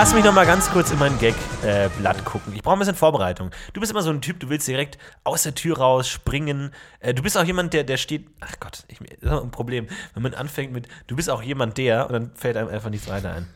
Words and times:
Lass 0.00 0.14
mich 0.14 0.24
noch 0.24 0.32
mal 0.32 0.46
ganz 0.46 0.70
kurz 0.70 0.92
in 0.92 0.98
mein 1.00 1.18
Gag-Blatt 1.18 2.24
gucken. 2.24 2.52
Ich 2.54 2.62
brauche 2.62 2.76
ein 2.76 2.78
bisschen 2.78 2.94
Vorbereitung. 2.94 3.50
Du 3.72 3.80
bist 3.80 3.90
immer 3.90 4.02
so 4.02 4.10
ein 4.10 4.20
Typ, 4.20 4.38
du 4.38 4.48
willst 4.48 4.68
direkt 4.68 4.96
aus 5.24 5.42
der 5.42 5.56
Tür 5.56 5.78
raus 5.78 6.08
springen. 6.08 6.70
Äh, 7.00 7.14
du 7.14 7.22
bist 7.24 7.36
auch 7.36 7.42
jemand, 7.42 7.74
der, 7.74 7.82
der 7.82 7.96
steht. 7.96 8.28
Ach 8.38 8.54
Gott, 8.60 8.84
ich, 8.86 9.00
das 9.20 9.32
ist 9.32 9.42
ein 9.42 9.50
Problem, 9.50 9.88
wenn 10.14 10.22
man 10.22 10.34
anfängt 10.34 10.72
mit. 10.72 10.86
Du 11.08 11.16
bist 11.16 11.28
auch 11.28 11.42
jemand, 11.42 11.78
der. 11.78 12.06
Und 12.06 12.12
dann 12.12 12.30
fällt 12.36 12.56
einem 12.56 12.68
einfach 12.68 12.90
nichts 12.90 13.08
weiter 13.08 13.32
ein. 13.32 13.48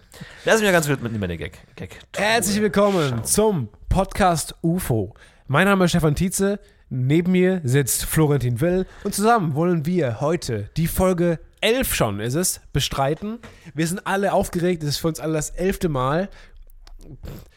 Lass 0.44 0.56
mich 0.56 0.64
mal 0.64 0.72
ganz 0.72 0.88
kurz 0.88 1.00
mit 1.00 1.12
in 1.12 1.20
meine 1.20 1.36
Gag. 1.36 1.58
Gag 1.76 2.00
Herzlich 2.16 2.60
willkommen 2.60 3.22
zum 3.22 3.68
Podcast 3.88 4.56
UFO. 4.62 5.14
Mein 5.46 5.68
Name 5.68 5.84
ist 5.84 5.92
Stefan 5.92 6.16
Tietze. 6.16 6.58
Neben 6.90 7.30
mir 7.30 7.60
sitzt 7.62 8.04
Florentin 8.04 8.60
Will. 8.60 8.86
Und 9.04 9.14
zusammen 9.14 9.54
wollen 9.54 9.86
wir 9.86 10.20
heute 10.20 10.70
die 10.76 10.88
Folge 10.88 11.38
11 11.62 11.94
schon, 11.94 12.20
ist 12.20 12.34
es, 12.34 12.60
bestreiten. 12.72 13.38
Wir 13.74 13.86
sind 13.86 14.06
alle 14.06 14.32
aufgeregt. 14.32 14.82
Es 14.82 14.90
ist 14.90 14.96
für 14.98 15.08
uns 15.08 15.20
alle 15.20 15.32
das 15.34 15.50
elfte 15.50 15.88
Mal. 15.88 16.28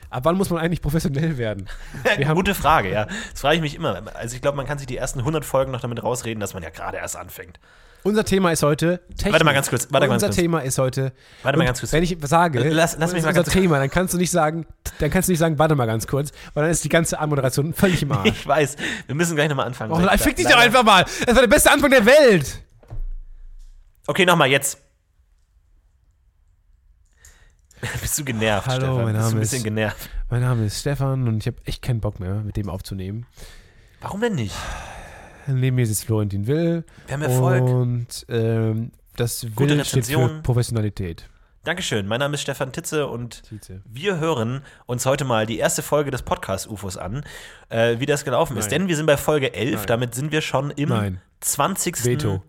Ab 0.09 0.23
wann 0.25 0.37
muss 0.37 0.49
man 0.49 0.59
eigentlich 0.59 0.81
professionell 0.81 1.37
werden? 1.37 1.67
Gute 2.33 2.55
Frage, 2.55 2.89
ja. 2.91 3.05
Das 3.31 3.41
frage 3.41 3.55
ich 3.57 3.61
mich 3.61 3.75
immer. 3.75 4.01
Also, 4.13 4.35
ich 4.35 4.41
glaube, 4.41 4.55
man 4.57 4.65
kann 4.65 4.77
sich 4.77 4.87
die 4.87 4.97
ersten 4.97 5.19
100 5.19 5.43
Folgen 5.43 5.71
noch 5.71 5.81
damit 5.81 6.01
rausreden, 6.03 6.39
dass 6.39 6.53
man 6.53 6.63
ja 6.63 6.69
gerade 6.69 6.97
erst 6.97 7.17
anfängt. 7.17 7.59
unser 8.03 8.23
Thema 8.23 8.51
ist 8.51 8.63
heute 8.63 9.01
Technik. 9.17 9.33
Warte 9.33 9.45
mal 9.45 9.53
ganz 9.53 9.69
kurz, 9.69 9.87
warte 9.91 10.05
unser 10.09 10.27
ganz 10.27 10.35
kurz. 10.35 10.35
Thema 10.35 10.59
ist 10.59 10.77
heute. 10.77 11.11
Warte 11.43 11.57
mal 11.57 11.65
ganz 11.65 11.79
kurz. 11.79 11.91
Wenn 11.91 12.03
ich 12.03 12.15
sage, 12.23 12.59
Lass- 12.69 12.97
lass 12.97 13.13
mich 13.13 13.23
mal 13.23 13.29
ist 13.29 13.35
ganz- 13.35 13.47
unser 13.47 13.59
Thema, 13.59 13.79
dann 13.79 13.89
kannst 13.89 14.13
du 14.13 14.17
nicht 14.19 14.31
sagen, 14.31 14.65
dann 14.99 15.09
kannst 15.09 15.27
du 15.27 15.31
nicht 15.33 15.39
sagen, 15.39 15.59
warte 15.59 15.75
mal 15.75 15.87
ganz 15.87 16.07
kurz, 16.07 16.31
weil 16.53 16.63
dann 16.63 16.71
ist 16.71 16.83
die 16.83 16.89
ganze 16.89 17.19
Anmoderation 17.19 17.73
völlig 17.73 18.01
im 18.03 18.11
Arsch. 18.13 18.29
Ich 18.29 18.47
weiß, 18.47 18.75
wir 19.07 19.15
müssen 19.15 19.35
gleich 19.35 19.49
nochmal 19.49 19.65
anfangen. 19.67 19.91
Oh, 19.91 20.17
fick 20.17 20.35
dich 20.35 20.47
doch 20.47 20.57
einfach 20.57 20.83
mal. 20.83 21.03
Das 21.25 21.35
war 21.35 21.41
der 21.41 21.49
beste 21.49 21.71
Anfang 21.71 21.89
der 21.89 22.05
Welt. 22.05 22.61
Okay, 24.07 24.25
nochmal 24.25 24.49
jetzt. 24.49 24.81
Bist 28.01 28.17
du 28.19 28.23
genervt, 28.25 28.67
Hallo, 28.67 28.79
Stefan? 28.85 28.95
mein 29.03 29.13
Bist 29.13 29.17
du 29.17 29.21
Name 29.21 29.35
ein 29.35 29.39
bisschen 29.41 29.57
ist- 29.57 29.63
genervt. 29.63 30.09
Mein 30.29 30.41
Name 30.41 30.65
ist 30.65 30.79
Stefan 30.79 31.27
und 31.27 31.37
ich 31.37 31.47
habe 31.47 31.57
echt 31.65 31.81
keinen 31.81 31.99
Bock 31.99 32.19
mehr, 32.19 32.35
mit 32.35 32.55
dem 32.57 32.69
aufzunehmen. 32.69 33.25
Warum 34.01 34.21
denn 34.21 34.35
nicht? 34.35 34.55
Neben 35.47 35.75
mir 35.75 35.85
sitzt 35.85 36.05
Florentin 36.05 36.47
Will. 36.47 36.83
Wir 37.05 37.13
haben 37.13 37.21
Erfolg. 37.21 37.63
Und 37.63 38.25
ähm, 38.29 38.91
das 39.15 39.45
Gute 39.55 39.77
Will 39.77 39.85
steht 39.85 40.07
für. 40.07 40.41
Professionalität. 40.41 41.29
Dankeschön. 41.63 42.07
Mein 42.07 42.19
Name 42.19 42.35
ist 42.35 42.41
Stefan 42.41 42.71
Titze 42.71 43.07
und 43.07 43.43
Tietze. 43.43 43.81
wir 43.85 44.19
hören 44.19 44.61
uns 44.85 45.05
heute 45.07 45.25
mal 45.25 45.45
die 45.47 45.57
erste 45.57 45.81
Folge 45.81 46.11
des 46.11 46.21
Podcast-UFOs 46.21 46.97
an, 46.97 47.23
äh, 47.69 47.99
wie 47.99 48.05
das 48.05 48.23
gelaufen 48.23 48.55
ist. 48.57 48.65
Nein. 48.65 48.81
Denn 48.81 48.87
wir 48.87 48.95
sind 48.95 49.05
bei 49.07 49.17
Folge 49.17 49.53
11, 49.53 49.75
Nein. 49.75 49.87
damit 49.87 50.15
sind 50.15 50.31
wir 50.31 50.41
schon 50.41 50.69
im 50.71 50.89
Nein. 50.89 51.21
20. 51.41 52.05
Veto. 52.05 52.43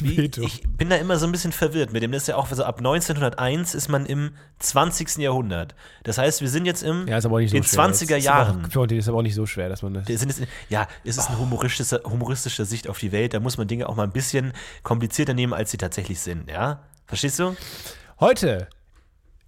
Wie, 0.00 0.30
ich 0.42 0.62
bin 0.76 0.90
da 0.90 0.96
immer 0.96 1.18
so 1.18 1.26
ein 1.26 1.32
bisschen 1.32 1.52
verwirrt 1.52 1.92
mit 1.92 2.02
dem. 2.02 2.12
Das 2.12 2.22
ist 2.22 2.28
ja 2.28 2.36
auch 2.36 2.46
so 2.48 2.64
ab 2.64 2.78
1901 2.78 3.74
ist 3.74 3.88
man 3.88 4.06
im 4.06 4.32
20. 4.58 5.18
Jahrhundert. 5.18 5.74
Das 6.02 6.18
heißt, 6.18 6.40
wir 6.40 6.48
sind 6.48 6.66
jetzt 6.66 6.82
im 6.82 7.06
Ja, 7.06 7.18
ist 7.18 7.26
aber 7.26 7.40
nicht 7.40 7.50
so 7.50 7.56
den 7.56 7.64
schwer. 7.64 7.90
20er 7.90 8.02
Ist 8.02 8.10
aber 8.10 8.18
Jahren. 8.18 8.64
Ist 8.90 9.08
aber 9.08 9.18
auch 9.18 9.22
nicht 9.22 9.34
so 9.34 9.46
schwer, 9.46 9.68
dass 9.68 9.82
man 9.82 9.94
das. 9.94 10.06
Sind 10.06 10.28
jetzt, 10.28 10.42
ja, 10.68 10.86
es 11.04 11.16
ist 11.16 11.28
eine 11.28 11.38
humoristische, 11.38 12.00
humoristische 12.04 12.64
Sicht 12.64 12.88
auf 12.88 12.98
die 12.98 13.12
Welt. 13.12 13.34
Da 13.34 13.40
muss 13.40 13.58
man 13.58 13.68
Dinge 13.68 13.88
auch 13.88 13.96
mal 13.96 14.04
ein 14.04 14.12
bisschen 14.12 14.52
komplizierter 14.82 15.34
nehmen, 15.34 15.52
als 15.52 15.70
sie 15.70 15.78
tatsächlich 15.78 16.20
sind, 16.20 16.50
ja? 16.50 16.82
Verstehst 17.06 17.38
du? 17.38 17.56
Heute 18.20 18.68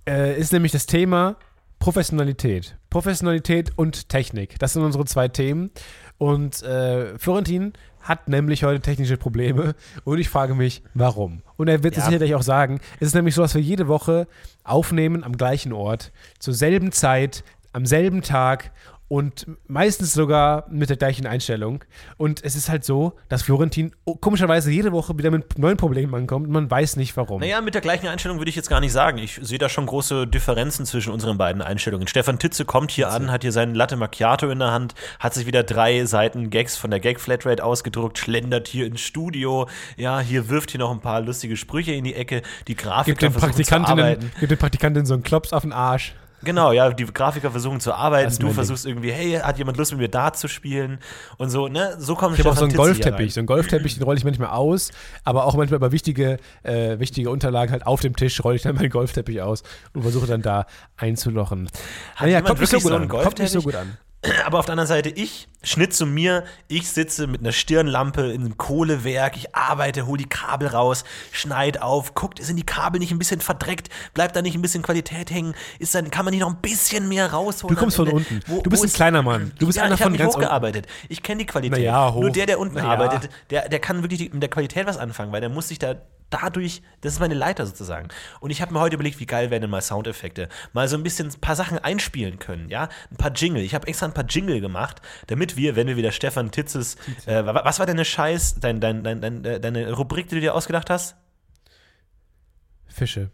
äh, 0.09 0.39
ist 0.39 0.53
nämlich 0.53 0.73
das 0.73 0.87
Thema 0.87 1.37
Professionalität. 1.79 2.77
Professionalität 2.91 3.73
und 3.77 4.09
Technik. 4.09 4.59
Das 4.59 4.73
sind 4.73 4.83
unsere 4.83 5.05
zwei 5.05 5.29
Themen. 5.29 5.71
Und 6.19 6.63
äh, 6.63 7.19
Florentin 7.19 7.73
hat 8.01 8.29
nämlich 8.29 8.63
heute 8.65 8.81
technische 8.81 9.17
Probleme 9.17 9.75
und 10.05 10.19
ich 10.19 10.29
frage 10.29 10.55
mich, 10.55 10.83
warum? 10.95 11.43
Und 11.57 11.69
er 11.69 11.83
wird 11.83 11.95
es 11.97 12.05
Ja. 12.05 12.11
sicherlich 12.11 12.35
auch 12.37 12.43
sagen. 12.43 12.81
Es 13.01 13.09
ist 13.09 13.15
nämlich 13.15 13.35
so, 13.35 13.43
dass 13.43 13.55
wir 13.55 13.63
jede 13.63 13.89
Woche 13.89 14.29
aufnehmen 14.63 15.25
am 15.25 15.37
gleichen 15.37 15.73
Ort, 15.73 16.13
zur 16.39 16.55
selben 16.55 16.93
Zeit, 16.93 17.43
am 17.73 17.85
selben 17.85 18.23
Tag 18.23 18.71
und 19.09 19.47
meistens 19.69 20.13
sogar 20.13 20.67
mit 20.69 20.91
der 20.91 20.97
gleichen 20.97 21.27
Einstellung. 21.27 21.85
Und 22.17 22.43
es 22.45 22.57
ist 22.57 22.69
halt 22.69 22.85
so, 22.85 23.13
dass 23.29 23.43
Florentin 23.43 23.93
komischerweise 24.21 24.71
jede 24.71 24.93
Woche 24.93 25.17
wieder 25.17 25.31
mit 25.31 25.59
neuen 25.59 25.77
Problemen 25.77 26.15
ankommt 26.15 26.47
und 26.47 26.53
man 26.53 26.71
weiß 26.71 26.97
nicht 26.97 27.17
warum. 27.17 27.41
Naja, 27.41 27.61
mit 27.61 27.75
der 27.75 27.83
gleichen 27.83 28.09
Einstellung 28.09 28.39
würde 28.39 28.49
ich 28.49 28.57
jetzt 28.57 28.69
gar 28.69 28.81
nicht 28.81 28.93
sagen. 28.93 29.19
Ich 29.19 29.39
sehe 29.41 29.59
da 29.59 29.69
schon 29.69 29.87
große 29.87 30.27
Differenzen 30.27 30.87
zwischen 30.87 31.13
unseren 31.13 31.39
beiden 31.39 31.63
Einstellungen. 31.63 32.09
Stefan 32.09 32.39
Titze 32.39 32.65
kommt 32.65 32.91
hier 32.91 33.11
an, 33.11 33.31
hat 33.31 33.43
hier 33.43 33.53
seinen 33.53 33.75
Latte 33.75 33.97
Macchiato 33.97 34.51
in 34.51 34.59
der 34.59 34.73
Hand, 34.73 34.95
hat 35.21 35.35
sich 35.35 35.47
wieder 35.47 35.63
drei 35.63 36.05
Seiten 36.05 36.51
Gags 36.51 36.77
von 36.77 36.91
der 36.91 36.99
Gag 36.99 37.21
Flatrate 37.21 37.63
ausgedruckt, 37.63 38.19
schlendert 38.19 38.67
hier 38.67 38.87
ins 38.87 39.01
Studio. 39.01 39.69
Ja, 39.97 40.19
hier 40.19 40.49
wirft 40.49 40.73
hier 40.73 40.81
noch 40.81 40.91
ein 40.91 41.01
paar 41.01 41.21
lustige 41.21 41.57
Sprüche 41.57 41.93
in 41.93 42.05
die 42.05 42.15
Ecke. 42.15 42.43
Die 42.67 42.75
Gibt 42.75 42.83
Grafiker 42.83 43.29
den, 43.29 43.33
Praktikantinnen, 43.33 44.33
gibt 44.41 44.51
den 44.51 44.59
Praktikantinnen 44.59 45.07
so 45.07 45.15
einen 45.15 45.23
Klops 45.23 45.53
auf 45.53 45.63
den 45.63 45.73
Arsch. 45.73 46.15
Genau, 46.47 46.71
ja, 46.71 46.93
die 46.93 47.05
Grafiker 47.05 47.51
versuchen 47.51 47.81
zu 47.81 47.93
arbeiten. 47.93 48.29
Das 48.29 48.39
Du 48.39 48.53
versuchst 48.53 48.87
irgendwie, 48.87 49.11
hey, 49.11 49.33
hat 49.33 49.59
jemand 49.59 49.79
Lust 49.79 49.91
mit 49.91 50.01
mir 50.01 50.09
Dart 50.09 50.39
zu 50.39 50.47
spielen? 50.47 51.01
Und 51.39 51.51
so, 51.51 51.67
ne? 51.67 51.97
So 51.99 52.15
kommt 52.15 52.39
Ich 52.39 52.41
habe 52.45 52.51
auch 52.51 52.57
so 52.57 52.65
einen 52.65 52.75
Golfteppich. 52.75 53.35
So 53.35 53.41
einen 53.41 53.49
Golfteppich, 53.49 53.95
den 53.95 54.05
rolle 54.05 54.17
ich 54.17 54.25
manchmal 54.25 54.51
aus, 54.51 54.93
aber 55.25 55.45
auch 55.45 55.57
manchmal 55.57 55.79
über 55.79 55.91
wichtige, 55.91 56.37
äh, 56.63 57.01
wichtige 57.01 57.31
Unterlagen 57.31 57.73
halt 57.73 57.85
auf 57.85 58.01
dem 58.01 58.15
Tisch 58.15 58.43
rolle 58.45 58.55
ich 58.55 58.63
dann 58.63 58.77
meinen 58.77 58.91
Golfteppich 58.91 59.43
aus 59.43 59.65
und 59.93 60.03
versuche 60.03 60.29
dann 60.29 60.41
da 60.41 60.67
einzulochen. 60.97 61.69
Hat 62.15 62.23
Naja, 62.29 62.39
jemand 62.39 62.47
kommt 62.47 62.61
nicht 62.61 62.71
so 62.71 62.79
so. 62.79 63.09
Kommt 63.09 63.39
nicht 63.41 63.51
so 63.51 63.63
gut 63.63 63.75
an. 63.75 63.99
Aber 64.45 64.59
auf 64.59 64.67
der 64.67 64.73
anderen 64.73 64.89
Seite, 64.89 65.09
ich, 65.11 65.49
Schnitt 65.63 65.95
zu 65.95 66.07
mir, 66.07 66.45
ich 66.69 66.89
sitze 66.91 67.27
mit 67.27 67.41
einer 67.41 67.53
Stirnlampe 67.53 68.33
in 68.33 68.43
einem 68.43 68.57
Kohlewerk, 68.57 69.37
ich 69.37 69.55
arbeite, 69.55 70.07
hole 70.07 70.19
die 70.19 70.29
Kabel 70.29 70.69
raus, 70.69 71.05
schneid 71.33 71.83
auf, 71.83 72.15
guckt, 72.15 72.43
sind 72.43 72.57
die 72.57 72.67
Kabel 72.67 72.99
nicht 73.01 73.11
ein 73.13 73.19
bisschen 73.19 73.41
verdreckt, 73.41 73.89
bleibt 74.15 74.37
da 74.37 74.43
nicht 74.43 74.55
ein 74.55 74.63
bisschen 74.63 74.83
Qualität 74.83 75.31
hängen, 75.31 75.55
ist 75.79 75.95
dann, 75.95 76.11
kann 76.11 76.25
man 76.25 76.33
nicht 76.33 76.41
noch 76.41 76.51
ein 76.51 76.61
bisschen 76.61 77.09
mehr 77.09 77.33
rausholen? 77.33 77.75
Du 77.75 77.81
kommst 77.81 77.99
am 77.99 78.07
von 78.07 78.17
Ende? 78.19 78.29
unten. 78.37 78.51
Wo- 78.51 78.63
Du 78.63 78.71
bist 78.71 78.85
ein 78.85 78.93
kleiner 78.93 79.23
Mann. 79.23 79.53
Du 79.59 79.67
bist 79.67 79.79
ja, 79.79 79.85
einer 79.85 79.95
ich 79.97 80.01
von 80.03 80.13
mich 80.13 80.21
ganz 80.21 80.35
hochgearbeitet. 80.35 80.87
Ich 81.09 81.23
kenne 81.23 81.41
die 81.41 81.47
Qualität. 81.47 81.79
Na 81.79 81.85
ja, 81.85 82.13
hoch. 82.13 82.21
Nur 82.21 82.31
der, 82.31 82.47
der 82.47 82.59
unten 82.59 82.75
Na 82.77 82.83
ja. 82.83 82.89
arbeitet, 82.91 83.31
der, 83.51 83.69
der 83.69 83.79
kann 83.81 84.03
wirklich 84.03 84.19
die, 84.21 84.29
mit 84.31 84.43
der 84.43 84.51
Qualität 84.51 84.87
was 84.87 84.97
anfangen, 84.99 85.33
weil 85.33 85.41
der 85.41 85.51
muss 85.51 85.69
sich 85.69 85.79
da 85.79 85.95
dadurch, 86.31 86.83
das 87.03 87.15
ist 87.15 87.21
meine 87.21 87.35
Leiter 87.35 87.67
sozusagen. 87.67 88.09
Und 88.41 88.51
ich 88.51 88.61
habe 88.63 88.73
mir 88.73 88.81
heute 88.81 88.95
überlegt, 88.95 89.21
wie 89.21 89.27
geil 89.27 89.51
wären 89.51 89.61
denn 89.63 89.71
mal 89.71 89.81
Soundeffekte. 89.81 90.49
Mal 90.73 90.89
so 90.89 90.97
ein 90.97 91.03
bisschen 91.03 91.29
ein 91.29 91.41
paar 91.41 91.55
Sachen 91.57 91.79
einspielen 91.79 92.39
können, 92.39 92.69
ja? 92.69 92.89
Ein 93.11 93.17
paar 93.17 93.33
Jingle. 93.33 93.63
Ich 93.63 93.75
habe 93.75 93.87
extra 93.87 94.07
ein 94.07 94.13
paar 94.15 94.27
Jingle 94.27 94.61
gemacht, 94.61 95.01
damit 95.29 95.57
wir, 95.57 95.77
wenn 95.77 95.87
wir 95.87 95.97
wieder 95.97 96.13
Stefan 96.13 96.51
Titzes, 96.51 96.97
äh, 97.27 97.45
wa- 97.47 97.63
was 97.65 97.79
war 97.79 97.87
deine 97.87 98.05
Scheiß, 98.05 98.57
dein, 98.61 98.81
dein, 98.81 99.05
dein, 99.05 99.45
äh, 99.45 99.61
deine 99.61 99.93
Rubrik, 99.93 100.29
die 100.29 100.35
du 100.37 100.41
dir 100.41 100.55
ausgedacht 100.55 100.91
hast? 100.91 101.17
Fische. 102.87 103.31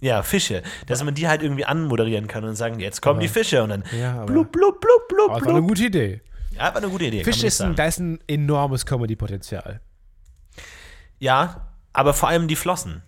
Ja, 0.00 0.22
Fische. 0.22 0.62
Dass 0.86 1.02
man 1.02 1.14
die 1.14 1.26
halt 1.26 1.42
irgendwie 1.42 1.64
anmoderieren 1.64 2.28
kann 2.28 2.44
und 2.44 2.54
sagen, 2.54 2.78
jetzt 2.78 3.02
kommen 3.02 3.16
Aber- 3.16 3.22
die 3.22 3.28
Fische 3.28 3.62
und 3.62 3.70
dann 3.70 3.84
Ja, 3.98 4.14
aber- 4.22 4.26
blub, 4.26 4.52
blub, 4.52 4.80
blub, 4.80 5.08
blub, 5.08 5.30
Aber 5.30 5.38
das 5.40 5.46
war 5.46 5.50
eine 5.54 5.58
blub. 5.62 5.68
gute 5.70 5.84
Idee. 5.86 6.20
Ja, 6.52 6.60
war 6.72 6.76
eine 6.76 6.88
gute 6.88 7.04
Idee. 7.06 7.24
Fisch 7.24 7.42
ist 7.42 7.60
ein, 7.60 7.74
da 7.74 7.84
ist 7.86 7.98
ein 7.98 8.20
enormes 8.28 8.86
Comedy-Potenzial. 8.86 9.80
Ja, 11.18 11.67
aber 11.98 12.14
vor 12.14 12.28
allem 12.28 12.46
die 12.46 12.54
Flossen. 12.54 13.02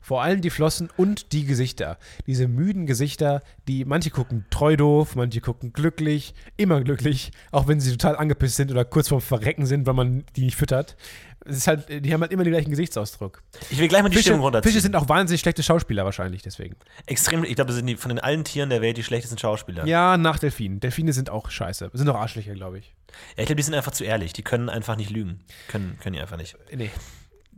Vor 0.00 0.22
allem 0.22 0.40
die 0.40 0.48
Flossen 0.48 0.88
und 0.96 1.32
die 1.32 1.44
Gesichter. 1.44 1.98
Diese 2.26 2.48
müden 2.48 2.86
Gesichter, 2.86 3.42
die 3.68 3.84
manche 3.84 4.08
gucken 4.08 4.46
treu 4.48 4.78
doof, 4.78 5.14
manche 5.14 5.42
gucken 5.42 5.74
glücklich, 5.74 6.32
immer 6.56 6.80
glücklich, 6.80 7.32
auch 7.52 7.68
wenn 7.68 7.78
sie 7.78 7.90
total 7.90 8.16
angepisst 8.16 8.56
sind 8.56 8.70
oder 8.70 8.86
kurz 8.86 9.08
vorm 9.08 9.20
Verrecken 9.20 9.66
sind, 9.66 9.86
weil 9.86 9.92
man 9.92 10.24
die 10.36 10.44
nicht 10.44 10.56
füttert. 10.56 10.96
Es 11.44 11.58
ist 11.58 11.66
halt, 11.66 11.86
die 12.02 12.14
haben 12.14 12.22
halt 12.22 12.32
immer 12.32 12.44
den 12.44 12.54
gleichen 12.54 12.70
Gesichtsausdruck. 12.70 13.42
Ich 13.68 13.78
will 13.78 13.88
gleich 13.88 14.02
mal 14.02 14.08
die 14.08 14.16
Fische, 14.16 14.30
Stimmung 14.30 14.40
runterziehen. 14.40 14.72
Fische 14.72 14.82
sind 14.82 14.96
auch 14.96 15.10
wahnsinnig 15.10 15.42
schlechte 15.42 15.62
Schauspieler 15.62 16.06
wahrscheinlich 16.06 16.40
deswegen. 16.40 16.76
extrem, 17.04 17.44
ich 17.44 17.56
glaube, 17.56 17.68
das 17.68 17.76
sind 17.76 17.86
die 17.86 17.96
von 17.96 18.08
den 18.08 18.18
allen 18.18 18.44
Tieren 18.44 18.70
der 18.70 18.80
Welt 18.80 18.96
die 18.96 19.04
schlechtesten 19.04 19.36
Schauspieler. 19.36 19.84
Ja, 19.86 20.16
nach 20.16 20.38
Delfinen. 20.38 20.80
Delfine 20.80 21.12
sind 21.12 21.28
auch 21.28 21.50
scheiße. 21.50 21.90
Sind 21.92 22.08
auch 22.08 22.16
Arschlöcher, 22.16 22.54
glaube 22.54 22.78
ich. 22.78 22.94
Ja, 23.36 23.42
ich 23.42 23.46
glaube, 23.46 23.56
die 23.56 23.62
sind 23.62 23.74
einfach 23.74 23.92
zu 23.92 24.04
ehrlich. 24.04 24.32
Die 24.32 24.42
können 24.42 24.70
einfach 24.70 24.96
nicht 24.96 25.10
lügen. 25.10 25.40
Können, 25.68 25.98
können 26.00 26.14
die 26.14 26.20
einfach 26.20 26.38
nicht. 26.38 26.56
Nee. 26.74 26.90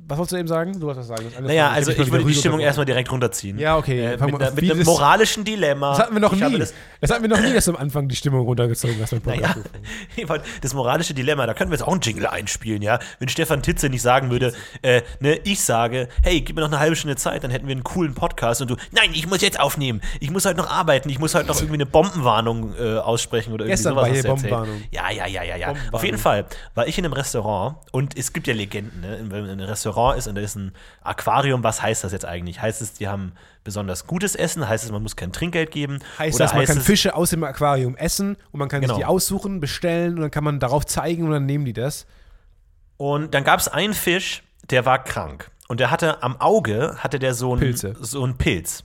Was 0.08 0.18
wolltest 0.18 0.32
du 0.32 0.36
eben 0.38 0.48
sagen? 0.48 0.72
Du 0.72 0.86
wolltest 0.86 1.08
was 1.08 1.18
sagen. 1.18 1.46
Naja, 1.46 1.70
also 1.70 1.92
ich 1.92 1.98
mal 1.98 2.10
würde 2.10 2.24
die 2.24 2.34
Stimmung 2.34 2.58
erstmal 2.58 2.84
direkt 2.84 3.12
runterziehen. 3.12 3.58
Ja, 3.58 3.76
okay. 3.76 4.14
Äh, 4.14 4.16
mit 4.16 4.54
mit 4.56 4.70
einem 4.70 4.84
moralischen 4.84 5.44
Dilemma. 5.44 5.90
Das 5.90 5.98
hatten 6.00 6.14
wir 6.14 6.20
noch 6.20 6.32
Ich 6.32 6.40
nie. 6.40 6.58
Das, 6.58 6.74
Das, 7.00 7.10
hatten 7.10 7.22
wir 7.22 7.28
noch 7.28 7.40
nie, 7.40 7.52
dass 7.52 7.66
du 7.66 7.72
am 7.72 7.76
Anfang 7.76 8.08
die 8.08 8.16
Stimmung 8.16 8.40
runtergezogen 8.40 8.96
hast. 9.00 9.10
beim 9.10 9.20
naja, 9.24 9.54
Podcast. 9.54 9.70
ich 10.16 10.26
das 10.60 10.74
moralische 10.74 11.14
Dilemma, 11.14 11.46
da 11.46 11.54
können 11.54 11.70
wir 11.70 11.76
jetzt 11.76 11.86
auch 11.86 11.92
einen 11.92 12.00
Jingle 12.00 12.26
einspielen, 12.26 12.82
ja. 12.82 12.98
Wenn 13.20 13.28
Stefan 13.28 13.62
Titze 13.62 13.88
nicht 13.88 14.02
sagen 14.02 14.30
würde, 14.30 14.52
äh, 14.82 15.02
ne, 15.20 15.38
ich 15.44 15.60
sage, 15.60 16.08
hey, 16.22 16.40
gib 16.40 16.56
mir 16.56 16.62
noch 16.62 16.68
eine 16.68 16.80
halbe 16.80 16.96
Stunde 16.96 17.16
Zeit, 17.16 17.44
dann 17.44 17.50
hätten 17.50 17.68
wir 17.68 17.72
einen 17.72 17.84
coolen 17.84 18.14
Podcast 18.14 18.62
und 18.62 18.70
du, 18.70 18.76
nein, 18.90 19.10
ich 19.12 19.28
muss 19.28 19.40
jetzt 19.42 19.60
aufnehmen. 19.60 20.00
Ich 20.18 20.30
muss 20.30 20.44
heute 20.44 20.56
noch 20.56 20.70
arbeiten, 20.70 21.08
ich 21.08 21.20
muss 21.20 21.34
heute 21.34 21.46
noch 21.46 21.56
irgendwie 21.56 21.74
eine 21.74 21.86
Bombenwarnung 21.86 22.74
äh, 22.78 22.96
aussprechen 22.96 23.52
oder 23.52 23.64
irgendwie 23.64 23.72
Gestern 23.72 23.94
sowas. 23.94 24.08
war 24.08 24.12
hier. 24.12 24.22
Bombenwarnung. 24.24 24.82
Ja, 24.90 25.10
ja, 25.10 25.26
ja, 25.26 25.42
ja, 25.44 25.56
ja. 25.56 25.74
Auf 25.92 26.02
jeden 26.02 26.18
Fall 26.18 26.46
war 26.74 26.88
ich 26.88 26.98
in 26.98 27.04
einem 27.04 27.14
Restaurant 27.14 27.76
und 27.92 28.18
es 28.18 28.32
gibt 28.32 28.46
ja 28.46 28.54
Legenden, 28.54 29.00
ne? 29.00 29.18
Wenn 29.28 29.48
ein 29.48 29.60
Restaurant 29.60 29.89
ist 30.16 30.26
und 30.26 30.34
da 30.34 30.40
ist 30.40 30.56
ein 30.56 30.72
Aquarium, 31.02 31.62
was 31.62 31.82
heißt 31.82 32.04
das 32.04 32.12
jetzt 32.12 32.24
eigentlich? 32.24 32.60
Heißt 32.62 32.80
es, 32.82 32.94
die 32.94 33.08
haben 33.08 33.32
besonders 33.64 34.06
gutes 34.06 34.34
Essen? 34.34 34.68
Heißt 34.68 34.84
es, 34.84 34.90
man 34.92 35.02
muss 35.02 35.16
kein 35.16 35.32
Trinkgeld 35.32 35.70
geben? 35.70 35.98
Heißt 36.18 36.36
Oder 36.36 36.44
das, 36.46 36.54
man 36.54 36.64
kann 36.64 36.78
es, 36.78 36.84
Fische 36.84 37.14
aus 37.14 37.30
dem 37.30 37.44
Aquarium 37.44 37.96
essen 37.96 38.36
und 38.52 38.58
man 38.58 38.68
kann 38.68 38.80
Genau. 38.80 38.94
sich 38.94 39.02
die 39.02 39.06
aussuchen, 39.06 39.60
bestellen 39.60 40.14
und 40.14 40.20
dann 40.22 40.30
kann 40.30 40.44
man 40.44 40.60
darauf 40.60 40.86
zeigen 40.86 41.24
und 41.24 41.30
dann 41.32 41.46
nehmen 41.46 41.64
die 41.64 41.72
das. 41.72 42.06
Und 42.96 43.34
dann 43.34 43.44
gab 43.44 43.60
es 43.60 43.68
einen 43.68 43.94
Fisch, 43.94 44.42
der 44.70 44.84
war 44.86 45.02
krank. 45.02 45.50
Und 45.68 45.80
der 45.80 45.90
hatte 45.90 46.22
am 46.22 46.40
Auge, 46.40 46.96
hatte 46.98 47.18
der 47.18 47.32
so 47.34 47.52
einen, 47.52 47.60
Pilze. 47.60 47.94
so 48.00 48.22
einen 48.24 48.36
Pilz. 48.36 48.84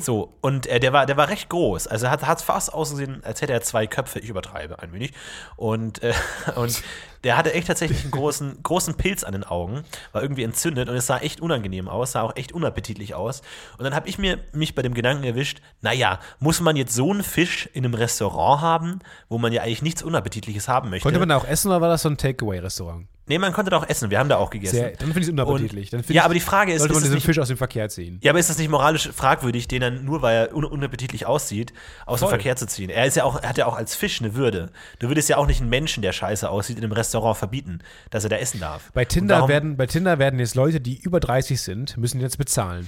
So, 0.00 0.34
und 0.40 0.66
äh, 0.66 0.80
der, 0.80 0.92
war, 0.92 1.06
der 1.06 1.16
war 1.16 1.28
recht 1.28 1.48
groß. 1.48 1.86
Also 1.86 2.10
hat 2.10 2.22
es 2.22 2.42
fast 2.42 2.72
ausgesehen, 2.72 3.22
als 3.24 3.42
hätte 3.42 3.52
er 3.52 3.62
zwei 3.62 3.86
Köpfe. 3.86 4.18
Ich 4.18 4.28
übertreibe 4.28 4.80
ein 4.80 4.92
wenig. 4.92 5.12
Und, 5.56 6.02
äh, 6.02 6.12
und 6.56 6.82
der 7.24 7.36
hatte 7.36 7.52
echt 7.52 7.66
tatsächlich 7.66 8.02
einen 8.02 8.12
großen, 8.12 8.62
großen 8.62 8.94
Pilz 8.94 9.24
an 9.24 9.32
den 9.32 9.42
Augen, 9.44 9.82
war 10.12 10.22
irgendwie 10.22 10.44
entzündet 10.44 10.88
und 10.88 10.94
es 10.94 11.06
sah 11.06 11.18
echt 11.18 11.40
unangenehm 11.40 11.88
aus, 11.88 12.12
sah 12.12 12.22
auch 12.22 12.36
echt 12.36 12.52
unappetitlich 12.52 13.14
aus. 13.14 13.42
Und 13.78 13.84
dann 13.84 13.94
habe 13.94 14.08
ich 14.08 14.16
mir 14.18 14.38
mich 14.52 14.74
bei 14.74 14.82
dem 14.82 14.94
Gedanken 14.94 15.24
erwischt, 15.24 15.60
naja, 15.80 16.20
muss 16.38 16.60
man 16.60 16.76
jetzt 16.76 16.94
so 16.94 17.10
einen 17.10 17.24
Fisch 17.24 17.68
in 17.72 17.84
einem 17.84 17.94
Restaurant 17.94 18.62
haben, 18.62 18.98
wo 19.28 19.38
man 19.38 19.52
ja 19.52 19.62
eigentlich 19.62 19.82
nichts 19.82 20.02
Unappetitliches 20.02 20.68
haben 20.68 20.90
möchte? 20.90 21.02
Konnte 21.02 21.18
man 21.18 21.28
da 21.28 21.36
auch 21.36 21.46
essen 21.46 21.68
oder 21.68 21.80
war 21.80 21.88
das 21.88 22.02
so 22.02 22.08
ein 22.08 22.16
Takeaway-Restaurant? 22.16 23.08
Nee, 23.28 23.38
man 23.38 23.52
konnte 23.52 23.72
da 23.72 23.78
auch 23.78 23.88
essen. 23.88 24.10
Wir 24.10 24.20
haben 24.20 24.28
da 24.28 24.36
auch 24.36 24.50
gegessen. 24.50 24.76
Sehr, 24.76 24.90
dann 24.90 25.08
finde 25.08 25.20
ich 25.20 25.26
es 25.26 25.32
unappetitlich. 25.32 25.90
Dann 25.90 26.04
find 26.04 26.14
ja, 26.14 26.24
aber 26.24 26.34
die 26.34 26.40
Frage 26.40 26.72
ist, 26.72 26.78
sollte 26.78 26.94
man 26.94 27.02
diesen 27.02 27.16
nicht, 27.16 27.26
Fisch 27.26 27.40
aus 27.40 27.48
dem 27.48 27.56
Verkehr 27.56 27.88
ziehen. 27.88 28.20
ja, 28.22 28.30
aber 28.30 28.38
ist 28.38 28.48
das 28.48 28.58
nicht 28.58 28.70
moralisch 28.70 29.10
fragwürdig, 29.12 29.65
den 29.68 29.80
dann 29.80 30.04
nur 30.04 30.22
weil 30.22 30.36
er 30.36 30.54
un 30.54 30.64
unappetitlich 30.64 31.26
aussieht, 31.26 31.72
aus 32.04 32.20
dem 32.20 32.24
Voll. 32.24 32.30
Verkehr 32.30 32.56
zu 32.56 32.66
ziehen? 32.66 32.90
Er 32.90 33.06
ist 33.06 33.16
ja 33.16 33.24
auch, 33.24 33.42
hat 33.42 33.58
ja 33.58 33.66
auch 33.66 33.76
als 33.76 33.94
Fisch 33.94 34.20
eine 34.20 34.34
Würde. 34.34 34.70
Du 34.98 35.08
würdest 35.08 35.28
ja 35.28 35.36
auch 35.36 35.46
nicht 35.46 35.60
einen 35.60 35.70
Menschen, 35.70 36.02
der 36.02 36.12
scheiße 36.12 36.48
aussieht, 36.48 36.78
in 36.78 36.84
einem 36.84 36.92
Restaurant 36.92 37.36
verbieten, 37.36 37.80
dass 38.10 38.24
er 38.24 38.30
da 38.30 38.36
essen 38.36 38.60
darf. 38.60 38.90
Bei 38.92 39.04
Tinder, 39.04 39.48
werden, 39.48 39.76
bei 39.76 39.86
Tinder 39.86 40.18
werden 40.18 40.38
jetzt 40.38 40.54
Leute, 40.54 40.80
die 40.80 40.98
über 40.98 41.20
30 41.20 41.60
sind, 41.60 41.96
müssen 41.96 42.20
jetzt 42.20 42.38
bezahlen. 42.38 42.86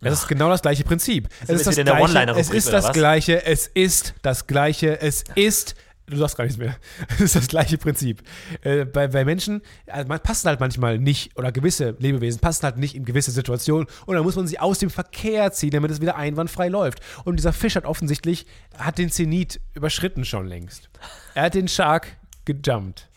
Das 0.00 0.14
ist 0.14 0.28
genau 0.28 0.48
das 0.48 0.62
gleiche 0.62 0.84
Prinzip. 0.84 1.28
Es 1.42 1.48
ist, 1.50 1.66
das 1.66 1.76
gleiche, 1.76 2.26
es 2.36 2.50
ist 2.50 2.72
das 2.72 2.92
gleiche, 2.92 3.44
es 3.44 3.66
ist 3.66 4.14
das 4.22 4.46
gleiche, 4.46 5.00
es 5.00 5.24
ist. 5.34 5.74
Du 6.10 6.16
sagst 6.16 6.36
gar 6.36 6.44
nichts 6.44 6.58
mehr. 6.58 6.76
Es 7.14 7.20
ist 7.20 7.36
das 7.36 7.48
gleiche 7.48 7.78
Prinzip. 7.78 8.22
Äh, 8.62 8.84
bei, 8.84 9.08
bei 9.08 9.24
Menschen 9.24 9.62
also 9.86 10.08
man 10.08 10.20
passen 10.20 10.48
halt 10.48 10.60
manchmal 10.60 10.98
nicht, 10.98 11.36
oder 11.36 11.52
gewisse 11.52 11.96
Lebewesen 11.98 12.40
passen 12.40 12.64
halt 12.64 12.78
nicht 12.78 12.94
in 12.94 13.04
gewisse 13.04 13.30
Situationen 13.30 13.86
und 14.06 14.14
dann 14.14 14.24
muss 14.24 14.36
man 14.36 14.46
sie 14.46 14.58
aus 14.58 14.78
dem 14.78 14.90
Verkehr 14.90 15.52
ziehen, 15.52 15.70
damit 15.70 15.90
es 15.90 16.00
wieder 16.00 16.16
einwandfrei 16.16 16.68
läuft. 16.68 17.00
Und 17.24 17.36
dieser 17.36 17.52
Fisch 17.52 17.76
hat 17.76 17.84
offensichtlich, 17.84 18.46
hat 18.76 18.98
den 18.98 19.10
Zenit 19.10 19.60
überschritten 19.74 20.24
schon 20.24 20.46
längst. 20.46 20.90
Er 21.34 21.44
hat 21.44 21.54
den 21.54 21.68
Shark 21.68 22.16
gejumpt. 22.44 23.08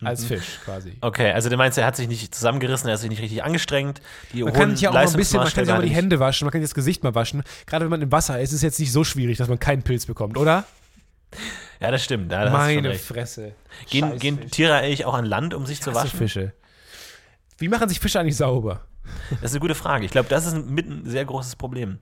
Mhm. 0.00 0.06
Als 0.06 0.24
Fisch 0.24 0.60
quasi. 0.64 0.96
Okay, 1.00 1.32
also 1.32 1.48
du 1.48 1.56
meinst, 1.56 1.78
er 1.78 1.86
hat 1.86 1.96
sich 1.96 2.08
nicht 2.08 2.34
zusammengerissen, 2.34 2.88
er 2.88 2.94
hat 2.94 3.00
sich 3.00 3.10
nicht 3.10 3.22
richtig 3.22 3.42
angestrengt. 3.42 4.00
Die 4.32 4.42
Man 4.42 4.52
kann 4.52 4.70
sich 4.70 4.82
ja 4.82 4.90
auch 4.90 4.94
mal 4.94 5.06
ein 5.06 5.12
bisschen, 5.12 5.38
man 5.38 5.48
kann 5.48 5.64
sich 5.64 5.72
auch 5.72 5.78
mal 5.78 5.86
die. 5.86 5.94
Hände 5.94 6.20
waschen, 6.20 6.44
man 6.44 6.52
kann 6.52 6.60
sich 6.60 6.70
das 6.70 6.74
Gesicht 6.74 7.04
mal 7.04 7.14
waschen. 7.14 7.42
Gerade 7.66 7.84
wenn 7.84 7.90
man 7.90 8.02
im 8.02 8.12
Wasser 8.12 8.40
ist, 8.40 8.50
ist 8.50 8.56
es 8.56 8.62
jetzt 8.62 8.80
nicht 8.80 8.92
so 8.92 9.04
schwierig, 9.04 9.38
dass 9.38 9.48
man 9.48 9.58
keinen 9.58 9.82
Pilz 9.82 10.06
bekommt, 10.06 10.36
oder? 10.36 10.64
Ja, 11.80 11.90
das 11.90 12.04
stimmt. 12.04 12.32
Da 12.32 12.50
Meine. 12.50 12.94
Fresse. 12.94 13.54
Gehen, 13.90 14.18
gehen. 14.18 14.50
Tiere 14.50 14.74
eigentlich 14.74 15.04
auch 15.04 15.14
an 15.14 15.24
Land, 15.24 15.54
um 15.54 15.66
sich 15.66 15.82
zu 15.82 15.94
waschen? 15.94 16.18
Fische. 16.18 16.52
Wie 17.58 17.68
machen 17.68 17.88
sich 17.88 18.00
Fische 18.00 18.20
eigentlich 18.20 18.36
sauber? 18.36 18.82
Das 19.30 19.50
ist 19.50 19.52
eine 19.52 19.60
gute 19.60 19.74
Frage. 19.74 20.04
Ich 20.04 20.10
glaube, 20.10 20.28
das 20.28 20.46
ist 20.46 20.54
ein, 20.54 20.66
mit 20.66 20.88
ein 20.88 21.02
sehr 21.04 21.24
großes 21.24 21.56
Problem. 21.56 21.98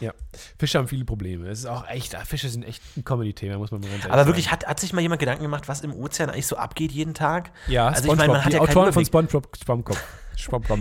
Ja. 0.00 0.12
Fische 0.58 0.78
haben 0.78 0.88
viele 0.88 1.04
Probleme. 1.04 1.48
Es 1.48 1.60
ist 1.60 1.66
auch 1.66 1.88
echt, 1.88 2.14
ah, 2.14 2.24
Fische 2.24 2.48
sind 2.48 2.64
echt 2.64 2.82
ein 2.96 3.04
Comedy-Thema, 3.04 3.56
muss 3.56 3.70
man 3.70 3.80
mal 3.80 3.86
ganz 3.86 4.00
ehrlich 4.00 4.12
Aber 4.12 4.22
sagen. 4.22 4.28
wirklich, 4.28 4.50
hat, 4.50 4.66
hat 4.66 4.78
sich 4.78 4.92
mal 4.92 5.00
jemand 5.00 5.20
Gedanken 5.20 5.42
gemacht, 5.42 5.68
was 5.68 5.80
im 5.80 5.94
Ozean 5.94 6.28
eigentlich 6.28 6.46
so 6.46 6.56
abgeht 6.56 6.92
jeden 6.92 7.14
Tag? 7.14 7.50
Ja, 7.66 7.88
also 7.88 8.12
ich 8.12 8.16
meine, 8.16 8.32
man 8.32 8.44
hat 8.44 8.52
die 8.52 8.56
ja 8.56 8.62
Autoren 8.62 8.92
von. 8.92 9.04
SpongeBob, 9.04 9.48
SpongeBob. 9.56 9.96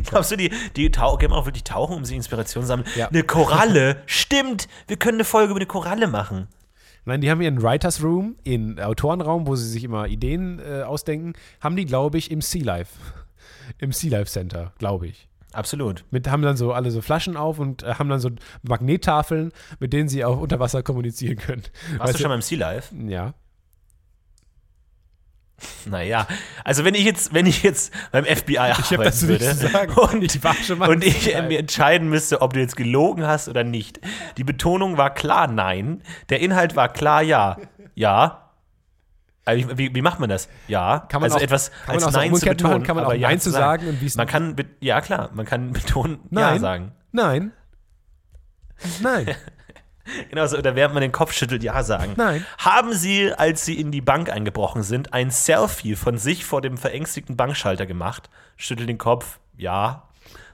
Glaubst 0.09 0.31
du, 0.31 0.35
die, 0.35 0.51
die 0.75 0.91
tau 0.91 1.15
gehen 1.17 1.31
auch 1.31 1.45
wirklich 1.45 1.63
tauchen, 1.63 1.95
um 1.95 2.03
sich 2.03 2.17
Inspiration 2.17 2.63
zu 2.63 2.67
sammeln? 2.67 2.89
Ja. 2.97 3.07
Eine 3.07 3.23
Koralle, 3.23 4.01
stimmt. 4.05 4.67
Wir 4.87 4.97
können 4.97 5.15
eine 5.15 5.23
Folge 5.23 5.51
über 5.51 5.59
eine 5.59 5.65
Koralle 5.67 6.07
machen. 6.07 6.49
Nein, 7.05 7.21
die 7.21 7.29
haben 7.29 7.41
ihren 7.41 7.61
Writers 7.61 8.03
Room, 8.03 8.35
ihren 8.43 8.79
Autorenraum, 8.79 9.47
wo 9.47 9.55
sie 9.55 9.69
sich 9.69 9.83
immer 9.83 10.07
Ideen 10.07 10.59
äh, 10.59 10.81
ausdenken, 10.81 11.33
haben 11.61 11.75
die, 11.75 11.85
glaube 11.85 12.17
ich, 12.17 12.31
im 12.31 12.41
Sea 12.41 12.63
Life. 12.63 12.99
Im 13.79 13.91
Sea 13.91 14.11
Life 14.11 14.31
Center, 14.31 14.73
glaube 14.77 15.07
ich. 15.07 15.27
Absolut. 15.51 16.03
Mit, 16.11 16.29
haben 16.29 16.41
dann 16.41 16.57
so 16.57 16.73
alle 16.73 16.91
so 16.91 17.01
Flaschen 17.01 17.37
auf 17.37 17.59
und 17.59 17.83
äh, 17.83 17.95
haben 17.95 18.09
dann 18.09 18.19
so 18.19 18.29
Magnettafeln, 18.61 19.51
mit 19.79 19.93
denen 19.93 20.09
sie 20.09 20.25
auch 20.25 20.39
unter 20.39 20.59
Wasser 20.59 20.83
kommunizieren 20.83 21.37
können. 21.37 21.63
Warst 21.97 22.15
du 22.15 22.19
schon 22.19 22.29
mal 22.29 22.35
im 22.35 22.41
Sea 22.41 22.57
Life? 22.57 22.93
Ja. 23.07 23.33
Naja, 25.85 26.27
also 26.63 26.83
wenn 26.83 26.95
ich 26.95 27.05
jetzt, 27.05 27.33
wenn 27.33 27.45
ich 27.45 27.63
jetzt 27.63 27.93
beim 28.11 28.25
FBI 28.25 28.57
arbeiten 28.57 28.81
Ich 28.81 28.97
dazu 28.97 29.27
würde 29.27 29.53
sagen. 29.53 29.93
und, 29.95 30.23
ich 30.23 30.43
war 30.43 30.53
schon 30.55 30.79
mal 30.79 30.89
und 30.89 31.03
ich 31.03 31.33
äh, 31.33 31.41
mir 31.43 31.59
entscheiden 31.59 32.09
müsste, 32.09 32.41
ob 32.41 32.53
du 32.53 32.59
jetzt 32.59 32.75
gelogen 32.75 33.25
hast 33.25 33.47
oder 33.47 33.63
nicht. 33.63 33.99
Die 34.37 34.43
Betonung 34.43 34.97
war 34.97 35.13
klar 35.13 35.47
nein, 35.47 36.01
der 36.29 36.41
Inhalt 36.41 36.75
war 36.75 36.91
klar 36.91 37.21
ja. 37.21 37.57
Ja. 37.95 38.51
Also 39.45 39.77
wie, 39.77 39.93
wie 39.95 40.01
macht 40.01 40.19
man 40.19 40.27
das? 40.27 40.49
Ja. 40.67 41.05
Kann 41.07 41.21
man 41.21 41.31
also 41.31 41.37
auch- 41.37 41.41
etwas 41.41 41.71
man 41.87 41.95
als 41.95 42.03
so 42.03 42.09
Nein 42.11 42.35
zu 42.35 42.45
betonen. 42.45 42.73
machen? 42.73 42.83
Kann 42.83 42.95
man 42.95 43.05
aber 43.05 43.13
auch 43.13 43.17
ja 43.17 43.29
Nein 43.29 43.39
zu 43.39 43.51
sagen 43.51 43.87
und 43.87 44.01
wie 44.01 44.07
es- 44.07 44.15
Man 44.15 44.27
kann, 44.27 44.55
ja 44.81 45.01
klar, 45.01 45.29
man 45.33 45.45
kann 45.45 45.71
betonen 45.71 46.19
Nein. 46.31 46.55
Ja 46.55 46.59
sagen. 46.59 46.91
Nein. 47.11 47.51
Nein. 49.01 49.35
Genau 50.29 50.45
so, 50.47 50.57
oder 50.57 50.75
während 50.75 50.93
man 50.93 51.01
den 51.01 51.11
Kopf 51.11 51.33
schüttelt, 51.33 51.63
Ja 51.63 51.83
sagen. 51.83 52.13
Nein. 52.15 52.45
Haben 52.57 52.93
Sie, 52.93 53.33
als 53.33 53.65
Sie 53.65 53.79
in 53.79 53.91
die 53.91 54.01
Bank 54.01 54.29
eingebrochen 54.29 54.83
sind, 54.83 55.13
ein 55.13 55.31
Selfie 55.31 55.95
von 55.95 56.17
sich 56.17 56.45
vor 56.45 56.61
dem 56.61 56.77
verängstigten 56.77 57.35
Bankschalter 57.35 57.85
gemacht? 57.85 58.29
Schüttelt 58.57 58.87
den 58.89 58.97
Kopf, 58.97 59.39
ja. 59.57 60.03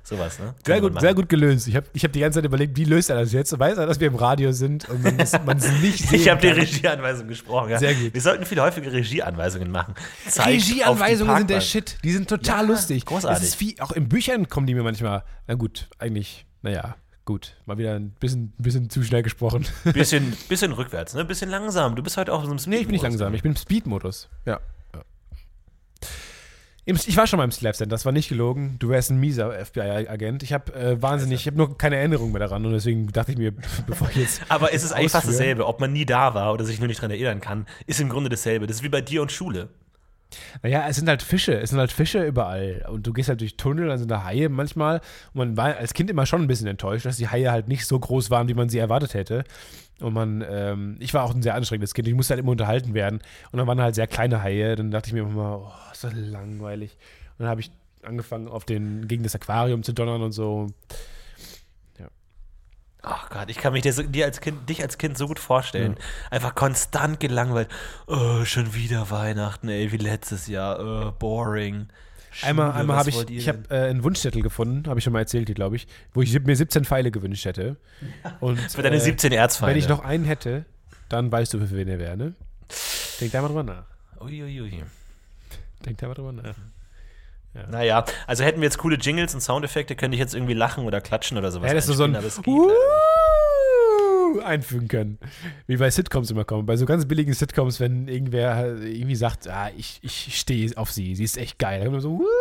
Sowas, 0.03 0.39
ne? 0.39 0.56
Sehr 0.65 0.80
Kann 0.81 0.94
gut, 0.94 1.00
sehr 1.00 1.13
gut 1.13 1.30
gelöst. 1.30 1.68
Ich 1.68 1.75
habe 1.75 1.86
ich 1.94 2.03
hab 2.03 2.12
die 2.12 2.19
ganze 2.21 2.39
Zeit 2.39 2.45
überlegt, 2.45 2.75
wie 2.75 2.86
löst 2.86 3.12
er 3.12 3.18
das 3.18 3.31
jetzt? 3.33 3.57
Weiß 3.59 3.77
er, 3.77 3.86
dass 3.86 4.00
wir 4.00 4.07
im 4.07 4.15
Radio 4.15 4.51
sind 4.51 4.89
und 4.89 5.03
man 5.03 5.18
es 5.19 5.33
nicht 5.80 6.09
sehen 6.09 6.15
Ich 6.19 6.27
habe 6.27 6.42
die? 6.42 6.47
Regieanweisung 6.47 7.27
gesprochen. 7.27 7.69
Ja. 7.69 7.77
Sehr 7.77 7.94
gut. 7.94 8.12
Wir 8.12 8.21
sollten 8.21 8.45
viel 8.47 8.59
häufiger 8.59 8.92
Regieanweisungen 8.92 9.69
machen. 9.69 9.94
Zeigt 10.27 10.47
Regieanweisungen 10.47 11.38
sind 11.38 11.50
der. 11.51 11.62
Shit. 11.62 11.97
Die 12.04 12.12
sind 12.13 12.27
total 12.27 12.63
Ja, 12.65 12.71
lustig. 12.71 13.06
großartig. 13.06 13.39
Das 13.42 13.47
ist 13.47 13.59
wie, 13.62 13.80
auch 13.80 13.92
in 13.92 14.09
Büchern 14.09 14.50
kommen 14.50 14.65
die 14.65 14.74
mir 14.74 14.81
manchmal. 14.83 15.24
Na 15.45 15.54
gut, 15.54 15.88
eigentlich, 16.00 16.47
naja, 16.63 16.95
gut. 17.25 17.56
Mal 17.65 17.77
wieder 17.77 17.95
ein 17.95 18.12
bisschen, 18.19 18.53
bisschen 18.57 18.89
zu 18.89 19.03
schnell 19.03 19.23
gesprochen. 19.23 19.65
Bisschen, 19.94 20.35
bisschen 20.50 20.71
rückwärts, 20.73 21.13
ne? 21.13 21.25
Bisschen 21.25 21.50
langsam. 21.50 21.95
Du 21.95 22.03
bist 22.03 22.18
heute 22.18 22.33
auch 22.33 22.44
so 22.44 22.50
einem 22.50 22.59
nee, 22.68 22.77
ich 22.77 22.83
bin 22.83 22.91
nicht 22.91 23.03
langsam. 23.03 23.33
Ich 23.33 23.44
bin 23.44 23.51
im 23.51 23.57
Speed-Modus. 23.57 24.29
Ja. 24.45 24.59
Im, 26.83 26.95
ich 26.95 27.16
war 27.16 27.28
schon 27.28 27.37
mal 27.37 27.44
im 27.44 27.51
Life 27.61 27.78
Center, 27.78 27.92
das 27.92 28.06
war 28.06 28.11
nicht 28.11 28.28
gelogen. 28.28 28.78
Du 28.80 28.90
wärst 28.90 29.11
ein 29.11 29.19
mieser 29.19 29.54
FBI-Agent. 29.54 30.42
Ich 30.42 30.51
habe 30.51 30.73
äh, 30.73 31.01
wahnsinnig, 31.01 31.42
ich 31.42 31.47
habe 31.47 31.57
nur 31.57 31.78
keine 31.78 31.97
Erinnerung 31.97 32.31
mehr 32.31 32.40
daran 32.40 32.66
und 32.66 32.71
deswegen 32.71 33.07
dachte 33.11 33.33
ich 33.33 33.37
mir, 33.37 33.51
bevor 33.87 34.09
ich 34.09 34.16
jetzt. 34.16 34.42
Aber 34.49 34.73
es 34.73 34.83
ist 34.83 34.92
eigentlich 34.92 35.11
fast 35.11 35.28
dasselbe. 35.28 35.68
Ob 35.68 35.80
man 35.80 35.94
nie 35.94 36.06
da 36.06 36.33
war 36.33 36.54
oder 36.54 36.66
sich 36.66 36.80
nur 36.80 36.87
nicht 36.87 36.99
dran 36.99 37.11
erinnern 37.11 37.40
kann, 37.40 37.68
ist 37.85 38.01
im 38.01 38.09
Grunde 38.09 38.30
dasselbe. 38.30 38.66
Das 38.66 38.78
ist 38.78 38.83
wie 38.83 38.90
bei 38.90 39.01
dir 39.01 39.21
und 39.21 39.31
Schule. 39.31 39.69
Naja, 40.64 40.85
es 40.88 40.97
sind 40.97 41.07
halt 41.07 41.21
Fische, 41.21 41.59
es 41.59 41.71
sind 41.71 41.80
halt 41.80 41.92
Fische 41.92 42.23
überall. 42.23 42.85
Und 42.90 43.06
du 43.07 43.14
gehst 43.14 43.30
halt 43.30 43.42
durch 43.42 43.57
Tunnel, 43.57 43.88
dann 43.88 43.97
sind 43.97 44.09
da 44.09 44.23
Haie 44.23 44.50
manchmal. 44.50 45.02
Und 45.33 45.38
man 45.38 45.57
war 45.57 45.76
als 45.78 45.94
Kind 45.94 46.09
immer 46.09 46.26
schon 46.26 46.42
ein 46.42 46.47
bisschen 46.47 46.68
enttäuscht, 46.68 47.06
dass 47.06 47.18
die 47.18 47.28
Haie 47.28 47.52
halt 47.52 47.68
nicht 47.68 47.85
so 47.85 48.00
groß 48.00 48.30
waren, 48.30 48.47
wie 48.47 48.54
man 48.54 48.69
sie 48.69 48.80
erwartet 48.80 49.14
hätte. 49.14 49.44
Und 50.00 50.14
man, 50.14 50.44
ähm, 50.50 50.97
ich 51.00 51.14
war 51.14 51.23
auch 51.23 51.33
ein 51.33 51.44
sehr 51.44 51.56
anstrengendes 51.56 51.94
Kind, 51.94 52.07
ich 52.07 52.16
musste 52.16 52.33
halt 52.33 52.42
immer 52.42 52.52
unterhalten 52.52 52.94
werden. 52.94 53.19
Und 53.52 53.57
dann 53.57 53.68
waren 53.68 53.81
halt 53.81 53.95
sehr 53.95 54.07
kleine 54.07 54.42
Haie. 54.42 54.76
Dann 54.76 54.92
dachte 54.92 55.07
ich 55.07 55.14
mir 55.14 55.21
immer, 55.21 55.59
oh, 55.68 55.92
ist 55.92 56.04
das 56.04 56.14
langweilig. 56.16 56.97
Und 57.38 57.44
dann 57.44 57.50
habe 57.50 57.61
ich 57.61 57.71
angefangen, 58.04 58.47
auf 58.47 58.66
den, 58.66 59.07
gegen 59.07 59.23
das 59.23 59.35
Aquarium 59.35 59.83
zu 59.83 59.94
donnern 59.94 60.21
und 60.21 60.31
so. 60.31 60.68
Ach 63.03 63.29
Gott, 63.29 63.49
ich 63.49 63.57
kann 63.57 63.73
mich 63.73 63.81
dir, 63.81 63.93
so, 63.93 64.03
dir 64.03 64.25
als 64.25 64.41
kind, 64.41 64.69
dich 64.69 64.81
als 64.83 64.97
Kind 64.97 65.17
so 65.17 65.27
gut 65.27 65.39
vorstellen. 65.39 65.95
Einfach 66.29 66.53
konstant 66.53 67.19
gelangweilt. 67.19 67.67
Oh, 68.05 68.45
schon 68.45 68.75
wieder 68.75 69.09
Weihnachten, 69.09 69.69
ey, 69.69 69.91
wie 69.91 69.97
letztes 69.97 70.47
Jahr. 70.47 70.79
Oh, 70.79 71.11
boring. 71.17 71.87
Einmal, 72.43 72.67
Schule, 72.67 72.79
einmal 72.79 72.97
was 72.97 73.13
habe 73.13 73.31
ich, 73.31 73.37
ich 73.37 73.47
habe 73.49 73.59
äh, 73.69 73.89
einen 73.89 74.03
Wunschzettel 74.03 74.41
gefunden, 74.41 74.87
habe 74.87 74.99
ich 74.99 75.03
schon 75.03 75.13
mal 75.13 75.19
erzählt, 75.19 75.47
hier, 75.47 75.55
glaube 75.55 75.75
ich, 75.75 75.87
wo 76.13 76.21
ich 76.21 76.39
mir 76.39 76.55
17 76.55 76.85
Pfeile 76.85 77.11
gewünscht 77.11 77.45
hätte. 77.45 77.75
Und, 78.39 78.59
Für 78.71 78.83
deine 78.83 78.97
äh, 78.97 79.01
17 79.01 79.31
Erzfeinde. 79.31 79.73
Wenn 79.73 79.79
ich 79.79 79.89
noch 79.89 80.03
einen 80.03 80.23
hätte, 80.23 80.65
dann 81.09 81.31
weißt 81.31 81.53
du, 81.53 81.59
für 81.59 81.71
wen 81.71 81.87
er 81.87 81.99
wäre, 81.99 82.15
ne? 82.15 82.33
Denk 83.19 83.31
da 83.31 83.41
mal 83.41 83.47
drüber 83.47 83.63
nach. 83.63 83.83
Uiuiui. 84.21 84.83
Denk 85.85 85.97
da 85.97 86.07
mal 86.07 86.13
drüber 86.13 86.31
nach. 86.31 86.55
Naja, 87.69 88.05
also 88.27 88.43
hätten 88.45 88.61
wir 88.61 88.65
jetzt 88.65 88.77
coole 88.77 88.95
Jingles 88.95 89.33
und 89.33 89.41
Soundeffekte, 89.41 89.95
könnte 89.95 90.15
ich 90.15 90.19
jetzt 90.19 90.33
irgendwie 90.33 90.53
lachen 90.53 90.85
oder 90.85 91.01
klatschen 91.01 91.37
oder 91.37 91.51
sowas. 91.51 91.67
Ja, 91.67 91.73
das 91.73 91.89
ist 91.89 91.97
so 91.97 92.05
ein 92.05 92.15
uh, 92.15 92.61
einfügen 94.40 94.88
können. 94.88 95.19
Wie 95.68 95.78
bei 95.78 95.90
Sitcoms 95.90 96.31
immer 96.31 96.45
kommen. 96.45 96.66
Bei 96.66 96.78
so 96.78 96.85
ganz 96.85 97.06
billigen 97.06 97.33
Sitcoms, 97.33 97.80
wenn 97.80 98.07
irgendwer 98.07 98.78
irgendwie 98.81 99.16
sagt, 99.16 99.47
ah, 99.47 99.69
ich, 99.76 100.00
ich 100.02 100.38
stehe 100.38 100.78
auf 100.78 100.92
sie, 100.92 101.16
sie 101.16 101.23
ist 101.23 101.38
echt 101.38 101.59
geil. 101.59 101.83
Dann 101.83 102.00
so. 102.00 102.21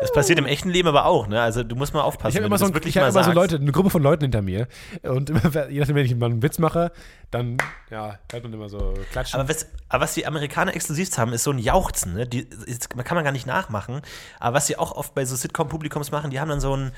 Das 0.00 0.12
passiert 0.12 0.38
im 0.38 0.46
echten 0.46 0.68
Leben 0.68 0.88
aber 0.88 1.06
auch, 1.06 1.26
ne? 1.26 1.40
Also 1.40 1.62
du 1.62 1.74
musst 1.74 1.94
mal 1.94 2.02
aufpassen, 2.02 2.32
Ich 2.32 2.36
habe 2.36 2.46
immer, 2.46 2.58
so, 2.58 2.66
ein, 2.66 2.74
wirklich 2.74 2.94
ich 2.94 3.02
hab 3.02 3.12
mal 3.12 3.18
immer 3.18 3.24
so. 3.24 3.32
Leute, 3.32 3.56
eine 3.56 3.72
Gruppe 3.72 3.88
von 3.88 4.02
Leuten 4.02 4.22
hinter 4.22 4.42
mir. 4.42 4.68
Und 5.02 5.30
immer, 5.30 5.40
je 5.70 5.80
nachdem, 5.80 5.96
wenn 5.96 6.04
ich 6.04 6.14
mal 6.14 6.30
einen 6.30 6.42
Witz 6.42 6.58
mache, 6.58 6.92
dann 7.30 7.56
ja, 7.90 8.18
hört 8.30 8.42
man 8.42 8.52
immer 8.52 8.68
so 8.68 8.94
klatschen. 9.12 9.40
Aber 9.40 9.48
was, 9.48 9.66
aber 9.88 10.04
was 10.04 10.14
die 10.14 10.26
Amerikaner 10.26 10.74
exklusiv 10.74 11.16
haben, 11.16 11.32
ist 11.32 11.44
so 11.44 11.50
ein 11.50 11.58
Jauchzen. 11.58 12.14
Ne? 12.14 12.26
Die, 12.26 12.40
ist, 12.40 12.94
man 12.94 13.04
kann 13.04 13.16
man 13.16 13.24
gar 13.24 13.32
nicht 13.32 13.46
nachmachen. 13.46 14.02
Aber 14.38 14.56
was 14.56 14.66
sie 14.66 14.76
auch 14.76 14.92
oft 14.92 15.14
bei 15.14 15.24
so 15.24 15.34
Sitcom-Publikums 15.34 16.10
machen, 16.10 16.30
die 16.30 16.38
haben 16.38 16.50
dann 16.50 16.60
so 16.60 16.76
ein, 16.76 16.92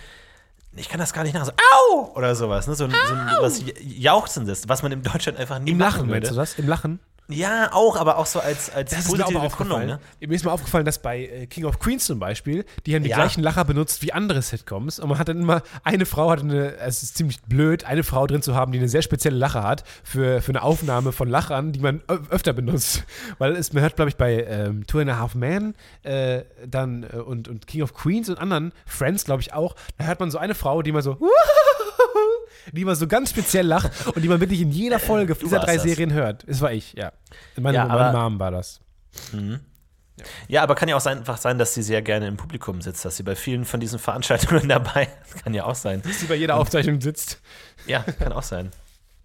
ich 0.76 0.88
kann 0.88 1.00
das 1.00 1.12
gar 1.12 1.24
nicht 1.24 1.34
nach, 1.34 1.44
so 1.44 1.52
Au! 1.52 2.12
oder 2.14 2.34
sowas. 2.34 2.66
Ne? 2.66 2.74
So 2.74 2.84
ein, 2.84 2.90
so 2.90 3.14
ein 3.14 3.28
was 3.40 3.62
Jauchzendes, 3.82 4.68
was 4.68 4.82
man 4.82 4.92
in 4.92 5.02
Deutschland 5.02 5.38
einfach 5.38 5.58
nie 5.58 5.70
Im 5.72 5.78
machen 5.78 5.92
Lachen, 5.92 6.08
würde. 6.08 6.20
meinst 6.20 6.30
du 6.30 6.36
das? 6.36 6.54
Im 6.58 6.68
Lachen? 6.68 7.00
Ja, 7.30 7.70
auch, 7.74 7.96
aber 7.96 8.16
auch 8.16 8.24
so 8.24 8.40
als, 8.40 8.70
als 8.70 8.90
Das 8.90 9.00
ist 9.06 9.16
mir 9.16 9.26
auch 9.26 9.34
aufgefallen. 9.34 9.86
ne? 9.86 10.00
Mir 10.26 10.34
ist 10.34 10.44
mal 10.46 10.52
aufgefallen, 10.52 10.86
dass 10.86 10.98
bei 11.02 11.24
äh, 11.26 11.46
King 11.46 11.66
of 11.66 11.78
Queens 11.78 12.06
zum 12.06 12.18
Beispiel, 12.18 12.64
die 12.86 12.94
haben 12.94 13.02
die 13.02 13.10
Ja. 13.10 13.16
gleichen 13.16 13.42
Lacher 13.42 13.66
benutzt 13.66 14.00
wie 14.02 14.14
andere 14.14 14.40
Sitcoms. 14.40 14.98
Und 14.98 15.10
man 15.10 15.18
hat 15.18 15.28
dann 15.28 15.38
immer, 15.40 15.62
eine 15.84 16.06
Frau 16.06 16.30
hat 16.30 16.40
eine, 16.40 16.76
es 16.78 17.02
ist 17.02 17.18
ziemlich 17.18 17.42
blöd, 17.42 17.84
eine 17.84 18.02
Frau 18.02 18.26
drin 18.26 18.40
zu 18.40 18.54
haben, 18.54 18.72
die 18.72 18.78
eine 18.78 18.88
sehr 18.88 19.02
spezielle 19.02 19.36
Lache 19.36 19.62
hat 19.62 19.84
für, 20.04 20.40
für 20.40 20.52
eine 20.52 20.62
Aufnahme 20.62 21.12
von 21.12 21.28
Lachern, 21.28 21.72
die 21.72 21.80
man 21.80 22.00
öfter 22.30 22.54
benutzt. 22.54 23.04
Weil 23.38 23.56
es, 23.56 23.74
man 23.74 23.82
hört, 23.82 23.96
glaube 23.96 24.08
ich, 24.08 24.16
bei 24.16 24.44
ähm, 24.48 24.86
Two 24.86 25.00
and 25.00 25.10
a 25.10 25.18
Half 25.18 25.34
Men 25.34 25.74
äh, 26.04 26.44
dann 26.66 27.02
äh, 27.02 27.16
und, 27.16 27.46
und 27.48 27.66
King 27.66 27.82
of 27.82 27.92
Queens 27.92 28.30
und 28.30 28.38
anderen 28.38 28.72
Friends, 28.86 29.24
glaube 29.26 29.42
ich, 29.42 29.52
auch, 29.52 29.74
da 29.98 30.04
hört 30.06 30.18
man 30.20 30.30
so 30.30 30.38
eine 30.38 30.54
Frau, 30.54 30.80
die 30.80 30.88
immer 30.90 31.02
so 31.02 31.18
die 32.72 32.82
immer 32.82 32.96
so 32.96 33.06
ganz 33.06 33.30
speziell 33.30 33.66
lacht 33.66 33.90
und 34.14 34.22
die 34.22 34.28
man 34.28 34.40
wirklich 34.40 34.60
in 34.60 34.70
jeder 34.70 34.98
Folge 34.98 35.34
dieser 35.34 35.56
warst 35.56 35.68
drei 35.68 35.74
das. 35.74 35.82
Serien 35.84 36.12
hört. 36.12 36.44
Das 36.48 36.60
war 36.60 36.72
ich, 36.72 36.92
ja. 36.94 37.12
Meine, 37.56 37.78
Ja, 37.78 37.86
meine 37.86 38.16
Mom 38.18 38.38
war 38.38 38.50
das. 38.50 38.80
Ja, 40.48 40.62
aber 40.62 40.74
kann 40.74 40.88
ja 40.88 40.96
auch 40.96 41.00
sein, 41.00 41.18
einfach 41.18 41.36
sein, 41.38 41.58
dass 41.58 41.74
sie 41.74 41.82
sehr 41.82 42.02
gerne 42.02 42.26
im 42.26 42.36
Publikum 42.36 42.80
sitzt, 42.80 43.04
dass 43.04 43.16
sie 43.16 43.22
bei 43.22 43.36
vielen 43.36 43.64
von 43.64 43.80
diesen 43.80 43.98
Veranstaltungen 43.98 44.68
dabei 44.68 45.08
ist. 45.24 45.44
Kann 45.44 45.54
ja 45.54 45.64
auch 45.64 45.74
sein. 45.74 46.02
Die 46.02 46.26
bei 46.26 46.34
jeder 46.34 46.56
Aufzeichnung 46.56 47.00
sitzt. 47.00 47.40
Ja, 47.86 48.00
kann 48.00 48.32
auch 48.32 48.42
sein. 48.42 48.70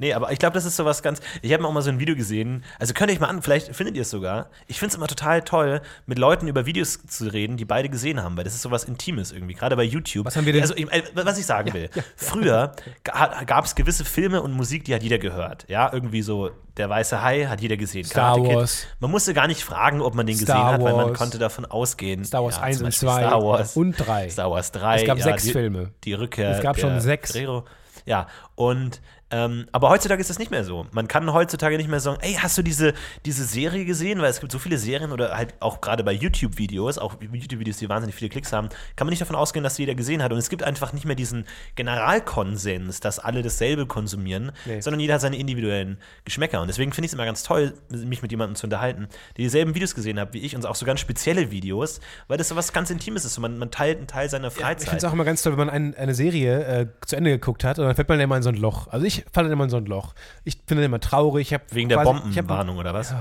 Nee, 0.04 0.14
aber 0.14 0.34
ich 0.34 0.40
glaube, 0.40 0.54
das 0.54 0.66
ist 0.66 0.76
sowas 0.76 1.02
ganz. 1.02 1.22
Ich 1.42 1.54
habe 1.54 1.66
auch 1.66 1.72
mal 1.72 1.82
so 1.82 1.90
ein 1.90 1.98
Video 1.98 2.14
gesehen. 2.14 2.66
Also 2.78 2.94
könnt 2.94 3.10
ihr 3.10 3.14
euch 3.16 3.22
mal 3.22 3.28
an, 3.30 3.42
vielleicht 3.42 3.74
findet 3.74 3.96
ihr 3.96 4.02
es 4.02 4.10
sogar. 4.10 4.50
Ich 4.68 4.80
finde 4.80 4.90
es 4.92 4.96
immer 4.98 5.08
total 5.08 5.42
toll, 5.44 5.82
mit 6.08 6.20
Leuten 6.20 6.48
über 6.50 6.66
Videos 6.66 7.00
zu 7.08 7.32
reden, 7.32 7.56
die 7.56 7.64
beide 7.64 7.88
gesehen 7.88 8.22
haben, 8.22 8.36
weil 8.36 8.44
das 8.44 8.54
ist 8.54 8.64
sowas 8.64 8.84
Intimes 8.84 9.32
irgendwie, 9.32 9.54
gerade 9.54 9.78
bei 9.78 9.84
YouTube. 9.84 10.26
Was 10.26 10.36
haben 10.36 10.46
wir 10.46 10.52
denn- 10.52 10.62
Also, 10.62 10.76
ich, 10.76 10.92
äh, 10.92 11.04
was 11.14 11.38
ich 11.38 11.46
sagen 11.46 11.74
will. 11.74 11.90
Früher 12.18 12.74
gab 13.04 13.64
es 13.64 13.76
gewisse 13.76 14.04
Filme 14.04 14.42
und 14.42 14.52
Musik, 14.52 14.84
die 14.84 14.94
hat 14.94 15.04
jeder 15.04 15.20
gehört. 15.20 15.66
Ja, 15.70 15.90
irgendwie 15.94 16.22
so 16.22 16.52
Der 16.76 16.90
Weiße 16.90 17.22
Hai 17.22 17.46
hat 17.46 17.62
jeder 17.62 17.78
gesehen. 17.78 18.04
Star 18.04 18.34
Karate 18.34 18.48
Kid. 18.50 18.56
Wars. 18.58 18.88
Man 19.00 19.12
musste 19.12 19.34
gar 19.36 19.46
nicht 19.48 19.64
fragen, 19.64 20.02
ob 20.02 20.16
man 20.16 20.26
den 20.26 20.36
Star 20.36 20.56
gesehen 20.56 20.74
hat, 20.74 20.82
weil 20.84 20.96
man 20.96 21.10
Wars. 21.12 21.18
konnte 21.20 21.38
davon 21.38 21.66
ausgehen. 21.66 22.26
Star 22.26 22.44
Wars 22.44 22.56
Ja, 22.58 22.64
1 22.64 22.78
zum 22.78 22.86
und 22.86 22.90
Beispiel 22.90 23.08
2 23.10 23.22
Star 23.22 23.44
Wars 23.44 23.78
und 23.78 23.92
3. 23.94 24.30
Star 24.32 24.50
Wars 24.52 24.72
3. 24.72 24.96
Es 25.02 25.06
gab 25.06 25.18
ja, 25.20 25.24
sechs 25.24 25.44
die, 25.44 25.52
Filme. 25.52 25.92
Die 26.04 26.14
Rückkehr. 26.14 26.50
Es 26.50 26.62
gab 26.62 26.80
schon 26.80 27.00
sechs. 27.00 27.32
Guerrero. 27.34 27.66
Ja, 28.06 28.26
und 28.56 29.02
ähm, 29.36 29.66
aber 29.72 29.90
heutzutage 29.90 30.22
ist 30.22 30.30
das 30.30 30.38
nicht 30.38 30.52
mehr 30.52 30.64
so. 30.64 30.86
Man 30.92 31.08
kann 31.08 31.34
heutzutage 31.34 31.76
nicht 31.78 31.90
mehr 31.90 32.00
sagen, 32.00 32.20
ey, 32.22 32.34
hast 32.36 32.56
du 32.58 32.62
diese, 32.62 32.94
diese 33.26 33.44
Serie 33.46 33.84
gesehen? 33.84 34.22
Weil 34.22 34.30
es 34.30 34.40
gibt 34.40 34.52
so 34.52 34.60
viele 34.60 34.78
Serien 34.78 35.12
oder 35.12 35.36
halt 35.36 35.56
auch 35.60 35.82
gerade 35.82 36.04
bei 36.04 36.12
YouTube-Videos, 36.14 37.00
auch 37.00 37.16
YouTube-Videos, 37.20 37.78
die 37.78 37.90
wahnsinnig 37.90 38.14
viele 38.16 38.30
Klicks 38.30 38.54
haben, 38.54 38.70
kann 38.96 39.08
man 39.08 39.10
nicht 39.10 39.22
davon 39.22 39.36
ausgehen, 39.36 39.64
dass 39.64 39.78
jeder 39.80 39.96
gesehen 39.96 40.22
hat. 40.22 40.32
Und 40.32 40.38
es 40.38 40.50
gibt 40.50 40.62
einfach 40.62 40.94
nicht 40.94 41.06
mehr 41.06 41.16
diesen 41.16 41.46
Generalkonsens, 41.76 43.00
dass 43.00 43.20
alle 43.20 43.42
dasselbe 43.42 43.86
konsumieren, 43.88 44.52
Nee. 44.66 44.82
sondern 44.82 45.00
jeder 45.00 45.16
hat 45.16 45.22
seine 45.22 45.38
individuellen 45.38 45.98
Geschmäcker. 46.26 46.62
Und 46.62 46.68
deswegen 46.68 46.92
finde 46.94 47.06
ich 47.06 47.10
es 47.10 47.14
immer 47.14 47.26
ganz 47.26 47.44
toll, 47.44 47.74
mich 47.90 48.22
mit 48.22 48.32
jemandem 48.32 48.56
zu 48.56 48.68
unterhalten, 48.68 49.08
der 49.38 49.44
dieselben 49.44 49.74
Videos 49.74 49.96
gesehen 49.96 50.20
hat 50.20 50.34
wie 50.34 50.40
ich 50.40 50.56
und 50.56 50.66
auch 50.66 50.76
so 50.76 50.86
ganz 50.86 51.00
spezielle 51.00 51.50
Videos, 51.52 52.00
weil 52.28 52.38
das 52.38 52.50
so 52.50 52.56
was 52.56 52.74
ganz 52.74 52.90
Intimes 52.90 53.26
ist. 53.26 53.38
Und 53.38 53.42
man, 53.42 53.58
man 53.58 53.72
teilt 53.72 53.98
einen 53.98 54.08
Teil 54.08 54.30
seiner 54.30 54.50
Ich 54.50 54.54
Freizeit. 54.54 54.90
finde 54.90 54.98
es 54.98 55.04
auch 55.06 55.14
immer 55.14 55.26
ganz 55.26 55.42
toll, 55.42 55.54
wenn 55.54 55.60
man 55.60 55.70
ein, 55.70 55.96
eine 55.96 56.14
Serie 56.14 56.64
äh, 56.66 56.88
zu 57.06 57.16
Ende 57.16 57.32
geguckt 57.32 57.64
hat 57.64 57.80
und 57.80 57.86
dann 57.86 57.96
fällt 57.96 58.10
man 58.10 58.20
immer 58.20 58.38
in 58.38 58.44
so 58.44 58.50
ein 58.50 58.56
Loch. 58.56 58.88
Also 58.88 59.06
ich 59.06 59.23
falle 59.32 59.48
dann 59.48 59.54
immer 59.54 59.64
in 59.66 59.70
so 59.70 59.78
ein 59.78 59.86
Loch. 59.86 60.14
Ich 60.44 60.62
bin 60.64 60.78
dann 60.78 60.86
immer 60.86 61.00
traurig. 61.00 61.52
Ich 61.52 61.60
Wegen 61.72 61.90
der 61.90 62.00
quasi- 62.00 62.10
ich 62.32 62.38
hab- 62.38 62.48
Bombenwarnung 62.48 62.78
oder 62.78 62.94
was? 62.94 63.14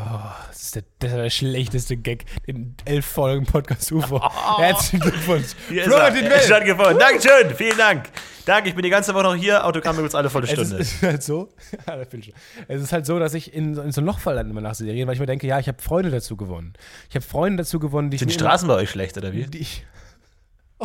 Das 0.49 0.63
ist 0.63 0.75
der, 0.77 0.83
das 0.99 1.11
ist 1.11 1.17
der 1.17 1.31
schlechteste 1.31 1.97
Gag 1.97 2.25
in 2.47 2.75
elf 2.85 3.07
Folgen 3.07 3.47
Podcast 3.47 3.91
UFO. 3.93 4.21
Herzlichen 4.59 5.01
Glückwunsch. 5.01 5.49
Hier 5.69 5.83
ist 5.83 5.89
Florentin 5.89 6.25
er. 6.25 6.31
Will. 6.31 6.41
Stattgefunden. 6.41 6.99
Dankeschön, 6.99 7.55
vieben 7.57 7.79
Dank. 7.79 8.09
Danke, 8.45 8.71
ich 8.71 8.75
bin 8.75 8.83
die 8.83 8.91
ganze 8.91 9.15
Woche 9.15 9.23
noch 9.23 9.37
hier. 9.37 9.65
Autogramme 9.65 9.99
gibt 9.99 10.09
es 10.09 10.15
alle 10.17 10.29
volle 10.29 10.47
ist, 10.47 10.53
Stunde. 10.53 10.77
es 10.79 10.95
ist 10.95 11.03
halt 11.03 11.23
so, 11.23 11.49
ich 12.19 12.35
es 12.67 12.83
ist 12.83 12.93
halt 12.93 13.07
so, 13.07 13.19
dass 13.21 13.35
ich 13.35 13.55
in, 13.55 13.75
so- 13.77 13.83
in 13.83 13.93
so 13.93 14.01
ein 14.01 14.05
Loch 14.05 14.19
falle 14.19 14.39
dann 14.39 14.51
immer 14.51 14.61
nach 14.61 14.75
Serien, 14.75 15.07
weil 15.07 15.15
ich 15.15 15.21
mir 15.21 15.27
denke, 15.27 15.47
ja, 15.47 15.61
ich 15.61 15.69
habe 15.69 15.81
Freunde 15.81 16.11
dazu 16.11 16.37
gewonnen. 16.37 16.73
Ich 17.09 17.15
habe 17.15 17.25
Freunde 17.25 17.63
dazu 17.63 17.79
gewonnen, 17.79 18.11
die 18.11 18.19
Sind 18.19 18.29
die 18.29 18.33
ich 18.35 18.41
Straßen 18.41 18.67
bei 18.67 18.75
euch 18.75 18.91
schlecht 18.91 19.17
oder 19.17 19.33
wie? 19.33 19.45
Die 19.47 19.59
ich 19.59 19.87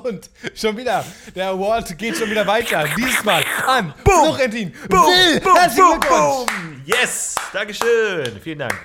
und 0.04 0.30
schon 0.56 0.78
wieder, 0.78 1.06
der 1.36 1.50
Award 1.50 1.98
geht 1.98 2.16
schon 2.18 2.30
wieder 2.30 2.46
weiter. 2.46 2.86
Dieses 2.98 3.24
Mal 3.24 3.44
an 3.66 3.94
Florentin 4.04 4.74
Will. 4.90 5.42
Herzlichen 5.42 6.00
Glückwunsch. 6.00 6.52
Yes, 6.86 7.36
Dankeschön. 7.54 8.40
Vielen 8.42 8.60
Dank. 8.60 8.76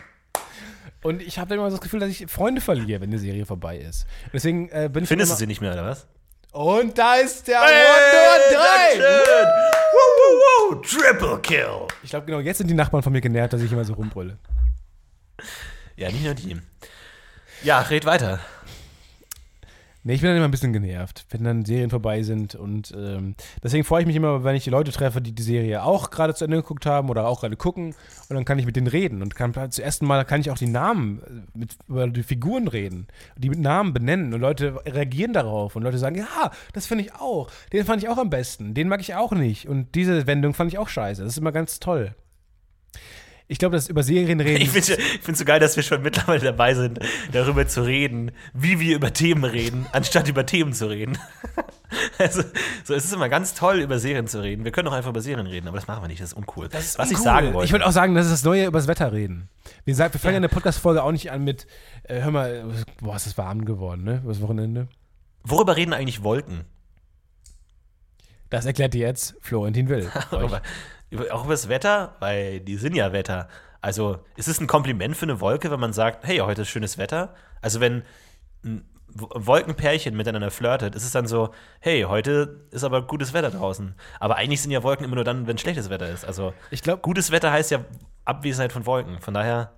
Und 1.03 1.21
ich 1.21 1.39
habe 1.39 1.49
dann 1.49 1.59
immer 1.59 1.71
so 1.71 1.77
das 1.77 1.83
Gefühl, 1.83 2.01
dass 2.01 2.11
ich 2.11 2.27
Freunde 2.31 2.61
verliere, 2.61 3.01
wenn 3.01 3.11
die 3.11 3.19
Serie 3.19 3.45
vorbei 3.45 3.79
ist. 3.79 4.07
Deswegen 4.33 4.69
äh, 4.69 4.89
bin 4.93 5.03
ich 5.03 5.09
Findest 5.09 5.33
du 5.33 5.37
sie 5.37 5.47
nicht 5.47 5.61
mehr 5.61 5.73
oder 5.73 5.85
was? 5.85 6.07
Und 6.53 6.97
da 6.97 7.17
ist 7.17 7.49
der 7.49 7.61
Award 7.61 7.73
Nummer 8.13 8.63
3. 8.63 8.99
Dankeschön. 8.99 9.47
Woo, 9.93 10.09
woo, 10.19 10.75
woo. 10.75 10.75
Triple 10.83 11.39
Kill. 11.41 11.89
Ich 12.03 12.11
glaube, 12.11 12.27
genau 12.27 12.41
jetzt 12.41 12.59
sind 12.59 12.69
die 12.69 12.75
Nachbarn 12.75 13.03
von 13.03 13.13
mir 13.13 13.21
genervt, 13.21 13.53
dass 13.53 13.63
ich 13.63 13.73
immer 13.73 13.85
so 13.85 13.95
rumbrülle. 13.95 14.39
Ja, 15.97 16.11
nicht 16.11 16.25
nur 16.25 16.35
die. 16.35 16.61
Ja, 17.63 17.81
red 17.81 18.05
weiter. 18.05 18.41
Nee, 20.05 20.15
ich 20.15 20.21
bin 20.21 20.29
dann 20.29 20.37
immer 20.37 20.49
ein 20.49 20.51
bisschen 20.51 20.73
genervt, 20.73 21.27
wenn 21.31 21.45
dann 21.45 21.65
Serien 21.65 21.89
vorbei 21.89 22.25
sind. 22.25 22.57
Und 22.57 22.93
ähm, 22.97 23.37
deswegen 23.63 23.85
freue 23.85 24.01
ich 24.01 24.07
mich 24.07 24.17
immer, 24.17 24.43
wenn 24.43 24.57
ich 24.57 24.65
die 24.65 24.71
Leute 24.71 24.91
treffe, 24.91 25.21
die 25.21 25.33
die 25.33 25.43
Serie 25.45 25.85
auch 25.85 26.11
gerade 26.11 26.35
zu 26.35 26.45
Ende 26.45 26.57
geguckt 26.57 26.87
haben 26.87 27.09
oder 27.09 27.29
auch 27.29 27.41
gerade 27.41 27.57
gucken. 27.57 27.95
Und 28.29 28.35
dann 28.35 28.45
kann 28.45 28.59
ich 28.59 28.67
mit 28.67 28.75
denen 28.75 28.89
reden. 28.89 29.23
Und 29.23 29.37
kann, 29.37 29.53
zum 29.71 29.85
ersten 29.85 30.07
Mal 30.07 30.25
kann 30.25 30.41
ich 30.41 30.51
auch 30.51 30.59
die 30.59 30.67
Namen, 30.67 31.21
äh, 31.55 31.59
mit, 31.59 31.77
über 31.87 32.09
die 32.09 32.25
Figuren 32.25 32.67
reden. 32.67 33.07
Die 33.37 33.49
mit 33.49 33.61
Namen 33.61 33.93
benennen. 33.93 34.35
Und 34.35 34.41
Leute 34.41 34.81
reagieren 34.85 35.33
darauf. 35.33 35.77
Und 35.77 35.85
Leute 35.85 35.99
sagen, 35.99 36.17
ja, 36.17 36.51
das 36.73 36.87
finde 36.87 37.05
ich 37.05 37.15
auch. 37.15 37.49
Den 37.73 37.85
fand 37.85 38.03
ich 38.03 38.09
auch 38.09 38.19
am 38.19 38.31
besten. 38.31 38.75
Den 38.75 38.89
mag 38.89 39.01
ich 39.01 39.15
auch 39.15 39.31
nicht. 39.31 39.69
Und 39.69 39.95
diese 39.95 40.27
Wendung 40.27 40.53
fand 40.53 40.73
ich 40.73 40.79
auch 40.79 40.89
scheiße. 40.89 41.23
Das 41.23 41.35
ist 41.35 41.39
immer 41.39 41.53
ganz 41.53 41.79
toll. 41.79 42.17
Ich 43.53 43.59
glaube, 43.59 43.77
dass 43.77 43.91
über 43.91 44.03
Serien 44.03 44.41
reden. 44.41 44.63
Ich 44.63 44.71
finde 44.71 44.99
es 45.31 45.39
so 45.39 45.45
geil, 45.45 45.61
dass 45.61 45.77
wir 45.77 45.83
schon 45.83 46.01
mittlerweile 46.01 46.41
dabei 46.41 46.73
sind, 46.75 47.01
darüber 47.33 47.67
zu 47.67 47.85
reden, 47.85 48.31
wie 48.55 48.81
wir 48.81 48.97
über 48.97 49.13
Themen 49.13 49.45
reden, 49.45 49.85
anstatt 49.93 50.27
über 50.27 50.47
Themen 50.47 50.73
zu 50.73 50.89
reden. 50.89 51.19
Also, 52.17 52.43
so, 52.85 52.95
es 52.95 53.05
ist 53.05 53.13
immer 53.13 53.29
ganz 53.29 53.53
toll, 53.53 53.81
über 53.81 53.99
Serien 53.99 54.27
zu 54.27 54.43
reden. 54.43 54.65
Wir 54.65 54.73
können 54.73 54.89
auch 54.89 54.93
einfach 54.93 55.11
über 55.11 55.21
Serien 55.21 55.47
reden, 55.47 55.69
aber 55.69 55.77
das 55.77 55.87
machen 55.87 56.03
wir 56.03 56.09
nicht, 56.09 56.23
das 56.23 56.29
ist 56.29 56.33
uncool. 56.33 56.71
Was 56.73 57.11
ich 57.11 57.19
sagen 57.19 57.53
wollte. 57.53 57.67
Ich 57.67 57.73
würde 57.73 57.85
auch 57.85 57.93
sagen, 57.93 58.15
das 58.15 58.25
ist 58.25 58.33
das 58.33 58.45
Neue 58.45 58.65
übers 58.65 58.87
Wetter 58.87 59.13
reden. 59.13 59.51
Wir, 59.85 59.95
sagen, 59.95 60.15
wir 60.15 60.19
fangen 60.21 60.35
ja 60.35 60.39
eine 60.39 60.49
Podcast-Folge 60.49 61.03
auch 61.03 61.13
nicht 61.13 61.31
an 61.31 61.45
mit, 61.45 61.67
äh, 62.05 62.23
hör 62.23 62.31
mal, 62.31 62.65
boah, 63.03 63.17
ist 63.17 63.27
das 63.27 63.37
warm 63.37 63.67
geworden, 63.67 64.05
ne? 64.05 64.23
Übers 64.25 64.41
Wochenende. 64.41 64.89
Worüber 65.45 65.77
reden 65.77 65.93
eigentlich 65.93 66.23
Wolken? 66.23 66.65
Das 68.49 68.65
erklärt 68.65 68.95
dir 68.95 69.07
jetzt 69.07 69.35
Florentin 69.43 69.91
Will. 69.91 70.11
Auch 71.31 71.45
über 71.45 71.53
das 71.55 71.69
Wetter, 71.69 72.17
weil 72.21 72.61
die 72.61 72.77
sind 72.77 72.95
ja 72.95 73.13
Wetter. 73.13 73.49
Also 73.81 74.21
ist 74.37 74.49
es 74.49 74.61
ein 74.61 74.67
Kompliment 74.67 75.17
für 75.17 75.25
eine 75.27 75.41
Wolke, 75.41 75.71
wenn 75.71 75.81
man 75.81 75.93
sagt, 75.93 76.25
hey, 76.27 76.39
heute 76.39 76.63
ist 76.63 76.69
schönes 76.69 76.99
Wetter? 76.99 77.35
Also 77.61 77.81
wenn 77.81 78.03
ein 78.65 78.85
Wolkenpärchen 79.15 80.17
miteinander 80.17 80.51
flirtet, 80.51 80.95
ist 80.95 81.05
es 81.05 81.11
dann 81.11 81.27
so, 81.27 81.51
hey, 81.81 82.03
heute 82.03 82.61
ist 82.71 82.85
aber 82.85 83.07
gutes 83.07 83.35
Wetter 83.35 83.51
draußen. 83.51 83.95
Aber 84.21 84.37
eigentlich 84.37 84.63
sind 84.63 84.71
ja 84.71 84.83
Wolken 84.83 85.05
immer 85.05 85.17
nur 85.17 85.25
dann, 85.25 85.47
wenn 85.47 85.59
schlechtes 85.59 85.91
Wetter 85.91 86.09
ist. 86.09 86.25
Also 86.25 86.55
Ich 86.71 86.83
glaube, 86.83 87.03
gutes 87.03 87.31
Wetter 87.31 87.51
heißt 87.53 87.71
ja 87.73 87.85
Abwesenheit 88.25 88.73
von 88.73 88.87
Wolken. 88.87 89.21
Von 89.21 89.35
daher 89.35 89.73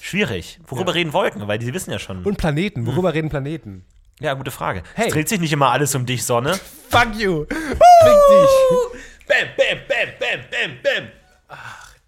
schwierig. 0.00 0.58
Worüber 0.66 0.94
reden 0.94 1.12
Wolken? 1.12 1.46
Weil 1.46 1.58
die 1.58 1.72
wissen 1.72 1.90
ja 1.92 1.98
schon. 1.98 2.24
und 2.24 2.36
Planeten. 2.36 2.86
Worüber 2.86 3.14
reden 3.14 3.28
Planeten? 3.28 3.84
ja, 4.20 4.34
gute 4.34 4.50
Frage. 4.50 4.82
Hey. 4.94 5.06
Es 5.08 5.12
dreht 5.14 5.28
sich 5.28 5.40
nicht 5.40 5.52
immer 5.52 5.70
alles 5.70 5.94
um 5.94 6.04
dich, 6.04 6.24
Sonne. 6.24 6.54
Fuck 6.88 7.14
you! 7.16 7.44
Fick 7.46 7.58
dich! 7.58 9.00
Bam, 9.30 9.48
bam, 9.56 9.78
bam, 9.88 10.08
bam, 10.18 10.40
bam, 10.50 10.70
bam. 10.82 11.58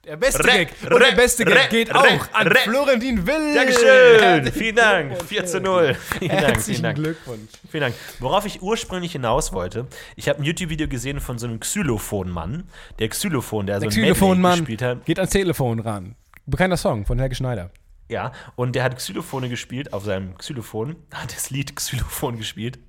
Der 0.04 0.16
beste 0.16 0.42
Re- 0.44 0.66
Gag 0.66 0.68
und 0.90 0.98
der 1.00 1.12
re- 1.12 1.14
beste 1.14 1.44
Gag 1.44 1.54
re- 1.56 1.68
geht 1.70 1.94
auch 1.94 2.04
an 2.32 2.48
re- 2.48 2.58
Florentin 2.64 3.24
Will. 3.24 3.54
Dankeschön. 3.54 4.52
Vielen 4.52 4.74
Dank. 4.74 5.22
4 5.22 5.46
zu 5.46 5.60
0. 5.60 5.94
Vielen 5.94 5.94
Dank. 5.94 6.18
Vielen 6.18 6.30
Herzlichen 6.30 6.82
Dank. 6.82 6.96
Glückwunsch. 6.98 7.50
Vielen 7.70 7.82
Dank. 7.82 7.94
Worauf 8.18 8.44
ich 8.44 8.60
ursprünglich 8.62 9.12
hinaus 9.12 9.52
wollte, 9.52 9.86
ich 10.16 10.28
habe 10.28 10.40
ein 10.40 10.44
YouTube-Video 10.44 10.88
gesehen 10.88 11.20
von 11.20 11.38
so 11.38 11.46
einem 11.46 11.60
Xylophon-Mann. 11.60 12.64
Der 12.98 13.08
Xylophon, 13.10 13.66
der, 13.66 13.78
Der 13.78 13.90
so 13.92 13.94
ein 13.94 14.00
Medley 14.00 14.14
Xylophonmann 14.14 14.58
gespielt 14.58 14.82
hat. 14.82 15.04
geht 15.04 15.18
ans 15.20 15.30
Telefon 15.30 15.78
ran. 15.78 16.16
Bekannter 16.46 16.76
Song 16.76 17.06
von 17.06 17.20
Helge 17.20 17.36
Schneider. 17.36 17.70
Ja, 18.08 18.32
und 18.56 18.74
der 18.74 18.82
hat 18.82 18.96
Xylophone 18.96 19.48
gespielt 19.48 19.92
auf 19.92 20.04
seinem 20.04 20.36
Xylophon, 20.36 20.96
hat 21.14 21.32
das 21.32 21.50
Lied 21.50 21.76
Xylophon 21.76 22.36
gespielt 22.38 22.80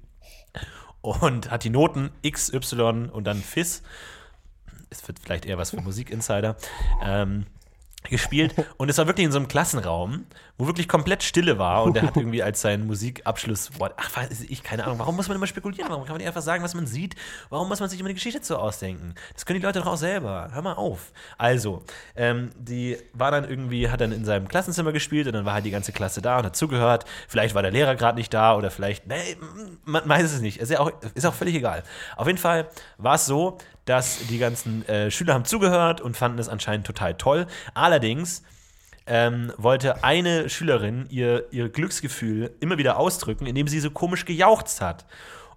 und 1.02 1.52
hat 1.52 1.64
die 1.64 1.70
Noten 1.70 2.10
X, 2.24 2.52
Y 2.52 3.10
und 3.10 3.26
dann 3.26 3.38
Fis. 3.42 3.84
Es 4.94 5.08
wird 5.08 5.20
vielleicht 5.20 5.46
eher 5.46 5.58
was 5.58 5.72
für 5.72 5.82
Musikinsider. 5.82 6.56
Ähm, 7.04 7.46
gespielt 8.10 8.54
und 8.78 8.90
es 8.90 8.98
war 8.98 9.08
wirklich 9.08 9.26
in 9.26 9.32
so 9.32 9.38
einem 9.38 9.48
Klassenraum, 9.48 10.26
wo 10.58 10.68
wirklich 10.68 10.88
komplett 10.88 11.24
Stille 11.24 11.58
war 11.58 11.84
und 11.84 11.98
er 11.98 12.04
hat 12.04 12.18
irgendwie 12.18 12.44
als 12.44 12.62
sein 12.62 12.86
Musikabschlusswort, 12.86 13.94
ach, 13.98 14.16
weiß 14.16 14.42
ich, 14.42 14.64
keine 14.64 14.84
Ahnung, 14.84 15.00
warum 15.00 15.16
muss 15.16 15.28
man 15.28 15.38
immer 15.38 15.48
spekulieren, 15.48 15.90
warum 15.90 16.04
kann 16.04 16.14
man 16.14 16.20
nicht 16.20 16.28
einfach 16.28 16.42
sagen, 16.42 16.64
was 16.64 16.76
man 16.76 16.86
sieht, 16.86 17.16
warum 17.50 17.70
muss 17.70 17.80
man 17.80 17.90
sich 17.90 18.00
immer 18.00 18.08
eine 18.08 18.14
Geschichte 18.14 18.44
so 18.44 18.58
ausdenken, 18.58 19.16
das 19.34 19.46
können 19.46 19.60
die 19.60 19.66
Leute 19.66 19.80
doch 19.80 19.88
auch 19.88 19.98
selber, 19.98 20.50
hör 20.52 20.62
mal 20.62 20.74
auf. 20.74 21.12
Also, 21.38 21.84
ähm, 22.16 22.52
die 22.58 22.98
war 23.14 23.32
dann 23.32 23.50
irgendwie, 23.50 23.90
hat 23.90 24.02
dann 24.02 24.12
in 24.12 24.26
seinem 24.26 24.48
Klassenzimmer 24.48 24.92
gespielt 24.92 25.28
und 25.28 25.34
dann 25.34 25.46
war 25.46 25.54
halt 25.54 25.66
die 25.66 25.72
ganze 25.72 25.92
Klasse 25.92 26.22
da 26.22 26.38
und 26.40 26.46
hat 26.46 26.56
zugehört, 26.56 27.06
vielleicht 27.28 27.56
war 27.56 27.62
der 27.62 27.72
Lehrer 27.72 27.96
gerade 27.96 28.18
nicht 28.18 28.34
da 28.34 28.56
oder 28.56 28.70
vielleicht, 28.70 29.08
nee, 29.08 29.38
man 29.86 30.08
weiß 30.08 30.32
es 30.32 30.42
nicht, 30.42 30.58
ist 30.58 30.72
ja 30.72 30.80
auch, 30.80 30.92
ist 31.16 31.26
auch 31.26 31.34
völlig 31.34 31.56
egal. 31.56 31.84
Auf 32.16 32.28
jeden 32.28 32.40
Fall 32.40 32.68
war 32.98 33.16
es 33.16 33.26
so, 33.26 33.58
dass 33.86 34.20
die 34.28 34.38
ganzen 34.38 34.88
äh, 34.88 35.12
Schüler 35.12 35.34
haben 35.34 35.46
zugehört 35.46 36.02
und 36.02 36.16
fanden 36.16 36.40
es 36.40 36.50
anscheinend 36.50 36.88
total 36.88 37.16
toll. 37.16 37.48
Allerdings 37.74 38.44
ähm, 39.06 39.52
wollte 39.58 40.04
eine 40.04 40.50
Schülerin 40.50 41.08
ihr, 41.10 41.46
ihr 41.52 41.70
Glücksgefühl 41.70 42.52
immer 42.60 42.78
wieder 42.78 42.98
ausdrücken, 42.98 43.46
indem 43.46 43.68
sie 43.68 43.80
so 43.80 43.92
komisch 43.92 44.26
gejauchzt 44.26 44.82
hat 44.82 45.06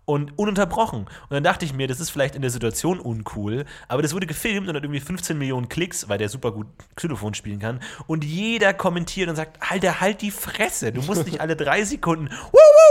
und 0.07 0.39
ununterbrochen. 0.39 1.01
Und 1.01 1.31
dann 1.31 1.45
dachte 1.45 1.65
ich 1.65 1.75
mir, 1.75 1.89
das 1.89 2.01
ist 2.01 2.11
vielleicht 2.11 2.37
in 2.37 2.43
der 2.43 2.51
Situation 2.51 3.01
uncool, 3.01 3.65
aber 3.89 4.03
das 4.03 4.15
wurde 4.15 4.27
gefilmt 4.27 4.69
und 4.69 4.77
hat 4.77 4.83
irgendwie 4.83 5.01
15 5.01 5.37
Millionen 5.37 5.69
Klicks, 5.69 6.09
weil 6.09 6.19
der 6.19 6.29
super 6.29 6.53
gut 6.53 6.69
Xylophon 6.95 7.35
spielen 7.35 7.59
kann. 7.59 7.81
Und 8.07 8.25
jeder 8.25 8.73
kommentiert 8.73 9.29
und 9.29 9.37
sagt, 9.37 9.59
Alter, 9.61 10.01
halt 10.01 10.23
die 10.23 10.31
Fresse, 10.31 10.93
du 10.93 11.03
musst 11.03 11.27
nicht 11.27 11.41
alle 11.41 11.57
drei 11.57 11.85
Sekunden 11.85 12.31
wuh, 12.31 12.53
wuh, 12.53 12.59
wuh. 12.59 12.86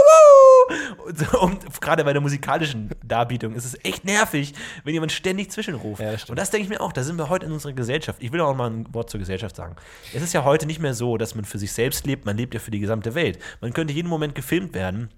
Und, 1.40 1.80
gerade 1.80 2.04
bei 2.04 2.12
der 2.12 2.20
musikalischen 2.22 2.90
Darbietung 3.04 3.54
ist 3.54 3.64
es 3.64 3.78
echt 3.84 4.04
nervig, 4.04 4.52
wenn 4.84 4.94
jemand 4.94 5.12
ständig 5.12 5.50
zwischenruft. 5.50 6.00
Ja, 6.02 6.12
das 6.12 6.24
und 6.28 6.36
das 6.38 6.50
denke 6.50 6.64
ich 6.64 6.68
mir 6.70 6.80
auch, 6.80 6.92
da 6.92 7.02
sind 7.04 7.16
wir 7.18 7.28
heute 7.28 7.46
in 7.46 7.52
unserer 7.52 7.72
Gesellschaft. 7.72 8.22
Ich 8.22 8.32
will 8.32 8.40
auch 8.40 8.54
mal 8.54 8.70
ein 8.70 8.92
Wort 8.92 9.10
zur 9.10 9.20
Gesellschaft 9.20 9.56
sagen. 9.56 9.76
Es 10.14 10.22
ist 10.22 10.32
ja 10.32 10.44
heute 10.44 10.66
nicht 10.66 10.80
mehr 10.80 10.94
so, 10.94 11.16
dass 11.18 11.34
man 11.34 11.44
für 11.44 11.58
sich 11.58 11.72
selbst 11.72 12.06
lebt, 12.06 12.24
man 12.26 12.36
lebt 12.36 12.54
ja 12.54 12.60
für 12.60 12.70
die 12.70 12.80
gesamte 12.80 13.14
Welt. 13.14 13.38
Man 13.60 13.72
könnte 13.72 13.92
jeden 13.94 14.08
Moment 14.08 14.34
gefilmt 14.34 14.74
werden 14.74 15.10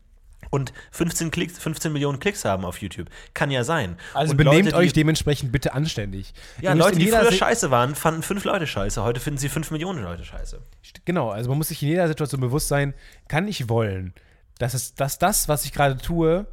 und 0.51 0.73
15, 0.93 1.31
Klicks, 1.31 1.59
15 1.59 1.93
Millionen 1.93 2.21
Klicks 2.21 2.45
haben 2.45 2.65
auf 2.65 2.79
YouTube. 2.81 3.09
Kann 3.35 3.51
ja 3.51 3.65
sein. 3.65 3.97
Also 4.15 4.31
und 4.33 4.37
benehmt 4.37 4.67
Leute, 4.67 4.77
euch 4.77 4.93
dementsprechend 4.93 5.53
bitte 5.53 5.75
anständig. 5.75 6.33
Ja, 6.61 6.73
Leute, 6.75 6.99
die 6.99 7.09
früher 7.09 7.25
Se- 7.31 7.33
scheiße 7.33 7.71
waren, 7.71 7.95
fanden 7.95 8.23
fünf 8.23 8.45
Leute 8.45 8.67
scheiße. 8.67 9.03
Heute 9.03 9.21
finden 9.21 9.39
sie 9.39 9.49
fünf 9.49 9.71
Millionen 9.71 10.03
Leute 10.03 10.25
scheiße. 10.25 10.61
Genau, 11.05 11.31
also 11.31 11.49
man 11.51 11.59
muss 11.59 11.69
sich 11.69 11.83
in 11.83 11.89
jeder 11.89 12.07
Situation 12.09 12.41
bewusst 12.41 12.69
sein, 12.69 12.95
kann 13.27 13.49
ich 13.49 13.69
wollen, 13.69 14.15
dass, 14.59 14.75
es, 14.75 14.95
dass 14.95 15.19
das, 15.19 15.49
was 15.49 15.65
ich 15.65 15.73
gerade 15.73 15.97
tue, 15.99 16.47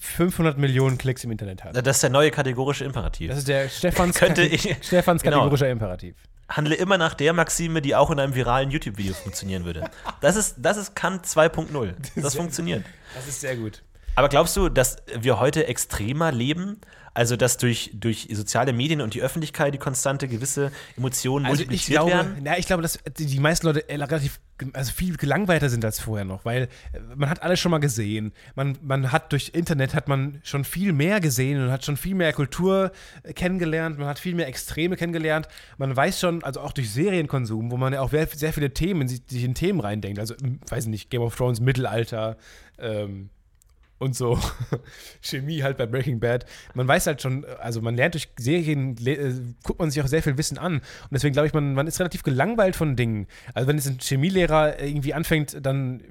500 0.00 0.58
Millionen 0.58 0.96
Klicks 0.98 1.24
im 1.24 1.30
Internet 1.32 1.64
hat. 1.64 1.74
Das 1.86 1.96
ist 1.96 2.02
der 2.02 2.10
neue 2.10 2.30
kategorische 2.30 2.84
Imperativ. 2.84 3.30
Das 3.30 3.38
ist 3.38 3.48
der 3.48 3.68
Stefans, 3.68 4.16
Könnte 4.18 4.42
ich- 4.42 4.76
Stefans 4.82 5.22
Genau. 5.22 5.38
kategorischer 5.38 5.68
Imperativ. 5.70 6.14
Handle 6.48 6.74
immer 6.76 6.96
nach 6.96 7.12
der 7.14 7.32
Maxime, 7.34 7.82
die 7.82 7.94
auch 7.94 8.10
in 8.10 8.18
einem 8.18 8.34
viralen 8.34 8.70
YouTube-Video 8.70 9.12
funktionieren 9.12 9.64
würde. 9.64 9.84
Das 10.22 10.34
ist, 10.36 10.54
das 10.58 10.76
ist 10.78 10.94
Kant 10.96 11.26
2.0. 11.26 11.92
Das 12.16 12.34
funktioniert. 12.36 12.84
Das 13.14 13.26
ist 13.28 13.40
sehr 13.40 13.56
gut. 13.56 13.82
Aber 14.18 14.28
glaubst 14.28 14.56
du, 14.56 14.68
dass 14.68 14.96
wir 15.16 15.38
heute 15.38 15.68
extremer 15.68 16.32
leben? 16.32 16.80
Also, 17.14 17.36
dass 17.36 17.56
durch, 17.56 17.92
durch 17.94 18.26
soziale 18.32 18.72
Medien 18.72 19.00
und 19.00 19.14
die 19.14 19.22
Öffentlichkeit 19.22 19.74
die 19.74 19.78
konstante 19.78 20.26
gewisse 20.26 20.72
Emotionen 20.96 21.46
Also 21.46 21.62
ich 21.62 21.68
multipliziert 21.68 22.00
glaube, 22.00 22.10
werden? 22.10 22.44
ja, 22.44 22.56
ich 22.56 22.66
glaube, 22.66 22.82
dass 22.82 22.98
die, 23.16 23.38
meisten 23.38 23.68
Leute 23.68 23.88
äh, 23.88 23.94
relativ 23.94 24.40
also 24.72 24.90
viel 24.92 25.16
gelangweilter 25.16 25.68
sind 25.68 25.84
als 25.84 26.00
vorher 26.00 26.24
noch, 26.24 26.44
weil 26.44 26.64
äh, 26.92 26.98
man 27.14 27.30
hat 27.30 27.44
alles 27.44 27.60
schon 27.60 27.70
mal 27.70 27.78
gesehen. 27.78 28.32
Man, 28.56 28.76
man 28.82 29.12
hat 29.12 29.30
durch 29.30 29.52
Internet 29.54 29.94
hat 29.94 30.08
man 30.08 30.40
schon 30.42 30.64
viel 30.64 30.92
mehr 30.92 31.20
gesehen 31.20 31.62
und 31.62 31.70
hat 31.70 31.84
schon 31.84 31.96
viel 31.96 32.16
mehr 32.16 32.32
Kultur 32.32 32.90
äh, 33.22 33.32
kennengelernt, 33.32 34.00
man 34.00 34.08
hat 34.08 34.18
viel 34.18 34.34
mehr 34.34 34.48
Extreme 34.48 34.96
kennengelernt. 34.96 35.46
Man 35.76 35.94
weiß 35.94 36.18
schon, 36.18 36.42
also 36.42 36.60
auch 36.60 36.72
durch 36.72 36.90
Serienkonsum, 36.90 37.70
wo 37.70 37.76
man 37.76 37.92
ja 37.92 38.00
auch 38.00 38.10
sehr, 38.10 38.26
viele 38.26 38.74
Themen, 38.74 39.06
sich 39.06 39.44
in 39.44 39.54
Themen 39.54 39.78
reindenkt. 39.78 40.18
Also, 40.18 40.34
ähm, 40.42 40.58
weiß 40.68 40.86
nicht, 40.86 41.08
Game 41.08 41.22
of 41.22 41.36
Thrones, 41.36 41.60
Mittelalter, 41.60 42.36
ähm, 42.78 43.30
und 43.98 44.14
so 44.14 44.38
Chemie 45.20 45.62
halt 45.62 45.76
bei 45.76 45.86
Breaking 45.86 46.20
Bad. 46.20 46.46
Man 46.74 46.86
weiß 46.86 47.06
halt 47.06 47.22
schon, 47.22 47.44
also 47.44 47.80
man 47.80 47.96
lernt 47.96 48.14
durch 48.14 48.28
Serien, 48.38 48.96
äh, 49.06 49.32
guckt 49.64 49.78
man 49.80 49.90
sich 49.90 50.02
auch 50.02 50.06
sehr 50.06 50.22
viel 50.22 50.38
Wissen 50.38 50.58
an. 50.58 50.74
Und 50.74 50.82
deswegen 51.10 51.32
glaube 51.32 51.48
ich, 51.48 51.54
man, 51.54 51.74
man 51.74 51.86
ist 51.86 51.98
relativ 51.98 52.22
gelangweilt 52.22 52.76
von 52.76 52.96
Dingen. 52.96 53.26
Also 53.54 53.68
wenn 53.68 53.76
jetzt 53.76 53.88
ein 53.88 53.98
Chemielehrer 54.00 54.80
irgendwie 54.80 55.14
anfängt, 55.14 55.64
dann 55.64 56.02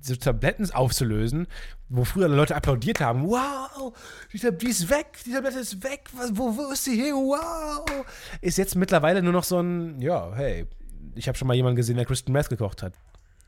so 0.00 0.14
Tabletten 0.16 0.70
aufzulösen, 0.70 1.46
wo 1.88 2.04
früher 2.04 2.28
Leute 2.28 2.54
applaudiert 2.54 3.00
haben, 3.00 3.26
wow, 3.26 3.96
die, 4.32 4.38
die 4.38 4.68
ist 4.68 4.90
weg, 4.90 5.18
die 5.24 5.32
Tablette 5.32 5.58
ist 5.58 5.82
weg, 5.82 6.10
wo, 6.32 6.56
wo 6.56 6.72
ist 6.72 6.84
sie 6.84 6.96
hin, 6.96 7.14
wow, 7.14 7.84
ist 8.40 8.58
jetzt 8.58 8.76
mittlerweile 8.76 9.22
nur 9.22 9.32
noch 9.32 9.44
so 9.44 9.60
ein, 9.60 10.00
ja, 10.02 10.32
hey, 10.34 10.66
ich 11.14 11.26
habe 11.28 11.38
schon 11.38 11.48
mal 11.48 11.54
jemanden 11.54 11.76
gesehen, 11.76 11.96
der 11.96 12.04
Kristen 12.04 12.32
Meth 12.32 12.50
gekocht 12.50 12.82
hat. 12.82 12.94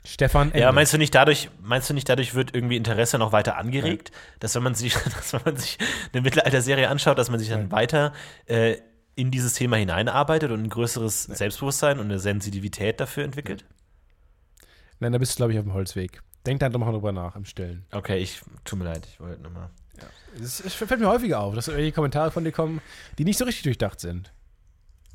Stefan 0.06 0.48
Ja, 0.54 0.54
Ende. 0.68 0.72
meinst 0.72 0.92
du 0.92 0.98
nicht 0.98 1.14
dadurch, 1.14 1.50
meinst 1.60 1.90
du 1.90 1.94
nicht 1.94 2.08
dadurch 2.08 2.34
wird 2.34 2.54
irgendwie 2.54 2.76
Interesse 2.76 3.18
noch 3.18 3.32
weiter 3.32 3.56
angeregt, 3.56 4.12
dass 4.40 4.54
wenn 4.54 4.62
man 4.62 4.74
sich, 4.74 4.94
dass 5.16 5.32
wenn 5.32 5.40
man 5.44 5.56
sich 5.56 5.78
eine 6.12 6.22
Mittelalter-Serie 6.22 6.88
anschaut, 6.88 7.18
dass 7.18 7.30
man 7.30 7.38
sich 7.40 7.48
dann 7.48 7.70
weiter 7.72 8.12
äh, 8.46 8.76
in 9.14 9.30
dieses 9.30 9.54
Thema 9.54 9.76
hineinarbeitet 9.76 10.50
und 10.50 10.62
ein 10.62 10.68
größeres 10.68 11.24
Selbstbewusstsein 11.24 11.98
und 11.98 12.06
eine 12.06 12.18
Sensitivität 12.18 13.00
dafür 13.00 13.24
entwickelt? 13.24 13.64
Nein, 15.00 15.12
da 15.12 15.18
bist 15.18 15.32
du, 15.34 15.36
glaube 15.38 15.52
ich, 15.52 15.58
auf 15.58 15.64
dem 15.64 15.74
Holzweg. 15.74 16.22
Denk 16.46 16.60
da 16.60 16.68
doch 16.68 16.78
mal 16.78 16.92
drüber 16.92 17.12
nach 17.12 17.34
im 17.34 17.44
Stillen. 17.44 17.84
Okay, 17.92 18.18
ich 18.18 18.40
tut 18.64 18.78
mir 18.78 18.84
leid, 18.84 19.06
ich 19.10 19.18
wollte 19.20 19.42
nochmal. 19.42 19.70
Es 20.40 20.60
es 20.60 20.74
fällt 20.74 21.00
mir 21.00 21.08
häufiger 21.08 21.40
auf, 21.40 21.54
dass 21.54 21.68
irgendwelche 21.68 21.92
Kommentare 21.92 22.30
von 22.30 22.44
dir 22.44 22.52
kommen, 22.52 22.80
die 23.18 23.24
nicht 23.24 23.38
so 23.38 23.44
richtig 23.46 23.62
durchdacht 23.64 24.00
sind. 24.00 24.32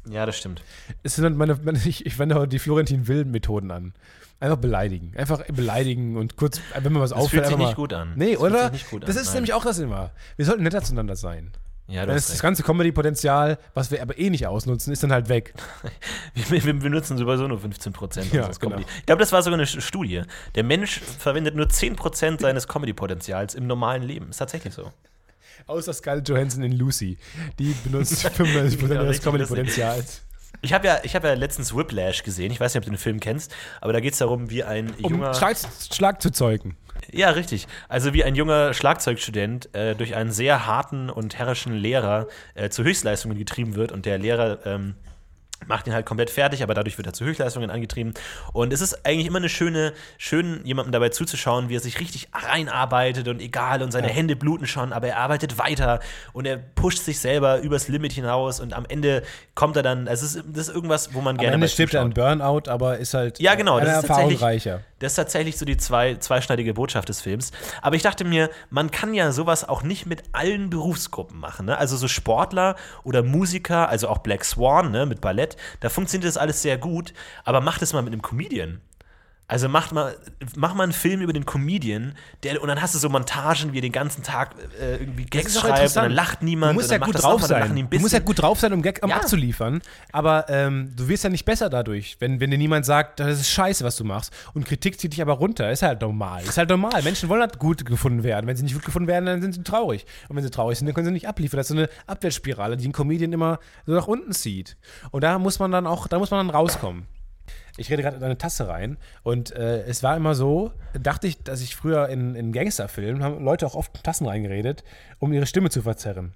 Ja, 0.09 0.25
das 0.25 0.37
stimmt. 0.37 0.63
Es 1.03 1.15
sind 1.15 1.37
meine, 1.37 1.55
meine, 1.63 1.79
ich, 1.85 2.05
ich 2.05 2.17
wende 2.19 2.35
heute 2.35 2.49
die 2.49 2.59
Florentin 2.59 3.07
Will-Methoden 3.07 3.71
an. 3.71 3.93
Einfach 4.39 4.57
beleidigen. 4.57 5.13
Einfach 5.15 5.45
beleidigen 5.45 6.17
und 6.17 6.35
kurz, 6.35 6.59
wenn 6.79 6.91
mir 6.93 6.99
was 6.99 7.11
Das 7.11 7.19
auffällt, 7.19 7.45
fühlt 7.45 7.57
sich 7.57 7.67
nicht 7.67 7.75
gut 7.75 7.93
an. 7.93 8.13
Nee, 8.15 8.33
Das 8.33 8.41
oder? 8.41 8.71
das 8.71 9.15
ist 9.15 9.25
nein. 9.27 9.33
nämlich 9.35 9.53
auch 9.53 9.63
das 9.63 9.77
immer. 9.77 10.09
Wir 10.35 10.45
sollten 10.45 10.63
netter 10.63 10.81
zueinander 10.81 11.15
sein. 11.15 11.51
Ja, 11.87 12.05
das 12.05 12.31
recht. 12.31 12.41
ganze 12.41 12.63
Comedy-Potenzial, 12.63 13.57
was 13.73 13.91
wir 13.91 14.01
aber 14.01 14.17
eh 14.17 14.29
nicht 14.29 14.47
ausnutzen, 14.47 14.93
ist 14.93 15.03
dann 15.03 15.11
halt 15.11 15.27
weg. 15.29 15.53
Wir, 16.49 16.63
wir 16.63 16.73
benutzen 16.73 17.17
sowieso 17.17 17.47
nur 17.47 17.59
15 17.59 17.91
Prozent 17.91 18.31
Ja, 18.31 18.39
unseres 18.41 18.59
genau. 18.61 18.75
Comedy. 18.77 18.89
Ich 18.99 19.05
glaube, 19.05 19.19
das 19.19 19.31
war 19.33 19.43
sogar 19.43 19.59
eine 19.59 19.67
Studie. 19.67 20.21
Der 20.55 20.63
Mensch 20.63 20.99
verwendet 21.01 21.55
nur 21.55 21.67
10 21.67 21.97
Prozent 21.97 22.39
seines 22.39 22.67
Comedy-Potenzials 22.69 23.53
im 23.55 23.67
normalen 23.67 24.03
Leben. 24.03 24.29
Ist 24.29 24.37
tatsächlich 24.37 24.73
so. 24.73 24.91
Außer 25.67 25.93
Scarlett 25.93 26.27
Johansson 26.27 26.63
in 26.63 26.73
Lucy. 26.73 27.17
Die 27.59 27.75
benutzt 27.83 28.25
95% 28.25 28.77
Genau, 28.77 28.93
ihres 28.93 29.09
richtig 29.09 29.23
Comedy-Potenzials. 29.23 30.21
Ich 30.61 30.73
habe 30.73 30.85
ja, 30.85 30.99
ich 31.03 31.15
hab 31.15 31.23
ja 31.23 31.33
letztens 31.33 31.75
Whiplash 31.75 32.23
gesehen. 32.23 32.51
Ich 32.51 32.59
weiß 32.59 32.73
nicht, 32.73 32.81
ob 32.81 32.85
du 32.85 32.91
den 32.91 32.97
Film 32.97 33.19
kennst, 33.19 33.53
aber 33.79 33.93
da 33.93 33.99
geht 33.99 34.13
es 34.13 34.19
darum, 34.19 34.49
wie 34.49 34.63
ein 34.63 34.91
Um 35.01 35.13
junger. 35.13 35.33
Schlag, 35.33 35.57
Schlag 35.91 36.21
zu 36.21 36.31
zeugen. 36.31 36.77
Ja, 37.11 37.31
richtig. 37.31 37.67
Also 37.89 38.13
wie 38.13 38.23
ein 38.23 38.35
junger 38.35 38.73
Schlagzeugstudent 38.73 39.73
äh, 39.73 39.95
durch 39.95 40.15
einen 40.15 40.31
sehr 40.31 40.67
harten 40.67 41.09
und 41.09 41.37
herrischen 41.37 41.73
Lehrer 41.73 42.27
äh, 42.53 42.69
zu 42.69 42.83
Höchstleistungen 42.83 43.37
getrieben 43.37 43.75
wird 43.75 43.91
und 43.91 44.05
der 44.05 44.19
Lehrer 44.19 44.59
ähm, 44.65 44.95
macht 45.67 45.87
ihn 45.87 45.93
halt 45.93 46.05
komplett 46.05 46.29
fertig, 46.29 46.63
aber 46.63 46.73
dadurch 46.73 46.97
wird 46.97 47.07
er 47.07 47.13
zu 47.13 47.23
Höchstleistungen 47.25 47.69
angetrieben. 47.69 48.13
Und 48.53 48.73
es 48.73 48.81
ist 48.81 49.05
eigentlich 49.05 49.27
immer 49.27 49.37
eine 49.39 49.49
schöne, 49.49 49.93
schön 50.17 50.61
jemandem 50.65 50.91
dabei 50.91 51.09
zuzuschauen, 51.09 51.69
wie 51.69 51.75
er 51.75 51.79
sich 51.79 51.99
richtig 51.99 52.29
reinarbeitet 52.33 53.27
und 53.27 53.41
egal 53.41 53.81
und 53.83 53.91
seine 53.91 54.07
Ja. 54.07 54.13
Hände 54.13 54.35
bluten 54.35 54.67
schon, 54.67 54.93
aber 54.93 55.07
er 55.07 55.17
arbeitet 55.17 55.57
weiter 55.57 55.99
und 56.33 56.45
er 56.45 56.57
pusht 56.57 56.99
sich 56.99 57.19
selber 57.19 57.59
übers 57.61 57.87
Limit 57.87 58.11
hinaus 58.13 58.59
und 58.59 58.73
am 58.73 58.85
Ende 58.87 59.23
kommt 59.55 59.75
er 59.77 59.83
dann, 59.83 60.07
also 60.07 60.25
es 60.25 60.35
ist, 60.35 60.45
das 60.47 60.67
ist 60.69 60.75
irgendwas, 60.75 61.13
wo 61.13 61.21
man 61.21 61.35
Am 61.35 61.41
gerne 61.41 61.53
Ende 61.55 61.65
bei 61.65 61.69
stirbt 61.71 61.93
er 61.93 62.01
an. 62.01 62.11
Burnout, 62.13 62.69
aber 62.69 62.97
ist 62.97 63.13
halt 63.13 63.39
Ja, 63.39 63.55
genau, 63.55 63.79
das 63.79 63.89
ist 63.89 63.95
Erfahrung 64.03 64.21
tatsächlich- 64.31 64.41
reicher. 64.41 64.81
Das 64.99 65.13
ist 65.13 65.15
tatsächlich 65.15 65.57
so 65.57 65.65
die 65.65 65.77
zwei, 65.77 66.13
zweischneidige 66.17 66.75
Botschaft 66.75 67.09
des 67.09 67.21
Films. 67.21 67.51
Aber 67.81 67.95
ich 67.95 68.03
dachte 68.03 68.23
mir, 68.23 68.51
man 68.69 68.91
kann 68.91 69.15
ja 69.15 69.31
sowas 69.31 69.67
auch 69.67 69.81
nicht 69.81 70.05
mit 70.05 70.21
allen 70.31 70.69
Berufsgruppen 70.69 71.39
machen. 71.39 71.65
Ne? 71.65 71.75
Also 71.75 71.97
so 71.97 72.07
Sportler 72.07 72.75
oder 73.03 73.23
Musiker, 73.23 73.89
also 73.89 74.07
auch 74.09 74.19
Black 74.19 74.45
Swan 74.45 74.91
ne, 74.91 75.07
mit 75.07 75.19
Ballett, 75.19 75.50
da 75.79 75.89
funktioniert 75.89 76.27
das 76.27 76.37
alles 76.37 76.61
sehr 76.61 76.77
gut. 76.77 77.13
Aber 77.43 77.61
macht 77.61 77.81
es 77.81 77.93
mal 77.93 78.01
mit 78.01 78.13
einem 78.13 78.21
Comedian. 78.21 78.81
Also 79.51 79.67
macht 79.67 79.91
mal, 79.91 80.15
mach 80.55 80.73
mal 80.75 80.83
einen 80.83 80.93
Film 80.93 81.19
über 81.19 81.33
den 81.33 81.45
Comedian, 81.45 82.15
der, 82.43 82.61
und 82.61 82.69
dann 82.69 82.81
hast 82.81 82.95
du 82.95 82.99
so 82.99 83.09
Montagen, 83.09 83.73
wie 83.73 83.79
er 83.79 83.81
den 83.81 83.91
ganzen 83.91 84.23
Tag 84.23 84.55
äh, 84.79 84.95
irgendwie 84.95 85.25
Gags 85.25 85.59
schreibt 85.59 85.87
und 85.89 85.95
dann 85.97 86.11
lacht 86.13 86.41
niemand. 86.41 86.71
Du 86.71 86.75
musst 86.75 86.89
ja 86.89 86.99
gut 86.99 87.21
drauf 87.21 87.43
sein. 87.43 87.75
Du 87.89 87.99
musst 87.99 88.13
ja 88.13 88.19
gut 88.19 88.41
drauf 88.41 88.61
sein, 88.61 88.71
um 88.71 88.81
Gag 88.81 89.03
um 89.03 89.09
Ja. 89.09 89.17
abzuliefern. 89.17 89.81
Aber 90.13 90.45
ähm, 90.47 90.93
du 90.95 91.09
wirst 91.09 91.25
ja 91.25 91.29
nicht 91.29 91.43
besser 91.43 91.69
dadurch, 91.69 92.15
wenn, 92.19 92.39
wenn 92.39 92.49
dir 92.49 92.57
niemand 92.57 92.85
sagt, 92.85 93.19
das 93.19 93.41
ist 93.41 93.49
scheiße, 93.49 93.83
was 93.83 93.97
du 93.97 94.05
machst. 94.05 94.31
Und 94.53 94.65
Kritik 94.65 94.97
zieht 94.97 95.11
dich 95.11 95.21
aber 95.21 95.33
runter. 95.33 95.69
Ist 95.69 95.81
halt 95.83 95.99
normal. 95.99 96.43
Ist 96.43 96.57
halt 96.57 96.69
normal. 96.69 97.01
Menschen 97.03 97.27
wollen 97.27 97.41
halt 97.41 97.59
gut 97.59 97.85
gefunden 97.85 98.23
werden. 98.23 98.47
Wenn 98.47 98.55
sie 98.55 98.63
nicht 98.63 98.73
gut 98.75 98.85
gefunden 98.85 99.09
werden, 99.09 99.25
dann 99.25 99.41
sind 99.41 99.53
sie 99.53 99.63
traurig. 99.63 100.05
Und 100.29 100.37
wenn 100.37 100.43
sie 100.45 100.49
traurig 100.49 100.77
sind, 100.77 100.87
dann 100.87 100.95
können 100.95 101.07
sie 101.07 101.11
nicht 101.11 101.27
abliefern. 101.27 101.57
Das 101.57 101.69
ist 101.69 101.75
so 101.75 101.77
eine 101.77 101.89
Abwärtsspirale, 102.07 102.77
die 102.77 102.85
einen 102.85 102.93
Comedian 102.93 103.33
immer 103.33 103.59
so 103.85 103.91
nach 103.93 104.07
unten 104.07 104.31
zieht. 104.31 104.77
Und 105.11 105.25
da 105.25 105.37
muss 105.39 105.59
man 105.59 105.71
dann 105.73 105.87
auch, 105.87 106.07
da 106.07 106.19
muss 106.19 106.31
man 106.31 106.47
dann 106.47 106.55
rauskommen. 106.55 107.05
Ich 107.77 107.89
rede 107.89 108.03
gerade 108.03 108.17
in 108.17 108.23
eine 108.23 108.37
Tasse 108.37 108.67
rein 108.67 108.97
und 109.23 109.51
äh, 109.51 109.83
es 109.83 110.03
war 110.03 110.15
immer 110.17 110.35
so, 110.35 110.71
dachte 110.99 111.27
ich, 111.27 111.41
dass 111.43 111.61
ich 111.61 111.75
früher 111.75 112.09
in, 112.09 112.35
in 112.35 112.51
Gangsterfilmen 112.51 113.23
haben 113.23 113.43
Leute 113.43 113.65
auch 113.65 113.75
oft 113.75 113.95
in 113.95 114.03
Tassen 114.03 114.27
reingeredet, 114.27 114.83
um 115.19 115.31
ihre 115.33 115.45
Stimme 115.45 115.69
zu 115.69 115.81
verzerren. 115.81 116.33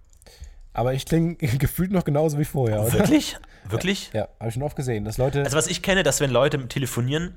Aber 0.74 0.94
ich 0.94 1.06
klinge 1.06 1.36
gefühlt 1.58 1.92
noch 1.92 2.04
genauso 2.04 2.38
wie 2.38 2.46
vorher, 2.46 2.82
oder? 2.82 2.94
Wirklich? 2.94 3.38
Wirklich? 3.68 4.12
Ja, 4.14 4.28
habe 4.40 4.50
ich 4.50 4.54
schon 4.54 4.64
oft 4.64 4.76
gesehen, 4.76 5.06
dass 5.06 5.18
Leute. 5.18 5.44
Also 5.44 5.58
was 5.58 5.68
ich 5.68 5.82
kenne, 5.82 6.04
dass 6.04 6.20
wenn 6.20 6.32
Leute 6.32 6.68
telefonieren, 6.68 7.36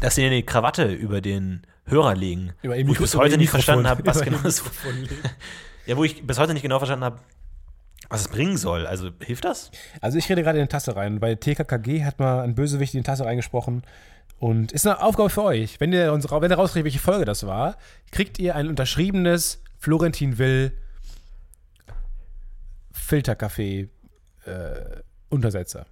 dass 0.00 0.14
sie 0.14 0.24
eine 0.24 0.42
Krawatte 0.42 0.86
über 0.86 1.20
den 1.20 1.62
Hörer 1.86 2.14
legen. 2.14 2.52
Über 2.62 2.74
wo 2.74 2.92
ich 2.92 2.98
bis 2.98 3.14
heute 3.14 3.36
nicht 3.36 3.50
verstanden 3.50 3.88
habe, 3.88 4.06
was 4.06 4.22
genau 4.22 4.38
legen. 4.42 5.16
ja, 5.86 5.96
wo 5.96 6.04
ich 6.04 6.26
bis 6.26 6.38
heute 6.38 6.54
nicht 6.54 6.62
genau 6.62 6.78
verstanden 6.78 7.04
habe, 7.04 7.18
was 8.08 8.22
es 8.22 8.28
bringen 8.28 8.56
soll. 8.56 8.86
Also 8.86 9.10
hilft 9.20 9.44
das? 9.44 9.70
Also 10.00 10.18
ich 10.18 10.28
rede 10.28 10.42
gerade 10.42 10.58
in 10.58 10.62
eine 10.62 10.68
Tasse 10.68 10.96
rein. 10.96 11.20
Bei 11.20 11.34
TKKG 11.34 12.04
hat 12.04 12.18
mal 12.18 12.40
ein 12.40 12.54
Bösewicht 12.54 12.94
in 12.94 13.00
die 13.00 13.04
Tasse 13.04 13.24
reingesprochen. 13.24 13.82
Und 14.38 14.72
ist 14.72 14.86
eine 14.86 15.02
Aufgabe 15.02 15.28
für 15.28 15.42
euch. 15.42 15.80
Wenn 15.80 15.92
ihr, 15.92 16.12
uns, 16.12 16.30
wenn 16.30 16.50
ihr 16.50 16.56
rauskriegt, 16.56 16.84
welche 16.84 16.98
Folge 16.98 17.26
das 17.26 17.46
war, 17.46 17.76
kriegt 18.10 18.38
ihr 18.38 18.56
ein 18.56 18.68
unterschriebenes 18.68 19.62
Florentin 19.78 20.38
Will 20.38 20.72
Filterkaffee 22.90 23.90
äh, 24.46 25.02
Untersetzer. 25.28 25.86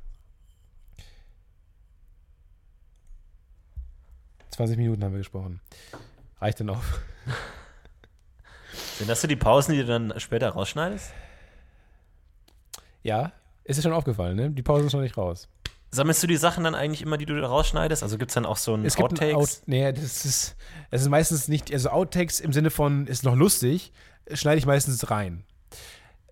20 4.50 4.76
Minuten 4.76 5.04
haben 5.04 5.12
wir 5.12 5.18
gesprochen. 5.18 5.60
Reicht 6.40 6.60
dann 6.60 6.70
auch. 6.70 6.82
Sind 8.96 9.08
das 9.08 9.20
so 9.20 9.28
die 9.28 9.36
Pausen, 9.36 9.72
die 9.72 9.80
du 9.80 9.86
dann 9.86 10.18
später 10.18 10.48
rausschneidest? 10.48 11.12
Ja, 13.02 13.32
ist 13.64 13.78
dir 13.78 13.82
schon 13.82 13.92
aufgefallen, 13.92 14.36
ne? 14.36 14.50
Die 14.50 14.62
Pause 14.62 14.86
ist 14.86 14.92
noch 14.92 15.00
nicht 15.00 15.16
raus. 15.16 15.48
Sammelst 15.90 16.22
du 16.22 16.26
die 16.26 16.36
Sachen 16.36 16.64
dann 16.64 16.74
eigentlich 16.74 17.00
immer, 17.02 17.16
die 17.16 17.24
du 17.26 17.40
da 17.40 17.46
rausschneidest? 17.46 18.02
Also 18.02 18.18
gibt 18.18 18.30
es 18.30 18.34
dann 18.34 18.44
auch 18.44 18.58
so 18.58 18.74
ein 18.74 18.84
Es 18.84 18.96
gibt 18.96 19.04
Outtakes? 19.12 19.32
ein 19.32 19.36
Out 19.36 19.48
nee, 19.66 19.92
das 19.92 20.24
ist, 20.24 20.56
es 20.90 21.02
ist 21.02 21.08
meistens 21.08 21.48
nicht, 21.48 21.72
also 21.72 21.88
Outtakes 21.90 22.40
im 22.40 22.52
Sinne 22.52 22.70
von, 22.70 23.06
ist 23.06 23.24
noch 23.24 23.34
lustig, 23.34 23.92
schneide 24.32 24.58
ich 24.58 24.66
meistens 24.66 25.10
rein. 25.10 25.44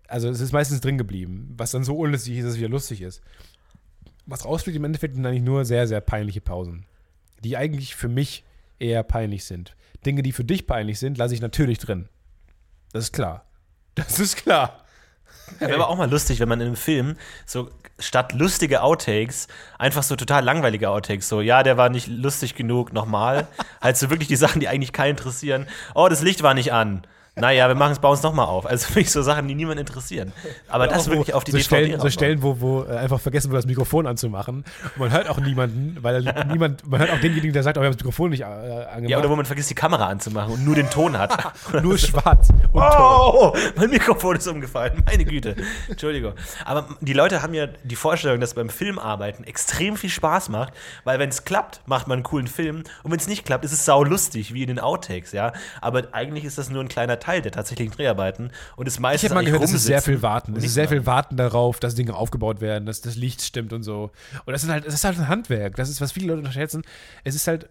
Also 0.08 0.28
es 0.28 0.40
ist 0.40 0.52
meistens 0.52 0.80
drin 0.82 0.98
geblieben, 0.98 1.54
was 1.56 1.70
dann 1.70 1.84
so 1.84 1.96
unlustig 1.96 2.36
ist, 2.36 2.44
dass 2.44 2.52
es 2.52 2.58
wieder 2.58 2.68
lustig 2.68 3.00
ist. 3.00 3.22
Was 4.26 4.44
rausfliegt 4.44 4.76
im 4.76 4.84
Endeffekt 4.84 5.14
sind 5.14 5.24
eigentlich 5.24 5.42
nur 5.42 5.64
sehr, 5.64 5.86
sehr 5.86 6.00
peinliche 6.00 6.40
Pausen, 6.40 6.84
die 7.42 7.56
eigentlich 7.56 7.96
für 7.96 8.08
mich 8.08 8.44
eher 8.78 9.02
peinlich 9.02 9.44
sind. 9.44 9.74
Dinge, 10.04 10.22
die 10.22 10.32
für 10.32 10.44
dich 10.44 10.66
peinlich 10.66 10.98
sind, 10.98 11.16
lasse 11.16 11.34
ich 11.34 11.40
natürlich 11.40 11.78
drin. 11.78 12.08
Das 12.92 13.04
ist 13.04 13.12
klar. 13.12 13.44
Das 13.94 14.18
ist 14.20 14.36
klar. 14.36 14.84
Wäre 15.58 15.74
aber 15.74 15.88
auch 15.88 15.96
mal 15.96 16.10
lustig, 16.10 16.40
wenn 16.40 16.48
man 16.48 16.60
in 16.60 16.66
einem 16.68 16.76
Film 16.76 17.16
so 17.44 17.70
statt 17.98 18.32
lustige 18.32 18.82
Outtakes 18.82 19.48
einfach 19.78 20.02
so 20.02 20.16
total 20.16 20.44
langweilige 20.44 20.90
Outtakes, 20.90 21.28
so, 21.28 21.40
ja, 21.40 21.62
der 21.62 21.76
war 21.76 21.88
nicht 21.88 22.08
lustig 22.08 22.54
genug, 22.54 22.92
nochmal. 22.92 23.46
halt 23.80 23.96
so 23.96 24.10
wirklich 24.10 24.28
die 24.28 24.36
Sachen, 24.36 24.60
die 24.60 24.68
eigentlich 24.68 24.92
keinen 24.92 25.12
interessieren. 25.12 25.66
Oh, 25.94 26.08
das 26.08 26.22
Licht 26.22 26.42
war 26.42 26.54
nicht 26.54 26.72
an. 26.72 27.06
Naja, 27.38 27.68
wir 27.68 27.74
machen 27.74 27.92
es, 27.92 27.98
bauen 27.98 28.14
es 28.14 28.22
nochmal 28.22 28.46
auf. 28.46 28.64
Also 28.64 28.88
wirklich 28.88 29.10
so 29.10 29.20
Sachen, 29.20 29.46
die 29.46 29.54
niemanden 29.54 29.80
interessieren. 29.80 30.32
Aber 30.68 30.86
das 30.86 31.02
Auch 31.02 31.08
wo- 31.08 31.16
wirklich 31.18 31.34
auf 31.34 31.44
die 31.44 31.50
so 31.50 31.58
DVD 31.58 31.64
Stellen, 31.84 32.00
so. 32.00 32.08
Stellen, 32.08 32.42
wo, 32.42 32.60
wo 32.62 32.84
äh, 32.84 32.96
einfach 32.96 33.20
vergessen 33.20 33.50
wird, 33.50 33.58
das 33.58 33.66
Mikrofon 33.66 34.06
anzumachen. 34.06 34.64
Und 34.94 34.98
man 34.98 35.10
hört 35.12 35.28
auch 35.28 35.38
niemanden, 35.38 35.98
weil 36.00 36.22
niemand, 36.50 36.88
man 36.88 36.98
hört 36.98 37.10
auch 37.10 37.20
denjenigen, 37.20 37.52
der 37.52 37.62
sagt, 37.62 37.76
oh, 37.76 37.82
wir 37.82 37.88
haben 37.88 37.92
das 37.92 38.00
Mikrofon 38.02 38.30
nicht 38.30 38.40
äh, 38.40 38.44
angemacht. 38.44 39.10
Ja, 39.10 39.18
oder 39.18 39.28
wo 39.28 39.36
man 39.36 39.44
vergisst, 39.44 39.68
die 39.68 39.74
Kamera 39.74 40.06
anzumachen 40.06 40.54
und 40.54 40.64
nur 40.64 40.74
den 40.76 40.88
Ton 40.88 41.18
hat. 41.18 41.52
nur 41.82 41.98
schwarz 41.98 42.48
und 42.48 42.62
Ton. 42.72 42.82
Oh, 42.82 43.54
mein 43.76 43.90
Mikrofon 43.90 44.36
ist 44.36 44.46
umgefallen. 44.48 45.02
Meine 45.04 45.26
Güte. 45.26 45.56
Entschuldigung. 45.90 46.32
Aber 46.64 46.88
die 47.02 47.12
Leute 47.12 47.42
haben 47.42 47.52
ja 47.52 47.66
die 47.84 47.96
Vorstellung, 47.96 48.40
dass 48.40 48.54
beim 48.54 48.70
Filmarbeiten 48.70 49.44
extrem 49.44 49.98
viel 49.98 50.08
Spaß 50.08 50.48
macht, 50.48 50.72
weil 51.04 51.18
wenn 51.18 51.28
es 51.28 51.44
klappt, 51.44 51.82
macht 51.84 52.08
man 52.08 52.16
einen 52.16 52.22
coolen 52.22 52.46
Film 52.46 52.82
und 53.02 53.10
wenn 53.10 53.18
es 53.18 53.28
nicht 53.28 53.44
klappt, 53.44 53.66
ist 53.66 53.72
es 53.72 53.84
saulustig, 53.84 54.54
wie 54.54 54.62
in 54.62 54.68
den 54.68 54.78
Outtakes, 54.78 55.32
ja. 55.32 55.52
Aber 55.82 56.02
eigentlich 56.12 56.46
ist 56.46 56.56
das 56.56 56.70
nur 56.70 56.82
ein 56.82 56.88
kleiner 56.88 57.18
Teil 57.18 57.25
der 57.44 57.52
tatsächlichen 57.52 57.92
Dreharbeiten 57.94 58.50
und 58.76 58.86
ist 58.86 58.94
Ich 58.94 59.00
meistens 59.00 59.30
habe 59.30 59.40
mal 59.40 59.44
gehört, 59.44 59.62
es 59.64 59.72
ist 59.72 59.84
sehr 59.84 60.00
viel 60.02 60.22
Warten. 60.22 60.54
Es 60.56 60.64
ist 60.64 60.74
sehr 60.74 60.88
viel. 60.88 61.04
Warten 61.06 61.36
darauf, 61.36 61.78
dass 61.80 61.94
Dinge 61.94 62.14
aufgebaut 62.14 62.60
werden, 62.60 62.86
dass 62.86 63.00
das 63.00 63.16
Licht 63.16 63.42
stimmt 63.42 63.72
und 63.72 63.82
so. 63.82 64.10
Und 64.44 64.52
das 64.52 64.62
ist 64.64 64.70
halt, 64.70 64.86
das 64.86 64.94
ist 64.94 65.04
halt 65.04 65.18
ein 65.18 65.28
Handwerk. 65.28 65.76
Das 65.76 65.88
ist, 65.88 66.00
was 66.00 66.12
viele 66.12 66.28
Leute 66.28 66.38
unterschätzen. 66.38 66.82
Es 67.24 67.34
ist 67.34 67.46
halt. 67.46 67.68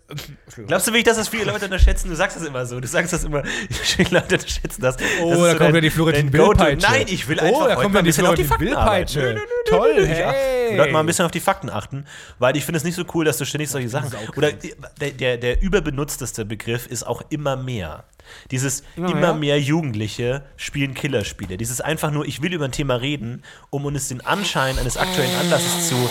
Glaubst 0.68 0.88
du 0.88 0.92
wirklich, 0.92 1.04
dass 1.06 1.18
das 1.18 1.28
viele 1.30 1.46
Leute 1.46 1.66
unterschätzen? 1.66 2.10
Du 2.10 2.16
sagst 2.16 2.38
das 2.38 2.44
immer 2.44 2.66
so. 2.66 2.80
Du 2.80 2.88
sagst 2.88 3.14
das 3.14 3.24
immer, 3.24 3.44
viele 3.70 4.10
Leute 4.20 4.36
unterschätzen 4.36 4.82
das. 4.82 4.98
Oh, 5.22 5.30
das 5.30 5.40
da 5.40 5.46
so 5.46 5.50
kommt 5.50 5.60
dein- 5.62 5.76
ja 5.76 5.82
die 5.82 5.90
Florentin. 5.90 6.34
Will-Peitsche. 6.34 6.88
Nein, 6.92 7.06
ich 7.08 7.28
will 7.28 7.40
Oh, 7.40 7.46
einfach 7.46 7.60
da 7.68 7.76
heute 7.76 7.82
kommt 7.82 7.94
mal 7.94 8.00
ja 8.00 8.00
ein 8.00 8.04
die 8.04 8.10
bisschen 8.10 8.26
auf 8.28 8.36
die 8.36 8.44
Fakten 8.44 8.66
nö, 8.66 9.40
Toll, 9.68 10.08
hey. 10.08 10.72
Die 10.72 10.78
Leute 10.78 10.92
mal 10.92 11.00
ein 11.02 11.06
bisschen 11.06 11.26
auf 11.26 11.32
die 11.32 11.40
Fakten 11.40 11.70
achten, 11.70 12.06
weil 12.40 12.56
ich 12.58 12.66
finde 12.66 12.78
es 12.78 12.84
nicht 12.84 12.96
so 12.96 13.04
cool, 13.14 13.26
dass 13.26 13.38
du 13.38 13.46
ständig 13.46 13.70
solche 13.70 13.90
Sachen. 13.90 14.12
Oder 14.36 14.52
der, 15.00 15.12
der, 15.12 15.38
der 15.38 15.62
überbenutzteste 15.62 16.46
Begriff 16.46 16.88
ist 16.88 17.06
auch 17.06 17.22
immer 17.30 17.56
mehr. 17.56 18.04
Dieses 18.52 18.84
Immer 18.96 19.10
immer 19.10 19.20
mehr? 19.20 19.34
mehr 19.34 19.62
Jugendliche 19.62 20.44
spielen 20.58 20.94
Killerspiele. 20.94 21.58
Dieses 21.58 21.82
einfach 21.82 22.12
nur, 22.12 22.26
ich 22.26 22.42
will 22.42 22.54
über 22.54 22.66
ein 22.66 22.72
Thema 22.72 22.96
reden, 22.96 23.44
um 23.70 23.86
uns 23.86 24.08
den 24.08 24.22
Anschein 24.26 24.78
eines 24.78 24.98
aktuellen 24.98 25.36
Anlasses 25.40 25.90
zu 25.90 26.10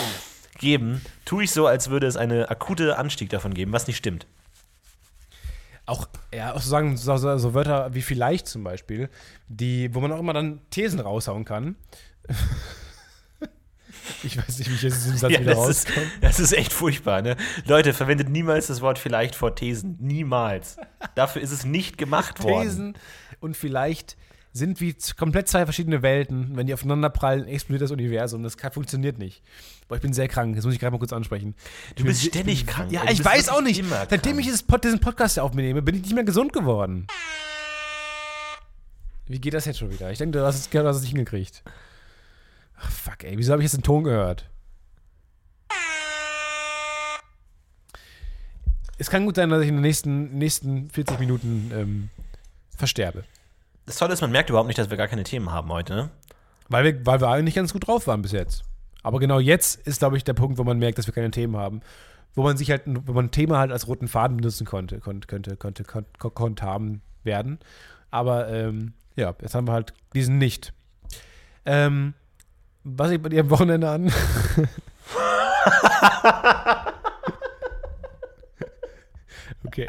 geben, 0.57 1.01
tue 1.25 1.43
ich 1.43 1.51
so, 1.51 1.67
als 1.67 1.89
würde 1.89 2.07
es 2.07 2.17
eine 2.17 2.49
akute 2.49 2.97
Anstieg 2.97 3.29
davon 3.29 3.53
geben, 3.53 3.71
was 3.71 3.87
nicht 3.87 3.97
stimmt. 3.97 4.25
Auch, 5.85 6.07
ja, 6.33 6.53
auch 6.53 6.61
so 6.61 6.69
sagen, 6.69 6.97
so, 6.97 7.15
so, 7.17 7.37
so 7.37 7.53
Wörter 7.53 7.93
wie 7.93 8.01
vielleicht 8.01 8.47
zum 8.47 8.63
Beispiel, 8.63 9.09
die, 9.47 9.93
wo 9.93 9.99
man 9.99 10.11
auch 10.11 10.19
immer 10.19 10.33
dann 10.33 10.61
Thesen 10.71 10.99
raushauen 10.99 11.45
kann. 11.45 11.75
ich 14.23 14.37
weiß 14.37 14.59
nicht, 14.59 14.69
wie 14.69 14.75
ich 14.75 14.81
jetzt 14.81 14.95
aus 14.97 15.03
diesem 15.03 15.17
Satz 15.17 15.31
Ja, 15.31 15.39
wieder 15.41 15.55
das, 15.55 15.67
ist, 15.69 15.87
rauskomme. 15.89 16.07
das 16.21 16.39
ist 16.39 16.53
echt 16.53 16.73
furchtbar. 16.73 17.21
Ne? 17.21 17.35
Leute, 17.65 17.93
verwendet 17.93 18.29
niemals 18.29 18.67
das 18.67 18.81
Wort 18.81 18.99
vielleicht 18.99 19.35
vor 19.35 19.55
Thesen. 19.55 19.97
Niemals. 19.99 20.77
Dafür 21.15 21.41
ist 21.41 21.51
es 21.51 21.65
nicht 21.65 21.97
gemacht 21.97 22.43
worden. 22.43 22.63
Thesen 22.63 22.97
und 23.39 23.55
vielleicht 23.57 24.17
sind 24.53 24.79
wie 24.79 24.95
komplett 25.17 25.49
zwei 25.49 25.65
verschiedene 25.65 26.01
Welten. 26.01 26.55
Wenn 26.55 26.65
die 26.67 26.73
aufeinander 26.73 27.09
prallen, 27.09 27.45
explodiert 27.45 27.81
das 27.81 27.91
Universum. 27.91 28.41
Das 28.41 28.55
kann, 28.55 28.71
funktioniert 28.71 29.17
nicht. 29.17 29.41
Boah, 29.89 29.95
ich 29.95 30.01
bin 30.01 30.13
sehr 30.13 30.29
krank. 30.29 30.55
Das 30.55 30.63
muss 30.63 30.73
ich 30.73 30.79
gerade 30.79 30.91
mal 30.93 30.97
kurz 30.99 31.11
ansprechen. 31.11 31.55
Ich 31.89 31.95
bin 31.95 32.05
bist 32.05 32.21
se- 32.21 32.27
ständig 32.29 32.65
bin, 32.65 32.73
krank, 32.73 32.91
Ja. 32.91 33.03
Du 33.05 33.11
ich 33.11 33.23
weiß 33.23 33.49
auch 33.49 33.61
nicht. 33.61 33.79
immer 33.79 34.07
Seitdem 34.09 34.39
ich 34.39 34.45
diesen 34.47 34.99
Podcast 35.01 35.33
hier 35.33 35.43
aufnehme, 35.43 35.81
bin 35.81 35.95
ich 35.95 36.03
nicht 36.03 36.15
mehr 36.15 36.23
gesund 36.23 36.53
geworden. 36.53 37.05
Wie 39.27 39.39
geht 39.39 39.53
das 39.53 39.65
jetzt 39.65 39.79
schon 39.79 39.91
wieder? 39.91 40.11
Ich 40.11 40.19
denke, 40.19 40.37
du 40.37 40.45
hast 40.45 40.55
es, 40.55 40.69
du 40.69 40.83
hast 40.87 40.97
es 40.97 41.01
nicht 41.01 41.11
hingekriegt. 41.11 41.63
Ach, 42.77 42.91
fuck, 42.91 43.23
ey. 43.23 43.37
Wieso 43.37 43.51
habe 43.51 43.61
ich 43.61 43.65
jetzt 43.65 43.77
den 43.77 43.83
Ton 43.83 44.03
gehört? 44.03 44.49
Es 48.97 49.09
kann 49.09 49.25
gut 49.25 49.35
sein, 49.35 49.49
dass 49.49 49.61
ich 49.61 49.67
in 49.67 49.75
den 49.75 49.81
nächsten, 49.81 50.37
nächsten 50.37 50.89
40 50.89 51.19
Minuten 51.19 51.71
ähm, 51.73 52.09
versterbe. 52.75 53.23
Das 53.85 53.97
Tolle 53.97 54.13
ist, 54.13 54.21
man 54.21 54.31
merkt 54.31 54.49
überhaupt 54.49 54.67
nicht, 54.67 54.79
dass 54.79 54.89
wir 54.89 54.97
gar 54.97 55.07
keine 55.07 55.23
Themen 55.23 55.51
haben 55.51 55.69
heute. 55.69 55.95
Ne? 55.95 56.09
Weil 56.69 56.83
wir, 56.83 57.05
weil 57.05 57.21
wir 57.21 57.27
eigentlich 57.27 57.55
ganz 57.55 57.73
gut 57.73 57.87
drauf 57.87 58.07
waren 58.07 58.21
bis 58.21 58.31
jetzt. 58.31 58.63
Aber 59.03 59.19
genau 59.19 59.39
jetzt 59.39 59.85
ist, 59.85 59.99
glaube 59.99 60.17
ich, 60.17 60.23
der 60.23 60.33
Punkt, 60.33 60.57
wo 60.57 60.63
man 60.63 60.79
merkt, 60.79 60.97
dass 60.97 61.07
wir 61.07 61.13
keine 61.13 61.31
Themen 61.31 61.57
haben. 61.57 61.81
Wo 62.33 62.43
man 62.43 62.57
sich 62.57 62.71
halt, 62.71 62.83
wo 62.85 63.13
man 63.13 63.25
ein 63.25 63.31
Thema 63.31 63.59
halt 63.59 63.71
als 63.71 63.87
roten 63.87 64.07
Faden 64.07 64.37
benutzen 64.37 64.65
konnte, 64.65 64.99
konnte, 64.99 65.27
könnte, 65.27 65.55
konnte, 65.55 65.83
konnte, 65.83 66.09
konnte 66.17 66.63
haben 66.63 67.01
werden. 67.23 67.59
Aber 68.11 68.49
ähm, 68.49 68.93
ja, 69.15 69.35
jetzt 69.41 69.55
haben 69.55 69.67
wir 69.67 69.73
halt 69.73 69.93
diesen 70.13 70.37
nicht. 70.37 70.73
Ähm, 71.65 72.13
was 72.85 73.11
ich 73.11 73.21
bei 73.21 73.29
dir 73.29 73.41
am 73.41 73.49
Wochenende 73.49 73.89
an? 73.89 74.13
okay. 79.65 79.87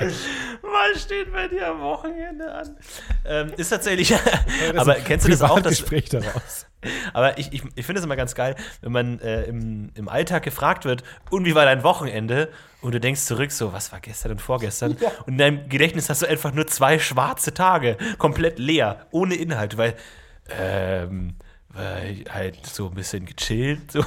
Was 0.63 1.03
steht 1.03 1.31
bei 1.33 1.47
dir 1.49 1.69
am 1.69 1.81
Wochenende 1.81 2.51
an? 2.53 2.77
Ähm, 3.27 3.53
ist 3.57 3.69
tatsächlich. 3.69 4.15
Das 4.73 4.79
aber 4.79 4.95
kennst 4.95 5.27
du 5.27 5.31
das 5.31 5.43
auch? 5.43 5.61
Dass, 5.61 5.83
Privatgespräch 5.83 6.09
daraus. 6.09 6.67
aber 7.13 7.37
ich, 7.39 7.53
ich, 7.53 7.63
ich 7.75 7.85
finde 7.85 7.99
es 8.01 8.05
immer 8.05 8.17
ganz 8.17 8.35
geil, 8.35 8.57
wenn 8.81 8.93
man 8.93 9.21
äh, 9.21 9.43
im, 9.43 9.91
im 9.95 10.09
Alltag 10.09 10.43
gefragt 10.43 10.87
wird, 10.87 11.05
und 11.31 11.45
wie 11.45 11.55
war 11.55 11.67
dein 11.67 11.83
Wochenende? 11.83 12.51
Und 12.81 12.95
du 12.95 13.01
denkst 13.01 13.21
zurück, 13.23 13.53
so, 13.53 13.75
was 13.75 13.93
war 13.93 14.01
gestern 14.01 14.33
und 14.33 14.41
vorgestern? 14.41 14.93
Und 15.27 15.33
in 15.35 15.39
deinem 15.39 15.69
Gedächtnis 15.69 16.09
hast 16.09 16.23
du 16.23 16.27
einfach 16.27 16.53
nur 16.55 16.67
zwei 16.67 16.99
schwarze 16.99 17.53
Tage, 17.53 17.99
komplett 18.17 18.59
leer, 18.59 19.07
ohne 19.11 19.35
Inhalt, 19.35 19.77
weil, 19.77 19.95
ähm, 20.59 21.37
weil 21.77 22.25
halt 22.31 22.65
so 22.67 22.89
ein 22.89 22.95
bisschen 22.95 23.27
gechillt, 23.27 23.93
so 23.93 24.01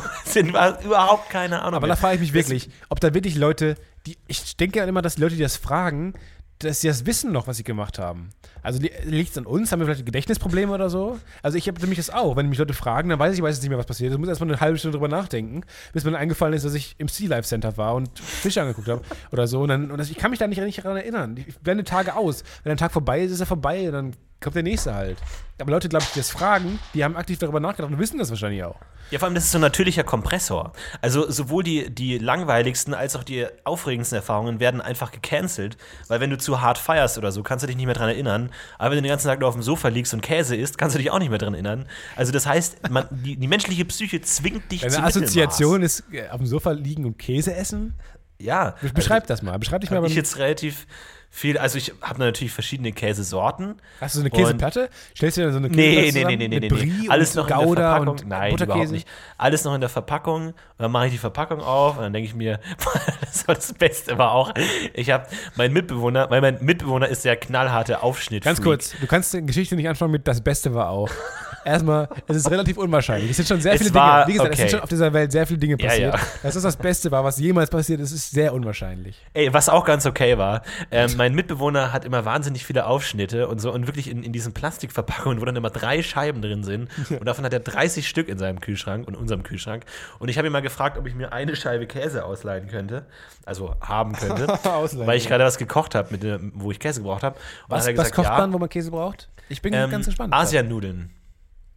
war 0.53 0.82
überhaupt 0.82 1.29
keine 1.29 1.62
Ahnung. 1.62 1.75
Aber 1.75 1.88
mehr. 1.88 1.95
da 1.95 2.01
frage 2.01 2.15
ich 2.15 2.21
mich 2.21 2.34
wirklich, 2.34 2.69
ob 2.89 2.99
da 2.99 3.13
wirklich 3.13 3.36
Leute, 3.36 3.75
die, 4.05 4.17
ich 4.27 4.58
denke 4.58 4.79
ja 4.79 4.86
immer, 4.86 5.01
dass 5.01 5.15
die 5.15 5.21
Leute, 5.21 5.36
die 5.36 5.41
das 5.41 5.58
fragen, 5.58 6.13
dass 6.60 6.82
sie 6.82 6.88
das 6.88 7.05
wissen 7.05 7.32
noch, 7.32 7.47
was 7.47 7.58
sie 7.58 7.63
gemacht 7.63 7.99
haben. 7.99 8.32
Also 8.62 8.79
liegt 9.05 9.32
es 9.32 9.38
an 9.38 9.45
uns? 9.45 9.71
Haben 9.71 9.79
wir 9.79 9.86
vielleicht 9.86 10.05
Gedächtnisprobleme 10.05 10.73
oder 10.73 10.89
so? 10.89 11.17
Also 11.41 11.58
ich 11.58 11.67
habe 11.69 11.79
nämlich 11.79 11.97
das 11.97 12.10
auch. 12.10 12.36
Wenn 12.36 12.49
mich 12.49 12.58
Leute 12.58 12.73
fragen, 12.73 13.10
dann 13.10 13.19
weiß 13.19 13.34
ich 13.34 13.41
meistens 13.41 13.62
nicht 13.63 13.69
mehr, 13.69 13.77
was 13.77 13.86
passiert 13.86 14.10
ist. 14.10 14.15
Ich 14.15 14.19
muss 14.19 14.27
erstmal 14.27 14.49
eine 14.49 14.60
halbe 14.60 14.77
Stunde 14.77 14.97
drüber 14.97 15.08
nachdenken, 15.08 15.62
bis 15.93 16.03
mir 16.03 16.12
dann 16.12 16.19
eingefallen 16.19 16.53
ist, 16.53 16.65
dass 16.65 16.73
ich 16.73 16.95
im 16.97 17.08
Sea 17.08 17.29
Life 17.29 17.47
Center 17.47 17.77
war 17.77 17.95
und 17.95 18.19
Fische 18.19 18.62
angeguckt 18.62 18.89
habe 18.89 19.01
oder 19.32 19.47
so. 19.47 19.62
Und, 19.62 19.69
dann, 19.69 19.89
und 19.89 19.97
das, 19.97 20.10
ich 20.10 20.17
kann 20.17 20.32
mich 20.32 20.39
da 20.39 20.47
nicht, 20.47 20.62
nicht 20.62 20.84
daran 20.84 20.97
erinnern. 20.97 21.38
Ich 21.47 21.58
blende 21.60 21.86
Tage 21.86 22.15
aus. 22.15 22.43
Wenn 22.63 22.71
ein 22.71 22.77
Tag 22.77 22.91
vorbei 22.91 23.21
ist, 23.21 23.32
ist 23.32 23.39
er 23.39 23.45
vorbei 23.45 23.88
und 23.88 23.93
dann 23.93 24.13
kommt 24.41 24.56
der 24.56 24.63
nächste 24.63 24.93
halt. 24.93 25.17
Aber 25.60 25.71
Leute, 25.71 25.89
glaube 25.89 26.06
ich, 26.06 26.12
die 26.13 26.19
das 26.19 26.30
fragen, 26.30 26.80
die 26.93 27.04
haben 27.04 27.17
aktiv 27.17 27.38
darüber 27.38 27.60
nachgedacht 27.60 27.91
und 27.91 27.99
wissen 27.99 28.17
das 28.17 28.30
wahrscheinlich 28.30 28.63
auch. 28.63 28.78
Ja, 29.12 29.17
vor 29.17 29.25
allem, 29.25 29.36
das 29.36 29.45
ist 29.45 29.52
so 29.52 29.58
ein 29.58 29.62
natürlicher 29.62 30.04
Kompressor. 30.04 30.71
Also 31.02 31.30
sowohl 31.32 31.63
die, 31.63 31.89
die 31.89 32.19
langweiligsten 32.19 32.93
als 32.93 33.15
auch 33.15 33.23
die 33.23 33.47
aufregendsten 33.63 34.15
Erfahrungen 34.17 34.60
werden 34.60 34.82
einfach 34.82 35.12
gecancelt, 35.12 35.78
weil 36.08 36.19
wenn 36.19 36.30
du 36.30 36.38
zu 36.38 36.62
hart 36.62 36.78
feierst 36.78 37.17
oder 37.17 37.32
so, 37.32 37.41
kannst 37.41 37.63
du 37.63 37.67
dich 37.67 37.75
nicht 37.75 37.88
mehr 37.88 37.95
dran 37.95 38.08
erinnern. 38.10 38.52
Aber 38.78 38.91
wenn 38.91 38.97
du 38.97 39.02
den 39.02 39.10
ganzen 39.10 39.28
Tag 39.28 39.39
nur 39.39 39.49
auf 39.49 39.56
dem 39.56 39.63
Sofa 39.63 39.88
liegst 39.88 40.13
und 40.13 40.21
Käse 40.21 40.56
isst, 40.56 40.78
kannst 40.78 40.95
du 40.95 40.99
dich 40.99 41.10
auch 41.10 41.17
nicht 41.19 41.30
mehr 41.30 41.39
dran 41.39 41.56
erinnern. 41.56 41.88
Also 42.15 42.32
das 42.32 42.45
heißt, 42.45 42.89
man, 42.91 43.06
die, 43.10 43.36
die 43.36 43.47
menschliche 43.47 43.84
Psyche 43.86 44.21
zwingt 44.21 44.71
dich 44.71 44.82
Deine 44.82 44.93
zu 44.93 45.02
Assoziation 45.04 45.82
ist 45.82 46.04
äh, 46.12 46.30
auf 46.30 46.38
dem 46.38 46.45
Sofa 46.45 46.71
liegen 46.71 47.06
und 47.06 47.17
Käse 47.17 47.56
essen? 47.56 47.95
Ja. 48.38 48.75
Be- 48.82 48.93
Beschreib 48.93 49.25
das 49.28 49.41
mal. 49.41 49.58
Beschreib 49.58 49.82
dich 49.82 49.89
mal. 49.89 49.97
Also, 49.97 50.08
ich 50.08 50.15
jetzt 50.15 50.38
relativ 50.38 50.86
viel, 51.31 51.57
also 51.57 51.77
ich 51.77 51.93
habe 52.01 52.19
natürlich 52.19 52.51
verschiedene 52.51 52.91
Käsesorten. 52.91 53.75
Hast 54.01 54.15
du 54.15 54.19
so 54.19 54.23
eine 54.23 54.31
Käseplatte? 54.31 54.89
Stellst 55.15 55.37
du 55.37 55.41
dir 55.41 55.51
so 55.51 55.57
eine 55.57 55.69
Nee, 55.69 55.95
Käseplatte 55.95 56.05
nee, 56.05 56.11
zusammen 56.11 56.37
nee, 56.37 56.47
nee, 56.47 56.59
nee, 56.59 56.85
nee. 56.85 57.01
Brie 57.01 57.09
Alles 57.09 57.35
noch 57.35 57.43
in 57.43 57.55
der 57.55 57.65
Gouda 57.65 57.95
Verpackung. 57.95 58.27
Nein, 58.27 58.57
überhaupt 58.57 58.91
nicht. 58.91 59.07
Alles 59.37 59.63
noch 59.63 59.75
in 59.75 59.81
der 59.81 59.89
Verpackung. 59.89 60.47
Und 60.47 60.55
dann 60.77 60.91
mache 60.91 61.05
ich 61.05 61.11
die 61.11 61.17
Verpackung 61.17 61.61
auf 61.61 61.97
und 61.97 62.03
dann 62.03 62.13
denke 62.13 62.27
ich 62.27 62.35
mir, 62.35 62.59
das 63.21 63.47
war 63.47 63.55
das 63.55 63.73
Beste 63.73 64.17
war 64.17 64.31
auch, 64.31 64.53
ich 64.93 65.11
habe 65.11 65.27
meinen 65.55 65.73
Mitbewohner, 65.73 66.29
weil 66.29 66.41
mein 66.41 66.57
Mitbewohner 66.61 67.07
ist 67.07 67.25
der 67.25 67.35
knallharte 67.35 68.01
Aufschnitt. 68.01 68.43
Ganz 68.43 68.61
kurz, 68.61 68.95
du 68.99 69.07
kannst 69.07 69.33
die 69.33 69.45
Geschichte 69.45 69.75
nicht 69.75 69.87
anschauen 69.87 70.11
mit 70.11 70.27
das 70.27 70.41
Beste 70.41 70.73
war 70.73 70.89
auch. 70.89 71.09
erstmal, 71.65 72.07
es 72.27 72.37
ist 72.37 72.49
relativ 72.51 72.77
unwahrscheinlich. 72.77 73.31
Es 73.31 73.37
sind 73.37 73.47
schon 73.47 73.61
sehr 73.61 73.73
Es 73.73 73.79
viele 73.81 73.93
war- 73.93 74.25
Dinge, 74.25 74.27
wie 74.27 74.33
gesagt, 74.33 74.53
es 74.53 74.59
okay. 74.59 74.61
sind 74.61 74.71
schon 74.71 74.79
auf 74.83 74.89
dieser 74.89 75.13
Welt 75.13 75.31
sehr 75.31 75.47
viele 75.47 75.59
Dinge 75.59 75.75
Ja, 75.79 75.87
passiert. 75.87 76.13
ja. 76.13 76.19
Dass 76.43 76.53
das 76.53 76.63
das 76.63 76.75
Beste 76.77 77.11
war, 77.11 77.23
was 77.23 77.39
jemals 77.39 77.69
passiert 77.69 77.99
ist, 77.99 78.11
ist 78.11 78.31
sehr 78.31 78.53
unwahrscheinlich. 78.53 79.23
Ey, 79.33 79.53
was 79.53 79.69
auch 79.69 79.85
ganz 79.85 80.05
okay 80.05 80.37
war, 80.37 80.61
ähm, 80.91 81.11
mein 81.17 81.33
Mitbewohner 81.35 81.91
hat 81.93 82.05
immer 82.05 82.25
wahnsinnig 82.25 82.65
viele 82.65 82.85
Aufschnitte 82.85 83.47
und 83.47 83.59
so 83.59 83.71
und 83.71 83.87
wirklich 83.87 84.09
in, 84.09 84.23
in 84.23 84.31
diesen 84.33 84.53
Plastikverpackungen, 84.53 85.41
wo 85.41 85.45
dann 85.45 85.55
immer 85.55 85.69
drei 85.69 86.01
Scheiben 86.03 86.41
drin 86.41 86.63
sind 86.63 86.89
und 87.09 87.25
davon 87.25 87.45
hat 87.45 87.53
er 87.53 87.59
30 87.59 88.07
Stück 88.07 88.27
in 88.29 88.37
seinem 88.37 88.59
Kühlschrank 88.59 89.07
und 89.07 89.15
unserem 89.15 89.43
Kühlschrank 89.43 89.83
und 90.19 90.29
ich 90.29 90.37
habe 90.37 90.47
ihn 90.47 90.51
mal 90.53 90.61
gefragt, 90.61 90.97
ob 90.97 91.07
ich 91.07 91.15
mir 91.15 91.33
eine 91.33 91.55
Scheibe 91.55 91.87
Käse 91.87 92.25
ausleihen 92.25 92.67
könnte, 92.67 93.05
also 93.45 93.75
haben 93.81 94.13
könnte, 94.13 94.47
weil 95.05 95.17
ich 95.17 95.27
gerade 95.27 95.43
was 95.43 95.57
gekocht 95.57 95.95
habe, 95.95 96.09
wo 96.53 96.71
ich 96.71 96.79
Käse 96.79 97.01
gebraucht 97.01 97.23
habe. 97.23 97.37
Was, 97.67 97.87
was 97.95 98.11
kocht 98.11 98.27
ja, 98.27 98.37
man, 98.37 98.53
wo 98.53 98.57
man 98.57 98.69
Käse 98.69 98.91
braucht? 98.91 99.29
Ich 99.49 99.61
bin 99.61 99.73
ähm, 99.73 99.89
ganz 99.89 100.05
gespannt. 100.05 100.33
Asianudeln. 100.33 101.09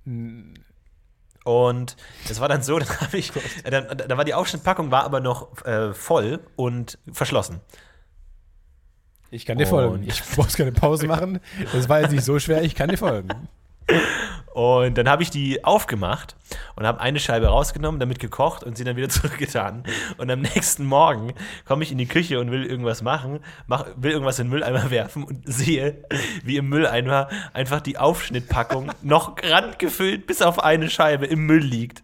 Und 0.04 1.96
es 2.28 2.40
war 2.40 2.48
dann 2.48 2.62
so, 2.62 2.78
dann 2.80 2.88
habe 3.00 3.16
ich, 3.16 3.32
äh, 3.64 3.70
dann, 3.70 3.96
da 3.96 4.16
war 4.16 4.24
die 4.24 4.34
Aufschnittpackung 4.34 4.90
war 4.90 5.04
aber 5.04 5.20
noch 5.20 5.64
äh, 5.64 5.92
voll 5.92 6.40
und 6.56 6.98
verschlossen. 7.12 7.60
Ich 9.30 9.46
kann 9.46 9.58
dir 9.58 9.66
folgen. 9.66 9.94
Und- 9.94 10.06
Ich 10.06 10.36
muss 10.36 10.54
keine 10.56 10.72
Pause 10.72 11.06
machen. 11.08 11.40
Das 11.72 11.88
war 11.88 12.00
jetzt 12.00 12.12
nicht 12.12 12.24
so 12.24 12.38
schwer, 12.38 12.62
ich 12.62 12.74
kann 12.74 12.88
dir 12.90 12.98
folgen. 12.98 13.28
Und 14.52 14.98
dann 14.98 15.08
habe 15.08 15.22
ich 15.22 15.30
die 15.30 15.64
aufgemacht 15.64 16.36
und 16.76 16.86
habe 16.86 17.00
eine 17.00 17.18
Scheibe 17.18 17.46
rausgenommen, 17.46 17.98
damit 17.98 18.18
gekocht 18.18 18.62
und 18.62 18.76
sie 18.76 18.84
dann 18.84 18.96
wieder 18.96 19.08
zurückgetan. 19.10 19.84
Und 20.18 20.30
am 20.30 20.40
nächsten 20.40 20.84
Morgen 20.84 21.32
komme 21.64 21.84
ich 21.84 21.92
in 21.92 21.98
die 21.98 22.06
Küche 22.06 22.38
und 22.38 22.50
will 22.50 22.64
irgendwas 22.64 23.02
machen, 23.02 23.40
mach, 23.66 23.86
will 23.96 24.12
irgendwas 24.12 24.38
in 24.38 24.46
den 24.46 24.50
Mülleimer 24.50 24.90
werfen 24.90 25.24
und 25.24 25.42
sehe, 25.44 26.04
wie 26.44 26.58
im 26.58 26.68
Mülleimer 26.68 27.28
einfach 27.54 27.80
die 27.80 27.98
Aufschnittpackung 27.98 28.90
noch 29.02 29.36
randgefüllt 29.42 30.26
bis 30.26 30.42
auf 30.42 30.62
eine 30.62 30.90
Scheibe 30.90 31.26
im 31.26 31.46
Müll 31.46 31.62
liegt. 31.62 32.02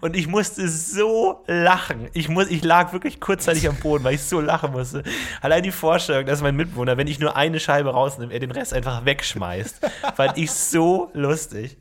Und 0.00 0.16
ich 0.16 0.26
musste 0.26 0.68
so 0.68 1.44
lachen. 1.46 2.08
Ich, 2.12 2.28
muss, 2.28 2.48
ich 2.48 2.64
lag 2.64 2.92
wirklich 2.92 3.20
kurzzeitig 3.20 3.68
am 3.68 3.76
Boden, 3.76 4.04
weil 4.04 4.14
ich 4.14 4.22
so 4.22 4.40
lachen 4.40 4.72
musste. 4.72 5.02
Allein 5.40 5.62
die 5.62 5.72
Vorstellung, 5.72 6.26
dass 6.26 6.42
mein 6.42 6.56
Mitbewohner, 6.56 6.96
wenn 6.96 7.06
ich 7.06 7.18
nur 7.18 7.36
eine 7.36 7.60
Scheibe 7.60 7.90
rausnehme, 7.90 8.32
er 8.32 8.40
den 8.40 8.50
Rest 8.50 8.72
einfach 8.74 9.04
wegschmeißt, 9.04 9.80
fand 10.14 10.38
ich 10.38 10.50
so 10.50 11.10
lustig. 11.14 11.76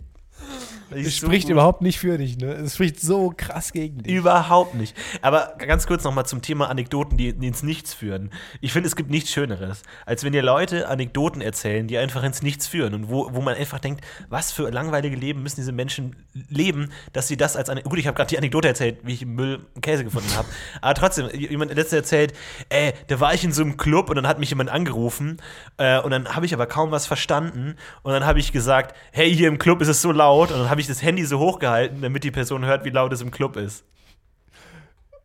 Es 0.96 1.20
so 1.20 1.28
spricht 1.28 1.48
gut. 1.48 1.52
überhaupt 1.52 1.82
nicht 1.82 2.00
für 2.00 2.18
dich, 2.18 2.38
ne? 2.38 2.54
Es 2.54 2.76
spricht 2.76 3.00
so 3.00 3.34
krass 3.36 3.72
gegen 3.74 4.04
dich. 4.04 4.14
Überhaupt 4.14 4.76
nicht. 4.76 4.96
Aber 5.22 5.56
ganz 5.58 5.88
kurz 5.88 6.04
nochmal 6.04 6.26
zum 6.26 6.42
Thema 6.42 6.70
Anekdoten, 6.70 7.18
die, 7.18 7.30
ins 7.30 7.64
Nichts 7.64 7.94
führen. 7.94 8.32
Ich 8.62 8.74
finde, 8.74 8.88
es 8.88 8.96
gibt 8.96 9.10
nichts 9.10 9.32
Schöneres, 9.32 9.84
als 10.06 10.24
wenn 10.24 10.34
dir 10.34 10.44
Leute 10.44 10.88
Anekdoten 10.88 11.42
erzählen, 11.42 11.88
die 11.88 11.98
einfach 11.98 12.24
ins 12.24 12.42
Nichts 12.42 12.68
führen 12.68 12.94
und 12.94 13.10
wo, 13.10 13.34
wo 13.34 13.42
man 13.42 13.56
einfach 13.56 13.80
denkt, 13.80 14.06
was 14.30 14.52
für 14.52 14.70
langweilige 14.70 15.16
Leben 15.16 15.44
müssen 15.44 15.58
diese 15.58 15.72
Menschen 15.72 16.16
leben, 16.50 16.92
dass 17.14 17.28
sie 17.28 17.38
das 17.38 17.56
als 17.56 17.70
eine. 17.70 17.84
Gut, 17.84 18.00
ich 18.00 18.08
habe 18.08 18.16
gerade 18.16 18.30
die 18.30 18.38
Anekdote 18.38 18.68
erzählt, 18.68 19.00
wie 19.04 19.14
ich 19.14 19.22
im 19.22 19.36
Müll 19.36 19.66
Käse 19.82 20.04
gefunden 20.04 20.34
habe. 20.36 20.48
Aber 20.82 20.94
trotzdem, 20.94 21.30
jemand 21.30 21.72
hat 21.72 21.78
letztens 21.78 22.02
erzählt, 22.02 22.34
ey, 22.70 22.94
da 23.08 23.20
war 23.20 23.34
ich 23.34 23.44
in 23.44 23.52
so 23.52 23.62
einem 23.62 23.78
Club 23.78 24.10
und 24.10 24.16
dann 24.16 24.28
hat 24.28 24.40
mich 24.40 24.50
jemand 24.50 24.70
angerufen 24.70 25.38
äh, 25.78 26.00
und 26.00 26.12
dann 26.12 26.36
habe 26.36 26.46
ich 26.46 26.54
aber 26.54 26.68
kaum 26.68 26.92
was 26.92 27.06
verstanden 27.06 27.76
und 28.04 28.14
dann 28.14 28.26
habe 28.26 28.40
ich 28.40 28.52
gesagt, 28.52 28.96
hey, 29.12 29.34
hier 29.34 29.48
im 29.48 29.58
Club 29.58 29.82
ist 29.82 29.88
es 29.88 30.02
so 30.02 30.12
laut 30.12 30.52
und 30.52 30.60
dann 30.60 30.70
habe 30.70 30.82
ich 30.82 30.85
das 30.88 31.02
Handy 31.02 31.26
so 31.26 31.40
hochgehalten, 31.40 32.02
damit 32.02 32.24
die 32.24 32.32
Person 32.32 32.66
hört, 32.66 32.86
wie 32.86 32.90
laut 32.90 33.12
es 33.14 33.22
im 33.22 33.32
Club 33.32 33.56
ist. 33.58 33.84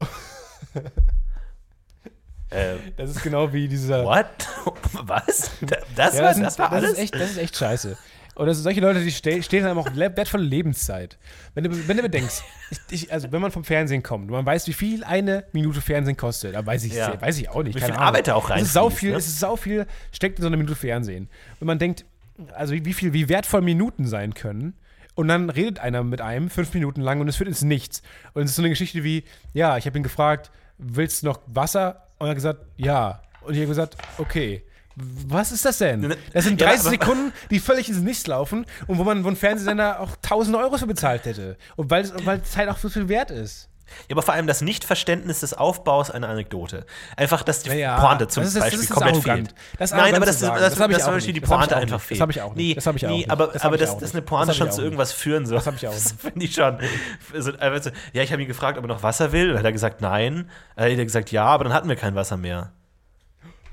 äh, 2.50 2.76
Das 2.96 3.10
ist 3.10 3.22
genau 3.22 3.52
wie 3.52 3.68
dieser. 3.68 4.04
what? 4.04 4.26
Was? 4.92 5.50
Da- 5.60 5.76
Das, 5.96 6.14
Ja, 6.16 6.22
war, 6.22 6.28
das, 6.34 6.38
das, 6.40 6.52
ist, 6.52 6.58
war 6.58 6.70
das, 6.70 6.78
alles? 6.78 6.90
ist 6.92 6.98
echt, 6.98 7.14
das 7.14 7.30
ist 7.32 7.38
echt 7.38 7.56
scheiße. 7.56 7.96
Und 8.36 8.46
das 8.46 8.56
sind 8.56 8.64
solche 8.64 8.80
Leute, 8.80 9.00
die 9.02 9.10
ste 9.10 9.42
stehen 9.42 9.64
haben 9.64 9.76
auch 9.78 9.90
le- 9.92 10.16
wertvolle 10.16 10.44
Lebenszeit. 10.44 11.18
Wenn 11.54 11.64
du, 11.64 11.88
wenn 11.88 11.96
du 11.96 12.02
bedenkst, 12.02 12.42
ich, 12.70 12.78
ich, 13.02 13.12
also 13.12 13.30
wenn 13.32 13.42
man 13.42 13.50
vom 13.50 13.64
Fernsehen 13.64 14.02
kommt 14.02 14.26
und 14.26 14.30
man 14.32 14.46
weiß, 14.46 14.66
wie 14.68 14.72
viel 14.72 15.04
eine 15.04 15.44
Minute 15.52 15.80
Fernsehen 15.80 16.16
kostet, 16.16 16.54
da 16.54 16.64
weiß 16.64 16.84
ich, 16.84 16.94
Ja. 16.94 17.20
weiß 17.20 17.38
ich 17.38 17.48
auch 17.50 17.62
nicht. 17.62 17.76
Wie 17.76 17.80
viel. 17.84 17.92
Arbeit 17.92 18.30
auch 18.30 18.48
Es 18.50 18.62
ist 18.62 18.72
sau 18.72 18.88
viel, 18.88 19.10
ne? 19.10 19.16
es 19.18 19.26
ist 19.26 19.40
sau 19.40 19.56
viel, 19.56 19.86
steckt 20.12 20.38
in 20.38 20.42
so 20.42 20.46
einer 20.46 20.56
Minute 20.56 20.74
Fernsehen. 20.76 21.28
Wenn 21.58 21.66
man 21.66 21.78
denkt, 21.78 22.04
also 22.54 22.72
wie 22.72 22.94
viel, 22.94 23.12
wie 23.12 23.28
wertvoll 23.28 23.60
Minuten 23.60 24.06
sein 24.06 24.32
können. 24.32 24.74
Und 25.14 25.28
dann 25.28 25.50
redet 25.50 25.78
einer 25.80 26.02
mit 26.02 26.20
einem 26.20 26.50
fünf 26.50 26.72
Minuten 26.74 27.00
lang 27.00 27.20
und 27.20 27.28
es 27.28 27.36
führt 27.36 27.48
ins 27.48 27.62
Nichts. 27.62 28.02
Und 28.32 28.42
es 28.42 28.50
ist 28.50 28.56
so 28.56 28.62
eine 28.62 28.68
Geschichte 28.70 29.04
wie, 29.04 29.24
ja, 29.52 29.76
ich 29.76 29.86
habe 29.86 29.98
ihn 29.98 30.02
gefragt, 30.02 30.50
willst 30.78 31.22
du 31.22 31.26
noch 31.26 31.40
Wasser? 31.46 32.06
Und 32.18 32.26
er 32.26 32.30
hat 32.30 32.36
gesagt, 32.36 32.60
ja. 32.76 33.22
Und 33.42 33.54
ich 33.54 33.60
habe 33.60 33.68
gesagt, 33.68 33.96
okay. 34.18 34.62
Was 34.96 35.50
ist 35.52 35.64
das 35.64 35.78
denn? 35.78 36.14
Das 36.32 36.44
sind 36.44 36.60
Ja, 36.60 36.66
30 36.68 36.80
aber- 36.82 36.90
Sekunden, 36.90 37.32
die 37.50 37.58
völlig 37.58 37.88
ins 37.88 37.98
Nichts 38.00 38.26
laufen 38.26 38.66
und 38.86 38.98
wo 38.98 39.04
man 39.04 39.24
wo 39.24 39.28
ein 39.28 39.36
Fernsehsender 39.36 40.00
auch 40.00 40.16
1000 40.16 40.56
Euro 40.56 40.76
für 40.76 40.86
bezahlt 40.86 41.24
hätte. 41.24 41.56
Und 41.76 41.90
weil 41.90 42.02
es 42.04 42.12
weil 42.26 42.42
halt 42.56 42.68
auch 42.68 42.76
so 42.78 42.88
viel 42.90 43.08
wert 43.08 43.30
ist. 43.30 43.68
Ja, 44.08 44.14
aber 44.14 44.22
vor 44.22 44.34
allem 44.34 44.46
das 44.46 44.60
Nichtverständnis 44.60 45.40
des 45.40 45.54
Aufbaus 45.54 46.10
einer 46.10 46.28
Anekdote. 46.28 46.84
Einfach, 47.16 47.42
dass 47.42 47.62
die 47.62 47.70
Naja, 47.70 47.98
Pointe 48.00 48.28
zum 48.28 48.42
das 48.42 48.54
ist- 48.54 48.56
das 48.62 48.70
Beispiel 48.70 48.86
komplett 48.88 49.14
arrogant. 49.14 49.48
fehlt. 49.48 49.54
Das 49.78 49.90
Nein, 49.92 50.14
aber 50.14 50.26
das, 50.26 50.36
ist, 50.36 50.42
das, 50.42 50.48
Das 50.50 50.74
das 50.74 50.80
auch 51.00 51.04
zum 51.04 51.14
Beispiel 51.14 51.34
die 51.34 51.40
Das 51.40 51.50
Pointe 51.50 51.76
einfach 51.76 51.80
nicht. 51.80 51.94
Das 51.94 52.02
fehlt. 52.04 52.20
hab 52.20 52.30
ich 52.30 52.42
auch 52.42 52.54
nicht. 52.54 52.66
Nee, 52.68 52.74
Das 52.74 52.86
hab 52.86 52.96
ich 52.96 53.06
auch 53.06 53.10
nee, 53.10 53.16
nicht. 53.18 53.30
aber, 53.30 53.46
Das 53.48 53.62
aber 53.62 53.74
ich 53.76 53.80
das, 53.80 53.98
das 53.98 54.12
eine 54.12 54.22
Pointe 54.22 54.46
Das 54.48 54.56
schon 54.56 54.70
zu 54.72 54.82
irgendwas 54.82 55.12
führen 55.12 55.46
soll. 55.46 55.58
Das 55.58 55.66
hab 55.66 55.74
ich 55.76 55.86
auch 55.86 55.92
Das 55.92 56.04
nicht. 56.12 56.20
finde 56.20 56.44
ich 56.44 56.54
schon. 56.54 56.78
Ja, 58.12 58.22
ich 58.22 58.32
habe 58.32 58.42
ihn 58.42 58.48
gefragt, 58.48 58.78
ob 58.78 58.84
er 58.84 58.88
noch 58.88 59.02
Wasser 59.02 59.32
will. 59.32 59.48
Und 59.48 59.50
dann 59.54 59.58
hat 59.58 59.64
er 59.66 59.72
gesagt, 59.72 60.00
nein. 60.00 60.50
Dann 60.76 60.84
hat 60.90 60.98
er 60.98 61.04
gesagt, 61.04 61.30
ja, 61.32 61.44
aber 61.44 61.64
dann 61.64 61.72
hatten 61.72 61.88
wir 61.88 61.96
kein 61.96 62.14
Wasser 62.14 62.36
mehr. 62.36 62.72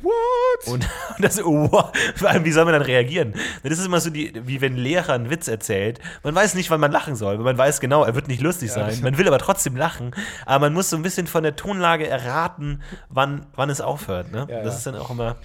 What? 0.01 0.67
Und, 0.67 0.87
das, 1.19 1.43
oh, 1.43 1.71
wow. 1.71 1.91
Vor 2.15 2.29
allem, 2.29 2.45
wie 2.45 2.51
soll 2.51 2.65
man 2.65 2.73
dann 2.73 2.83
reagieren? 2.83 3.33
Das 3.63 3.79
ist 3.79 3.85
immer 3.85 3.99
so, 3.99 4.09
die, 4.09 4.31
wie 4.45 4.61
wenn 4.61 4.73
ein 4.73 4.77
Lehrer 4.77 5.13
einen 5.13 5.29
Witz 5.29 5.47
erzählt. 5.47 5.99
Man 6.23 6.35
weiß 6.35 6.53
nicht, 6.53 6.69
wann 6.69 6.79
man 6.79 6.91
lachen 6.91 7.15
soll, 7.15 7.37
weil 7.37 7.45
man 7.45 7.57
weiß 7.57 7.79
genau, 7.79 8.03
er 8.03 8.15
wird 8.15 8.27
nicht 8.27 8.41
lustig 8.41 8.71
sein. 8.71 8.99
Man 9.01 9.17
will 9.17 9.27
aber 9.27 9.39
trotzdem 9.39 9.75
lachen. 9.75 10.11
Aber 10.45 10.65
man 10.65 10.73
muss 10.73 10.89
so 10.89 10.97
ein 10.97 11.03
bisschen 11.03 11.27
von 11.27 11.43
der 11.43 11.55
Tonlage 11.55 12.07
erraten, 12.07 12.81
wann, 13.09 13.47
wann 13.55 13.69
es 13.69 13.81
aufhört. 13.81 14.31
Ne? 14.31 14.47
Ja, 14.49 14.63
das 14.63 14.73
ja. 14.73 14.77
ist 14.77 14.87
dann 14.87 14.95
auch 14.95 15.09
immer. 15.09 15.37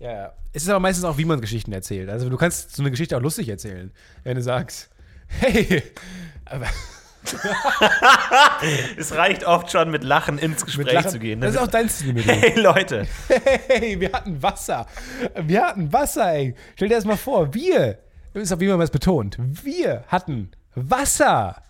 Ja, 0.00 0.12
ja. 0.12 0.32
Es 0.52 0.62
ist 0.62 0.68
aber 0.70 0.80
meistens 0.80 1.04
auch, 1.04 1.18
wie 1.18 1.24
man 1.24 1.40
Geschichten 1.40 1.72
erzählt. 1.72 2.08
Also 2.08 2.30
du 2.30 2.36
kannst 2.36 2.74
so 2.74 2.82
eine 2.82 2.90
Geschichte 2.90 3.16
auch 3.16 3.20
lustig 3.20 3.48
erzählen. 3.48 3.92
Wenn 4.24 4.36
du 4.36 4.42
sagst, 4.42 4.88
hey, 5.26 5.82
aber 6.46 6.66
Es 8.96 9.14
reicht 9.14 9.44
oft 9.44 9.70
schon, 9.70 9.90
mit 9.90 10.04
Lachen 10.04 10.38
ins 10.38 10.64
Gespräch 10.64 10.92
Lachen, 10.92 11.10
zu 11.10 11.18
gehen. 11.18 11.40
das 11.40 11.54
ist 11.54 11.60
auch 11.60 11.66
dein 11.68 11.88
Stilmittel. 11.88 12.34
hey 12.40 12.58
Leute, 12.60 13.06
Hey, 13.68 14.00
wir 14.00 14.12
hatten 14.12 14.42
Wasser. 14.42 14.86
Wir 15.42 15.66
hatten 15.66 15.92
Wasser, 15.92 16.32
ey. 16.32 16.54
Stell 16.74 16.88
dir 16.88 16.96
das 16.96 17.04
mal 17.04 17.16
vor. 17.16 17.52
Wir, 17.54 17.98
das 18.34 18.44
ist 18.44 18.52
auch 18.52 18.60
wie 18.60 18.68
man 18.68 18.80
es 18.80 18.90
betont, 18.90 19.36
wir 19.38 20.04
hatten 20.08 20.50
Wasser. 20.74 21.62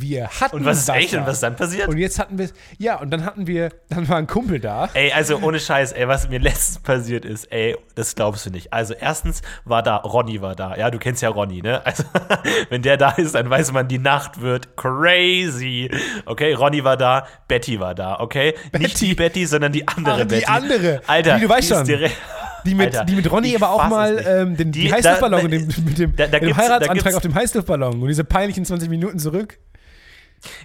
Wir 0.00 0.28
hatten 0.28 0.56
und 0.56 0.64
was 0.64 0.78
ist 0.78 0.88
echt 0.88 1.14
und 1.14 1.26
was 1.26 1.34
ist 1.34 1.42
dann 1.42 1.56
passiert? 1.56 1.88
Und 1.88 1.98
jetzt 1.98 2.18
hatten 2.18 2.38
wir 2.38 2.48
ja, 2.78 2.98
und 3.00 3.10
dann 3.10 3.24
hatten 3.24 3.46
wir, 3.46 3.70
dann 3.88 4.08
war 4.08 4.16
ein 4.16 4.26
Kumpel 4.26 4.58
da. 4.60 4.88
Ey, 4.94 5.12
also 5.12 5.38
ohne 5.40 5.58
Scheiß, 5.60 5.92
ey, 5.92 6.08
was 6.08 6.28
mir 6.28 6.38
letztens 6.38 6.78
passiert 6.80 7.24
ist, 7.24 7.50
ey, 7.52 7.76
das 7.94 8.14
glaubst 8.14 8.46
du 8.46 8.50
nicht. 8.50 8.72
Also 8.72 8.94
erstens 8.94 9.42
war 9.64 9.82
da, 9.82 9.96
Ronny 9.96 10.40
war 10.40 10.54
da, 10.56 10.76
ja, 10.76 10.90
du 10.90 10.98
kennst 10.98 11.22
ja 11.22 11.28
Ronny, 11.28 11.62
ne? 11.62 11.84
Also, 11.84 12.04
wenn 12.70 12.82
der 12.82 12.96
da 12.96 13.10
ist, 13.12 13.34
dann 13.34 13.48
weiß 13.50 13.72
man, 13.72 13.88
die 13.88 13.98
Nacht 13.98 14.40
wird 14.40 14.76
crazy. 14.76 15.90
Okay, 16.26 16.54
Ronny 16.54 16.84
war 16.84 16.96
da, 16.96 17.26
Betty 17.48 17.78
war 17.80 17.94
da, 17.94 18.18
okay? 18.20 18.54
Nicht 18.78 18.94
Betty. 18.94 19.06
die 19.08 19.14
Betty, 19.14 19.46
sondern 19.46 19.72
die 19.72 19.86
andere 19.86 20.14
Ach, 20.14 20.18
die 20.20 20.24
Betty. 20.26 20.44
andere. 20.46 21.00
Alter, 21.06 21.34
Die, 21.36 21.40
du 21.42 21.48
weißt 21.48 21.68
schon. 21.68 21.84
direkt- 21.84 22.16
Die 22.64 22.74
mit, 22.76 22.86
Alter, 22.94 23.04
die 23.04 23.14
mit 23.16 23.30
Ronny 23.30 23.56
aber 23.56 23.70
auch 23.70 23.88
mal 23.88 24.14
nicht. 24.14 24.26
ähm, 24.28 24.56
den, 24.56 24.70
die, 24.72 24.82
Die- 24.82 24.92
Heißluftballon 24.92 25.42
da- 25.42 25.48
den, 25.48 25.66
mit 25.84 25.98
dem, 25.98 26.14
da- 26.16 26.26
da 26.28 26.32
mit 26.38 26.42
dem 26.42 26.48
da 26.50 26.56
Heiratsantrag 26.56 27.14
auf 27.16 27.22
dem 27.22 27.34
Heißluftballon 27.34 28.00
und 28.02 28.08
diese 28.08 28.22
peinlichen 28.24 28.64
20 28.64 28.88
Minuten 28.88 29.18
zurück. 29.18 29.58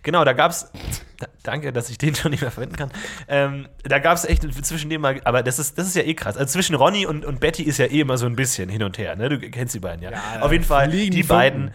Genau, 0.03 0.23
da 0.25 0.33
gab's. 0.33 0.71
Da, 1.19 1.27
danke, 1.43 1.73
dass 1.73 1.89
ich 1.89 1.97
den 1.97 2.13
schon 2.15 2.31
nicht 2.31 2.41
mehr 2.41 2.51
verwenden 2.51 2.75
kann. 2.75 2.91
Ähm, 3.27 3.67
da 3.83 3.99
gab's 3.99 4.25
echt 4.25 4.43
zwischen 4.65 4.89
dem 4.89 5.01
mal, 5.01 5.19
aber 5.23 5.43
das 5.43 5.59
ist, 5.59 5.77
das 5.77 5.87
ist 5.87 5.95
ja 5.95 6.03
eh 6.03 6.13
krass. 6.13 6.37
Also 6.37 6.51
zwischen 6.53 6.75
Ronny 6.75 7.05
und, 7.05 7.25
und 7.25 7.39
Betty 7.39 7.63
ist 7.63 7.77
ja 7.79 7.85
eh 7.85 8.01
immer 8.01 8.17
so 8.17 8.25
ein 8.25 8.35
bisschen 8.35 8.69
hin 8.69 8.83
und 8.83 8.97
her, 8.97 9.15
ne? 9.15 9.29
Du 9.29 9.39
kennst 9.39 9.73
die 9.73 9.79
beiden 9.79 10.03
ja. 10.03 10.11
Ja, 10.11 10.41
Auf 10.41 10.51
jeden 10.51 10.63
Fall, 10.63 10.89
die 10.89 11.09
Funken. 11.11 11.27
beiden. 11.27 11.71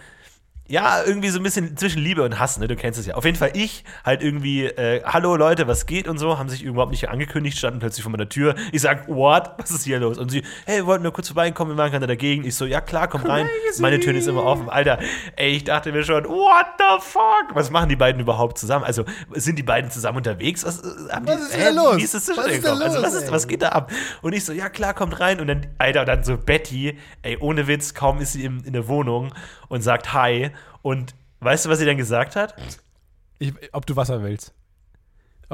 Ja, 0.72 1.02
irgendwie 1.04 1.28
so 1.28 1.38
ein 1.38 1.42
bisschen 1.42 1.76
zwischen 1.76 2.00
Liebe 2.00 2.22
und 2.22 2.38
Hass, 2.38 2.58
ne? 2.58 2.66
Du 2.66 2.76
kennst 2.76 2.98
es 2.98 3.04
ja. 3.04 3.14
Auf 3.14 3.26
jeden 3.26 3.36
Fall 3.36 3.50
ich, 3.52 3.84
halt 4.06 4.22
irgendwie, 4.22 4.64
äh, 4.64 5.02
hallo 5.04 5.36
Leute, 5.36 5.68
was 5.68 5.84
geht 5.84 6.08
und 6.08 6.16
so, 6.16 6.38
haben 6.38 6.48
sich 6.48 6.62
überhaupt 6.62 6.92
nicht 6.92 7.10
angekündigt, 7.10 7.58
standen 7.58 7.78
plötzlich 7.78 8.02
vor 8.02 8.10
meiner 8.10 8.30
Tür. 8.30 8.54
Ich 8.72 8.80
sag, 8.80 9.06
what? 9.06 9.50
Was 9.58 9.70
ist 9.70 9.84
hier 9.84 9.98
los? 9.98 10.16
Und 10.16 10.30
sie, 10.30 10.42
hey, 10.64 10.78
wir 10.78 10.86
wollten 10.86 11.02
nur 11.02 11.12
kurz 11.12 11.28
vorbeikommen, 11.28 11.72
wir 11.72 11.76
waren 11.76 11.90
gerade 11.90 12.06
dagegen. 12.06 12.46
Ich 12.46 12.54
so, 12.54 12.64
ja 12.64 12.80
klar, 12.80 13.08
komm 13.08 13.20
rein. 13.20 13.50
Crazy. 13.66 13.82
Meine 13.82 14.00
Tür 14.00 14.14
ist 14.14 14.26
immer 14.26 14.44
offen. 14.44 14.70
Alter, 14.70 14.98
ey, 15.36 15.50
ich 15.50 15.64
dachte 15.64 15.92
mir 15.92 16.04
schon, 16.04 16.24
what 16.24 16.66
the 16.78 17.02
fuck? 17.06 17.54
Was 17.54 17.70
machen 17.70 17.90
die 17.90 17.96
beiden 17.96 18.22
überhaupt 18.22 18.56
zusammen? 18.56 18.86
Also, 18.86 19.04
sind 19.32 19.58
die 19.58 19.62
beiden 19.62 19.90
zusammen 19.90 20.16
unterwegs? 20.16 20.64
Was, 20.64 20.78
äh, 20.78 21.12
haben 21.12 21.26
Was 21.26 21.36
die, 21.36 21.42
ist 21.42 21.54
denn 21.54 21.76
da 21.76 21.82
los? 21.82 21.96
Wie 21.98 22.02
ist 22.02 22.14
das 22.14 22.30
Was 22.30 22.46
ist 22.46 22.62
gekommen? 22.62 22.80
Also, 22.80 22.96
los, 22.96 23.04
was, 23.04 23.14
ist, 23.22 23.30
was 23.30 23.46
geht 23.46 23.60
da 23.60 23.68
ab? 23.68 23.92
Und 24.22 24.32
ich 24.32 24.46
so, 24.46 24.54
ja 24.54 24.70
klar, 24.70 24.94
kommt 24.94 25.20
rein. 25.20 25.38
Und 25.38 25.48
dann, 25.48 25.66
Alter, 25.76 26.06
dann 26.06 26.24
so 26.24 26.38
Betty, 26.38 26.96
ey, 27.20 27.36
ohne 27.40 27.66
Witz, 27.66 27.92
kaum 27.92 28.22
ist 28.22 28.32
sie 28.32 28.46
in, 28.46 28.64
in 28.64 28.72
der 28.72 28.88
Wohnung 28.88 29.34
und 29.68 29.82
sagt 29.82 30.14
Hi. 30.14 30.50
Und 30.82 31.14
weißt 31.40 31.64
du, 31.64 31.70
was 31.70 31.78
sie 31.78 31.86
dann 31.86 31.96
gesagt 31.96 32.36
hat? 32.36 32.54
Ich, 33.38 33.52
ob 33.72 33.86
du 33.86 33.96
Wasser 33.96 34.22
willst. 34.22 34.52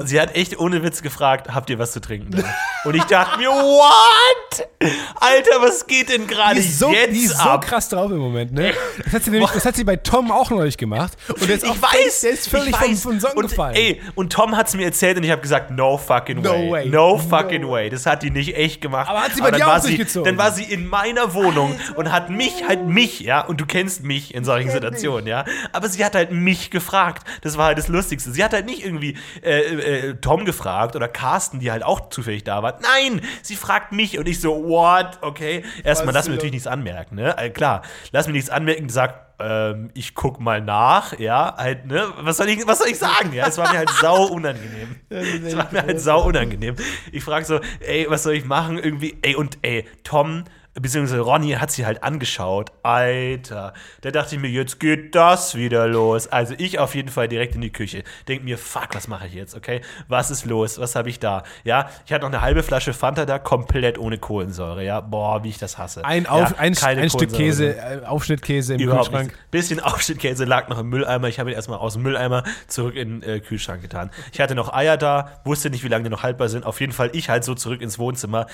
Sie 0.06 0.20
hat 0.20 0.34
echt 0.34 0.58
ohne 0.58 0.82
Witz 0.82 1.02
gefragt, 1.02 1.54
habt 1.54 1.70
ihr 1.70 1.78
was 1.78 1.92
zu 1.92 2.00
trinken? 2.00 2.30
da? 2.32 2.44
Und 2.84 2.94
ich 2.94 3.04
dachte 3.04 3.38
mir, 3.38 3.48
what? 3.48 4.68
Alter, 5.16 5.60
was 5.60 5.86
geht 5.86 6.08
denn 6.10 6.26
gerade 6.26 6.62
so, 6.62 6.90
jetzt 6.92 7.12
die 7.14 7.24
ist 7.24 7.36
so 7.36 7.42
ab? 7.48 7.64
krass 7.66 7.88
drauf 7.88 8.10
im 8.10 8.18
Moment, 8.18 8.52
ne? 8.52 8.72
Das 9.04 9.12
hat 9.12 9.24
sie, 9.24 9.30
nämlich, 9.30 9.50
das 9.50 9.64
hat 9.64 9.76
sie 9.76 9.84
bei 9.84 9.96
Tom 9.96 10.30
auch 10.30 10.50
neulich 10.50 10.76
gemacht. 10.76 11.12
Und 11.28 11.48
jetzt 11.48 11.64
auch 11.66 11.74
Ich 11.74 11.82
weiß, 11.82 12.20
der 12.22 12.30
ist 12.30 12.48
völlig 12.48 12.76
vom, 12.76 12.96
vom 12.96 13.20
Song 13.20 13.32
und, 13.32 13.48
gefallen. 13.48 13.74
Ey, 13.74 14.00
und 14.14 14.32
Tom 14.32 14.56
hat 14.56 14.68
es 14.68 14.74
mir 14.74 14.84
erzählt 14.84 15.16
und 15.16 15.24
ich 15.24 15.30
habe 15.30 15.42
gesagt, 15.42 15.70
no 15.70 15.98
fucking 15.98 16.40
No 16.42 16.50
way. 16.52 16.70
way. 16.70 16.88
No 16.88 16.98
No 17.12 17.18
fucking 17.18 17.62
way. 17.64 17.70
way. 17.70 17.90
Das 17.90 18.06
hat 18.06 18.22
die 18.22 18.30
nicht 18.30 18.56
echt 18.56 18.80
gemacht. 18.80 19.08
Aber 19.08 19.22
hat 19.22 19.34
sie 19.34 19.40
bei 19.40 19.50
dann 19.50 19.60
dir 19.60 19.68
auch 19.68 19.80
durchgezogen? 19.80 20.24
Dann 20.24 20.38
war 20.38 20.52
sie 20.52 20.64
in 20.64 20.86
meiner 20.86 21.34
Wohnung 21.34 21.78
und 21.96 22.12
hat 22.12 22.30
mich, 22.30 22.66
halt 22.66 22.86
mich, 22.86 23.20
ja, 23.20 23.40
und 23.40 23.60
du 23.60 23.66
kennst 23.66 24.02
mich 24.04 24.34
in 24.34 24.44
solchen 24.44 24.70
Situationen, 24.70 25.26
ja. 25.26 25.44
Aber 25.72 25.88
sie 25.88 26.04
hat 26.04 26.14
halt 26.14 26.30
mich 26.32 26.70
gefragt. 26.70 27.26
Das 27.42 27.56
war 27.56 27.66
halt 27.66 27.78
das 27.78 27.88
Lustigste. 27.88 28.30
Sie 28.30 28.42
hat 28.44 28.52
halt 28.52 28.66
nicht 28.66 28.84
irgendwie 28.84 29.16
äh, 29.42 29.87
äh, 29.88 30.14
Tom 30.14 30.44
gefragt 30.44 30.96
oder 30.96 31.08
Carsten, 31.08 31.60
die 31.60 31.70
halt 31.70 31.82
auch 31.82 32.10
zufällig 32.10 32.44
da 32.44 32.62
war. 32.62 32.78
Nein, 32.80 33.22
sie 33.42 33.56
fragt 33.56 33.92
mich 33.92 34.18
und 34.18 34.28
ich 34.28 34.40
so, 34.40 34.68
what? 34.68 35.18
Okay. 35.22 35.64
Erstmal, 35.84 36.14
lass 36.14 36.28
mir 36.28 36.34
natürlich 36.34 36.52
nichts 36.52 36.66
anmerken, 36.66 37.16
ne? 37.16 37.36
Also 37.36 37.52
klar, 37.52 37.82
lass 38.12 38.26
mir 38.26 38.34
nichts 38.34 38.50
anmerken, 38.50 38.88
sag, 38.88 39.28
ähm, 39.40 39.90
ich 39.94 40.14
guck 40.14 40.40
mal 40.40 40.60
nach, 40.60 41.18
ja, 41.18 41.54
halt, 41.56 41.86
ne? 41.86 42.08
Was 42.20 42.38
soll 42.38 42.48
ich, 42.48 42.66
was 42.66 42.78
soll 42.78 42.88
ich 42.88 42.98
sagen? 42.98 43.32
Ja, 43.32 43.46
es 43.46 43.56
war 43.58 43.70
mir 43.70 43.78
halt 43.78 43.90
sau 43.90 44.26
unangenehm. 44.26 44.96
Es 45.10 45.56
war 45.56 45.68
mir 45.70 45.82
halt 45.82 46.00
sau 46.00 46.24
unangenehm. 46.24 46.76
Ich 47.12 47.24
frage 47.24 47.44
so, 47.44 47.60
ey, 47.80 48.06
was 48.08 48.24
soll 48.24 48.34
ich 48.34 48.44
machen? 48.44 48.78
Irgendwie, 48.78 49.16
ey, 49.22 49.36
und 49.36 49.58
ey, 49.62 49.86
Tom, 50.04 50.44
beziehungsweise 50.80 51.20
Ronny 51.20 51.52
hat 51.52 51.70
sie 51.70 51.86
halt 51.86 52.02
angeschaut. 52.02 52.70
Alter, 52.82 53.72
da 54.00 54.10
dachte 54.10 54.36
ich 54.36 54.40
mir, 54.40 54.48
jetzt 54.48 54.80
geht 54.80 55.14
das 55.14 55.54
wieder 55.54 55.86
los. 55.86 56.28
Also 56.28 56.54
ich 56.58 56.78
auf 56.78 56.94
jeden 56.94 57.08
Fall 57.08 57.28
direkt 57.28 57.54
in 57.54 57.60
die 57.60 57.70
Küche. 57.72 58.04
Denk 58.28 58.44
mir, 58.44 58.58
fuck, 58.58 58.88
was 58.92 59.08
mache 59.08 59.26
ich 59.26 59.34
jetzt, 59.34 59.54
okay? 59.54 59.80
Was 60.08 60.30
ist 60.30 60.44
los? 60.44 60.78
Was 60.78 60.94
habe 60.94 61.08
ich 61.10 61.18
da? 61.18 61.42
Ja, 61.64 61.88
ich 62.06 62.12
hatte 62.12 62.22
noch 62.24 62.32
eine 62.32 62.42
halbe 62.42 62.62
Flasche 62.62 62.92
Fanta 62.92 63.26
da, 63.26 63.38
komplett 63.38 63.98
ohne 63.98 64.18
Kohlensäure, 64.18 64.84
ja. 64.84 65.00
Boah, 65.00 65.44
wie 65.44 65.50
ich 65.50 65.58
das 65.58 65.78
hasse. 65.78 66.04
Ein, 66.04 66.24
ja, 66.24 66.30
auf, 66.30 66.58
ein, 66.58 66.74
keine 66.74 67.02
ein 67.02 67.10
Stück 67.10 67.32
Käse, 67.32 67.76
äh, 67.76 68.04
Aufschnittkäse 68.04 68.74
im 68.74 68.80
Überhaupt 68.80 69.10
Kühlschrank. 69.10 69.28
nicht. 69.28 69.50
Bisschen 69.50 69.80
Aufschnittkäse 69.88 70.44
lag 70.44 70.68
noch 70.68 70.78
im 70.78 70.88
Mülleimer. 70.88 71.28
Ich 71.28 71.38
habe 71.40 71.50
ihn 71.50 71.56
erstmal 71.56 71.78
aus 71.78 71.94
dem 71.94 72.02
Mülleimer 72.02 72.44
zurück 72.66 72.94
in 72.94 73.20
den 73.20 73.28
äh, 73.28 73.40
Kühlschrank 73.40 73.82
getan. 73.82 74.10
Ich 74.32 74.40
hatte 74.40 74.54
noch 74.54 74.72
Eier 74.72 74.96
da, 74.96 75.40
wusste 75.44 75.70
nicht, 75.70 75.84
wie 75.84 75.88
lange 75.88 76.04
die 76.04 76.10
noch 76.10 76.22
haltbar 76.22 76.48
sind. 76.48 76.64
Auf 76.64 76.80
jeden 76.80 76.92
Fall 76.92 77.10
ich 77.12 77.28
halt 77.28 77.44
so 77.44 77.54
zurück 77.54 77.80
ins 77.80 77.98
Wohnzimmer. 77.98 78.46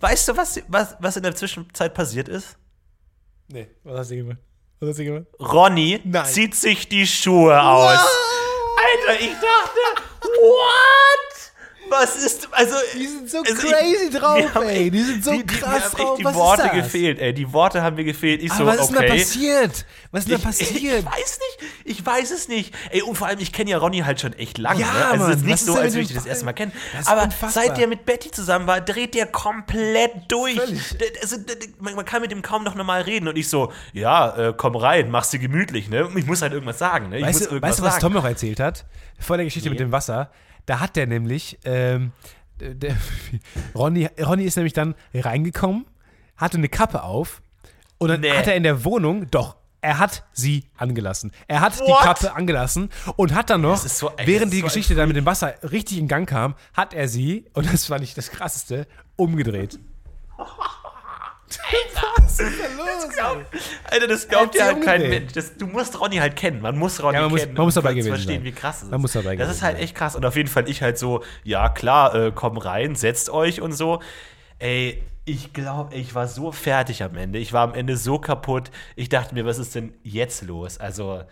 Weißt 0.00 0.28
du, 0.28 0.36
was, 0.36 0.60
was, 0.68 0.96
was 1.00 1.16
in 1.16 1.22
der 1.22 1.34
Zwischenzeit 1.34 1.94
passiert 1.94 2.28
ist? 2.28 2.56
Nee, 3.48 3.68
was 3.84 3.98
hast 4.00 4.10
du 4.10 4.16
gemacht? 4.16 4.38
Was 4.80 4.90
hast 4.90 4.98
du 4.98 5.04
gemacht? 5.04 5.26
Ronny 5.40 6.00
Nein. 6.04 6.26
zieht 6.26 6.54
sich 6.54 6.88
die 6.88 7.06
Schuhe 7.06 7.60
aus. 7.60 7.98
Alter, 7.98 9.20
ich 9.20 9.32
dachte, 9.32 10.02
what? 10.20 11.25
Was 11.88 12.16
ist, 12.16 12.48
also. 12.52 12.74
Die 12.94 13.06
sind 13.06 13.30
so 13.30 13.38
also 13.38 13.54
crazy 13.54 14.10
drauf, 14.10 14.36
mir 14.38 14.54
haben 14.54 14.68
ey. 14.68 14.90
Die 14.90 15.02
sind 15.02 15.24
so 15.24 15.30
die, 15.32 15.38
die, 15.38 15.46
krass 15.46 15.92
haben 15.92 15.96
drauf. 16.02 16.18
Die 16.18 16.24
Was 16.24 16.34
Worte 16.34 16.68
gefehlt, 16.74 17.18
ey. 17.20 17.32
Die 17.32 17.52
Worte 17.52 17.82
haben 17.82 17.96
mir 17.96 18.04
gefehlt. 18.04 18.42
Ich 18.42 18.50
Aber 18.52 18.58
so, 18.60 18.66
was 18.66 18.80
ist 18.80 18.88
denn 18.88 18.96
okay. 18.98 19.06
da 19.08 19.14
passiert? 19.14 19.86
Was 20.10 20.20
ist 20.20 20.30
denn 20.30 20.32
da 20.32 20.36
Ich, 20.38 20.44
passiert? 20.58 20.98
ich 20.98 21.06
weiß 21.06 21.38
nicht, 21.38 21.72
ich 21.84 22.06
weiß 22.06 22.30
es 22.30 22.48
nicht. 22.48 22.74
Ey, 22.90 23.02
und 23.02 23.14
vor 23.16 23.28
allem, 23.28 23.38
ich 23.38 23.52
kenne 23.52 23.70
ja 23.70 23.78
Ronny 23.78 23.98
halt 24.00 24.20
schon 24.20 24.32
echt 24.32 24.58
lange. 24.58 24.80
Ja, 24.80 24.92
ne? 24.92 25.06
Also 25.06 25.14
es 25.14 25.20
Mann, 25.20 25.30
ist 25.38 25.44
nicht 25.44 25.58
so, 25.60 25.74
denn 25.74 25.82
als 25.84 25.94
würde 25.94 26.02
ich 26.08 26.14
das 26.14 26.26
erste 26.26 26.44
Mal 26.44 26.52
kennen. 26.54 26.72
Aber 27.04 27.22
unfassbar. 27.24 27.50
seit 27.64 27.78
der 27.78 27.86
mit 27.86 28.04
Betty 28.04 28.30
zusammen 28.30 28.66
war, 28.66 28.80
dreht 28.80 29.14
der 29.14 29.26
komplett 29.26 30.12
durch. 30.28 30.56
Völlig. 30.58 30.80
Also, 31.22 31.36
man, 31.78 31.94
man 31.94 32.04
kann 32.04 32.22
mit 32.22 32.30
dem 32.30 32.42
kaum 32.42 32.64
noch 32.64 32.74
normal 32.74 33.02
reden. 33.02 33.28
Und 33.28 33.36
ich 33.36 33.48
so, 33.48 33.72
ja, 33.92 34.36
äh, 34.36 34.54
komm 34.56 34.76
rein, 34.76 35.10
mach's 35.10 35.30
dir 35.30 35.38
gemütlich, 35.38 35.88
ne? 35.88 36.08
Ich 36.16 36.26
muss 36.26 36.42
halt 36.42 36.52
irgendwas 36.52 36.78
sagen, 36.78 37.10
ne? 37.10 37.18
Ich 37.18 37.24
Weißt 37.24 37.40
muss 37.40 37.48
du, 37.48 37.54
irgendwas 37.54 37.70
weißt 37.70 37.78
du, 37.78 37.82
was 37.84 37.92
sagen. 37.94 38.02
Tom 38.02 38.12
noch 38.14 38.24
erzählt 38.24 38.60
hat? 38.60 38.84
Vor 39.18 39.36
der 39.36 39.44
Geschichte 39.44 39.68
Nee. 39.68 39.74
mit 39.74 39.80
dem 39.80 39.92
Wasser. 39.92 40.30
Da 40.66 40.80
hat 40.80 40.96
der 40.96 41.06
nämlich, 41.06 41.58
ähm, 41.64 42.12
der, 42.60 42.96
Ronny, 43.74 44.08
Ronny 44.20 44.44
ist 44.44 44.56
nämlich 44.56 44.72
dann 44.72 44.94
reingekommen, 45.14 45.86
hatte 46.36 46.58
eine 46.58 46.68
Kappe 46.68 47.02
auf 47.02 47.40
und 47.98 48.08
dann 48.08 48.20
Nee. 48.20 48.32
hat 48.32 48.46
er 48.46 48.56
in 48.56 48.62
der 48.62 48.84
Wohnung, 48.84 49.30
doch, 49.30 49.56
er 49.80 49.98
hat 49.98 50.24
sie 50.32 50.64
angelassen. 50.76 51.30
Er 51.46 51.60
hat 51.60 51.76
die 51.78 51.82
What? 51.90 52.00
Kappe 52.02 52.34
angelassen 52.34 52.90
und 53.16 53.34
hat 53.34 53.50
dann 53.50 53.60
noch, 53.60 53.76
so- 53.76 54.10
ey, 54.16 54.26
während 54.26 54.52
die 54.52 54.58
so 54.60 54.64
Geschichte 54.64 54.94
dann 54.96 55.06
mit 55.08 55.16
dem 55.16 55.26
Wasser 55.26 55.54
richtig 55.70 55.98
in 55.98 56.08
Gang 56.08 56.28
kam, 56.28 56.54
hat 56.74 56.92
er 56.94 57.06
sie, 57.08 57.44
und 57.52 57.72
das 57.72 57.88
war 57.88 57.98
nicht 58.00 58.18
das 58.18 58.30
Krasseste, 58.30 58.86
umgedreht. 59.16 59.78
Was 61.48 62.40
ist 62.40 62.60
da 62.60 62.66
los? 62.76 63.08
Glaub- 63.14 63.44
Alter, 63.84 64.06
das 64.08 64.28
glaubt 64.28 64.54
ja 64.56 64.66
halt 64.66 64.82
kein. 64.84 65.08
Mensch. 65.08 65.32
Das, 65.32 65.56
du 65.56 65.66
musst 65.66 65.98
Ronny 66.00 66.16
halt 66.16 66.36
kennen. 66.36 66.60
Man 66.60 66.76
muss 66.76 67.02
Ronny 67.02 67.14
Ja, 67.14 67.22
man 67.22 67.30
muss- 67.30 67.40
kennen. 67.40 67.54
man 67.54 67.64
muss 67.64 67.74
dabei 67.74 67.92
gewesen 67.92 68.08
verstehen, 68.08 68.36
sein. 68.36 68.44
wie 68.44 68.52
krass 68.52 68.78
es 68.78 68.82
ist. 68.84 68.90
Man 68.90 69.00
muss 69.00 69.12
dabei 69.12 69.36
Das 69.36 69.48
ist 69.50 69.62
halt 69.62 69.78
echt 69.78 69.94
krass. 69.94 70.16
Und 70.16 70.24
auf 70.26 70.36
jeden 70.36 70.48
Fall 70.48 70.68
ich 70.68 70.82
halt 70.82 70.98
so, 70.98 71.22
ja 71.44 71.68
klar, 71.68 72.14
äh, 72.14 72.32
komm 72.34 72.58
rein, 72.58 72.94
setzt 72.96 73.30
euch 73.30 73.60
und 73.60 73.72
so. 73.72 74.02
Ey, 74.58 75.02
ich 75.24 75.52
glaube, 75.52 75.94
ich 75.94 76.14
war 76.14 76.26
so 76.28 76.52
fertig 76.52 77.02
am 77.02 77.16
Ende. 77.16 77.38
Ich 77.38 77.52
war 77.52 77.62
am 77.62 77.74
Ende 77.74 77.96
so 77.96 78.18
kaputt. 78.18 78.70
Ich 78.96 79.08
dachte 79.08 79.34
mir, 79.34 79.44
was 79.46 79.58
ist 79.58 79.74
denn 79.74 79.94
jetzt 80.02 80.42
los? 80.42 80.78
Also 80.78 81.22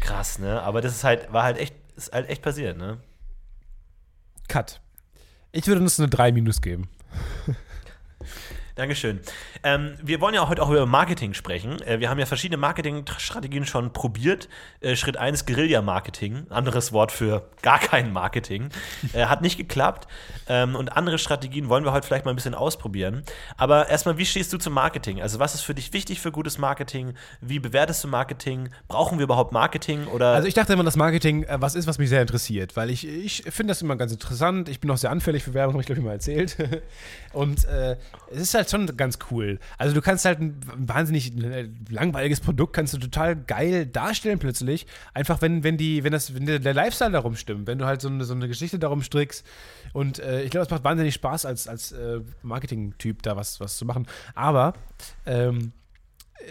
krass, 0.00 0.38
ne? 0.38 0.62
Aber 0.62 0.80
das 0.80 0.92
ist 0.92 1.04
halt, 1.04 1.32
war 1.32 1.42
halt 1.44 1.58
echt, 1.58 1.74
ist 1.96 2.12
halt 2.12 2.28
echt 2.30 2.42
passiert, 2.42 2.76
ne? 2.78 2.98
Cut. 4.48 4.80
Ich 5.52 5.66
würde 5.66 5.80
uns 5.82 5.98
eine 5.98 6.08
3 6.08 6.32
Minus 6.32 6.60
geben. 6.62 6.88
Dankeschön. 8.78 9.18
Ähm, 9.64 9.94
wir 10.00 10.20
wollen 10.20 10.34
ja 10.36 10.48
heute 10.48 10.62
auch 10.62 10.70
über 10.70 10.86
Marketing 10.86 11.34
sprechen. 11.34 11.82
Äh, 11.82 11.98
wir 11.98 12.08
haben 12.08 12.20
ja 12.20 12.26
verschiedene 12.26 12.58
Marketingstrategien 12.58 13.66
schon 13.66 13.92
probiert. 13.92 14.48
Äh, 14.80 14.94
Schritt 14.94 15.16
1 15.16 15.46
Guerilla-Marketing, 15.46 16.46
anderes 16.48 16.92
Wort 16.92 17.10
für 17.10 17.50
gar 17.60 17.80
kein 17.80 18.12
Marketing. 18.12 18.68
Äh, 19.14 19.26
hat 19.26 19.40
nicht 19.40 19.56
geklappt. 19.56 20.06
Ähm, 20.48 20.74
und 20.74 20.90
andere 20.90 21.18
Strategien 21.18 21.68
wollen 21.68 21.84
wir 21.84 21.92
heute 21.92 22.06
vielleicht 22.06 22.24
mal 22.26 22.32
ein 22.32 22.36
bisschen 22.36 22.54
ausprobieren. 22.54 23.22
Aber 23.56 23.88
erstmal, 23.88 24.18
wie 24.18 24.26
stehst 24.26 24.52
du 24.52 24.58
zum 24.58 24.74
Marketing? 24.74 25.22
Also, 25.22 25.38
was 25.38 25.54
ist 25.54 25.62
für 25.62 25.74
dich 25.74 25.92
wichtig 25.94 26.20
für 26.20 26.30
gutes 26.30 26.58
Marketing? 26.58 27.14
Wie 27.40 27.58
bewertest 27.58 28.04
du 28.04 28.08
Marketing? 28.08 28.68
Brauchen 28.86 29.18
wir 29.18 29.24
überhaupt 29.24 29.52
Marketing? 29.52 30.06
Oder 30.08 30.34
Also 30.34 30.46
ich 30.46 30.52
dachte 30.52 30.74
immer, 30.74 30.84
dass 30.84 30.96
Marketing 30.96 31.44
äh, 31.44 31.56
was 31.60 31.74
ist, 31.74 31.86
was 31.86 31.96
mich 31.98 32.10
sehr 32.10 32.20
interessiert, 32.20 32.76
weil 32.76 32.90
ich, 32.90 33.08
ich 33.08 33.44
finde 33.44 33.70
das 33.70 33.80
immer 33.80 33.96
ganz 33.96 34.12
interessant. 34.12 34.68
Ich 34.68 34.80
bin 34.80 34.90
auch 34.90 34.98
sehr 34.98 35.10
anfällig 35.10 35.42
für 35.42 35.54
Werbung, 35.54 35.74
habe 35.74 35.80
ich 35.80 35.86
glaube 35.86 36.00
ich 36.00 36.04
mal 36.04 36.12
erzählt. 36.12 36.56
Und 37.32 37.64
äh, 37.64 37.96
es 38.30 38.40
ist 38.40 38.54
halt 38.54 38.67
schon 38.70 38.96
ganz 38.96 39.18
cool. 39.30 39.58
Also 39.76 39.94
du 39.94 40.00
kannst 40.00 40.24
halt 40.24 40.40
ein 40.40 40.60
wahnsinnig 40.76 41.36
äh, 41.42 41.68
langweiliges 41.90 42.40
Produkt 42.40 42.74
kannst 42.74 42.94
du 42.94 42.98
total 42.98 43.36
geil 43.36 43.86
darstellen 43.86 44.38
plötzlich. 44.38 44.86
Einfach 45.14 45.42
wenn, 45.42 45.64
wenn 45.64 45.76
die, 45.76 46.04
wenn 46.04 46.12
das, 46.12 46.34
wenn 46.34 46.46
der, 46.46 46.74
Lifestyle 46.74 47.10
darum 47.10 47.36
stimmt, 47.36 47.66
wenn 47.66 47.78
du 47.78 47.86
halt 47.86 48.00
so 48.00 48.08
eine, 48.08 48.24
so 48.24 48.34
eine 48.34 48.48
Geschichte 48.48 48.78
darum 48.78 49.02
strickst. 49.02 49.44
Und 49.92 50.18
äh, 50.18 50.42
ich 50.42 50.50
glaube, 50.50 50.64
es 50.64 50.70
macht 50.70 50.84
wahnsinnig 50.84 51.14
Spaß 51.14 51.46
als, 51.46 51.68
als 51.68 51.92
äh, 51.92 52.20
Marketing-Typ 52.42 53.22
da 53.22 53.36
was, 53.36 53.60
was 53.60 53.76
zu 53.76 53.84
machen. 53.84 54.06
Aber 54.34 54.74
ähm, 55.26 55.72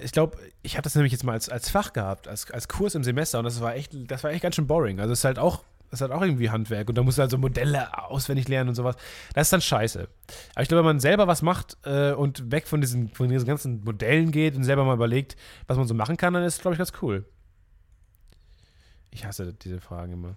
ich 0.04 0.12
glaube, 0.12 0.38
ich 0.62 0.74
habe 0.74 0.84
das 0.84 0.96
nämlich 0.96 1.12
jetzt 1.12 1.24
mal 1.24 1.34
als, 1.34 1.50
als 1.50 1.70
Fach 1.70 1.94
gehabt, 1.94 2.28
als, 2.28 2.50
als 2.52 2.68
Kurs 2.68 2.96
im 2.96 3.04
Semester 3.04 3.40
und 3.40 3.46
das 3.46 3.62
war 3.62 3.76
echt, 3.76 3.92
das 4.12 4.24
war 4.24 4.32
echt 4.32 4.44
ganz 4.44 4.56
schön 4.56 4.68
boring. 4.68 5.00
Also 5.00 5.14
es 5.14 5.20
ist 5.20 5.26
halt 5.26 5.40
auch, 5.40 5.64
ist 5.92 6.02
halt 6.02 6.12
auch 6.12 6.22
irgendwie 6.22 6.50
Handwerk 6.50 6.90
und 6.90 6.98
da 6.98 7.04
musst 7.04 7.18
du 7.18 7.22
halt 7.22 7.32
so 7.32 7.38
Modelle 7.38 7.98
auswendig 8.10 8.48
lernen 8.48 8.70
und 8.70 8.76
sowas. 8.76 8.96
Das 9.34 9.48
ist 9.48 9.54
dann 9.54 9.62
scheiße. 9.62 10.08
Aber 10.54 10.62
ich 10.62 10.68
glaube, 10.68 10.80
wenn 10.80 10.96
man 10.96 11.00
selber 11.00 11.28
was 11.28 11.42
macht 11.42 11.78
äh, 11.84 12.12
und 12.12 12.52
weg 12.52 12.68
von 12.68 12.82
diesen, 12.82 13.10
von 13.10 13.30
diesen 13.30 13.48
ganzen 13.48 13.84
Modellen 13.84 14.32
geht 14.32 14.56
und 14.56 14.64
selber 14.64 14.84
mal 14.84 14.96
überlegt, 14.96 15.36
was 15.68 15.78
man 15.78 15.88
so 15.88 15.94
machen 15.94 16.18
kann, 16.18 16.34
dann 16.34 16.44
ist 16.44 16.56
es, 16.56 16.62
glaube 16.62 16.76
ich, 16.76 16.78
ganz 16.78 16.92
cool. 17.02 17.26
Ich 19.12 19.26
hasse 19.26 19.54
diese 19.54 19.80
Fragen 19.80 20.14
immer. 20.14 20.36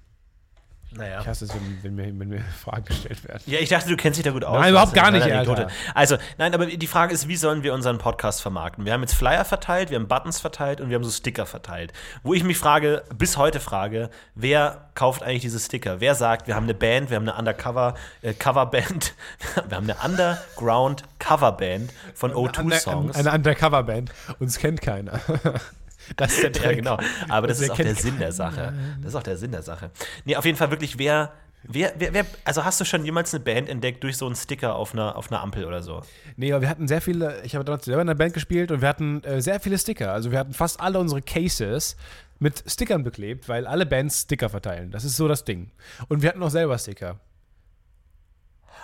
Naja. 0.92 1.20
Ich 1.20 1.26
hasse 1.26 1.44
es, 1.44 1.54
wenn, 1.54 1.78
wenn, 1.82 1.94
mir, 1.94 2.18
wenn 2.18 2.28
mir 2.28 2.40
Fragen 2.64 2.84
gestellt 2.84 3.22
werden. 3.26 3.42
Ja, 3.46 3.58
ich 3.60 3.68
dachte, 3.68 3.88
du 3.88 3.96
kennst 3.96 4.18
dich 4.18 4.24
da 4.24 4.32
gut 4.32 4.44
aus. 4.44 4.58
Nein, 4.58 4.70
überhaupt 4.70 4.92
gar 4.92 5.06
eine 5.06 5.18
nicht, 5.18 5.32
Anekdote. 5.32 5.66
Alter. 5.66 5.74
Also, 5.94 6.16
nein, 6.38 6.52
aber 6.54 6.66
die 6.66 6.86
Frage 6.86 7.14
ist, 7.14 7.28
wie 7.28 7.36
sollen 7.36 7.62
wir 7.62 7.74
unseren 7.74 7.98
Podcast 7.98 8.42
vermarkten? 8.42 8.84
Wir 8.84 8.92
haben 8.92 9.02
jetzt 9.02 9.14
Flyer 9.14 9.44
verteilt, 9.44 9.90
wir 9.90 9.98
haben 9.98 10.08
Buttons 10.08 10.40
verteilt 10.40 10.80
und 10.80 10.88
wir 10.90 10.96
haben 10.96 11.04
so 11.04 11.10
Sticker 11.10 11.46
verteilt. 11.46 11.92
Wo 12.22 12.34
ich 12.34 12.42
mich 12.42 12.58
frage, 12.58 13.04
bis 13.16 13.36
heute 13.36 13.60
frage, 13.60 14.10
wer 14.34 14.90
kauft 14.94 15.22
eigentlich 15.22 15.42
diese 15.42 15.60
Sticker? 15.60 16.00
Wer 16.00 16.14
sagt, 16.14 16.48
wir 16.48 16.56
haben 16.56 16.64
eine 16.64 16.74
Band, 16.74 17.10
wir 17.10 17.16
haben 17.16 17.28
eine 17.28 17.38
Undercover 17.38 17.94
äh, 18.22 18.34
Coverband, 18.34 19.14
wir 19.68 19.76
haben 19.76 19.88
eine 19.88 19.96
Underground 20.04 21.04
Coverband 21.18 21.92
von 22.14 22.32
O2 22.32 22.78
Songs. 22.80 23.16
Eine 23.16 23.32
Undercover-Band. 23.32 24.10
Uns 24.38 24.58
kennt 24.58 24.80
keiner. 24.80 25.20
Das 26.16 26.38
ist 26.38 26.42
der 26.42 26.62
Ja, 26.70 26.72
genau. 26.72 26.98
Aber 27.28 27.46
das 27.46 27.60
ist 27.60 27.70
auch 27.70 27.76
der 27.76 27.94
Sinn 27.94 28.18
der 28.18 28.32
Sache. 28.32 28.74
Das 29.00 29.10
ist 29.10 29.14
auch 29.14 29.22
der 29.22 29.36
Sinn 29.36 29.52
der 29.52 29.62
Sache. 29.62 29.90
Nee, 30.24 30.36
auf 30.36 30.44
jeden 30.44 30.56
Fall 30.56 30.70
wirklich, 30.70 30.98
wer, 30.98 31.32
wer, 31.62 31.92
wer, 31.98 32.14
wer 32.14 32.26
also 32.44 32.64
hast 32.64 32.80
du 32.80 32.84
schon 32.84 33.04
jemals 33.04 33.34
eine 33.34 33.42
Band 33.42 33.68
entdeckt 33.68 34.02
durch 34.02 34.16
so 34.16 34.26
einen 34.26 34.36
Sticker 34.36 34.74
auf 34.74 34.92
einer, 34.92 35.16
auf 35.16 35.30
einer 35.30 35.40
Ampel 35.40 35.64
oder 35.64 35.82
so? 35.82 36.02
Nee, 36.36 36.52
aber 36.52 36.62
wir 36.62 36.68
hatten 36.68 36.88
sehr 36.88 37.00
viele, 37.00 37.42
ich 37.44 37.54
habe 37.54 37.64
damals 37.64 37.84
selber 37.84 38.02
in 38.02 38.08
einer 38.08 38.18
Band 38.18 38.34
gespielt 38.34 38.70
und 38.70 38.80
wir 38.80 38.88
hatten 38.88 39.22
äh, 39.24 39.40
sehr 39.40 39.60
viele 39.60 39.78
Sticker. 39.78 40.12
Also 40.12 40.30
wir 40.30 40.38
hatten 40.38 40.52
fast 40.52 40.80
alle 40.80 40.98
unsere 40.98 41.22
Cases 41.22 41.96
mit 42.38 42.64
Stickern 42.66 43.04
beklebt, 43.04 43.48
weil 43.48 43.66
alle 43.66 43.86
Bands 43.86 44.22
Sticker 44.22 44.48
verteilen. 44.48 44.90
Das 44.90 45.04
ist 45.04 45.16
so 45.16 45.28
das 45.28 45.44
Ding. 45.44 45.70
Und 46.08 46.22
wir 46.22 46.30
hatten 46.30 46.42
auch 46.42 46.50
selber 46.50 46.78
Sticker. 46.78 47.20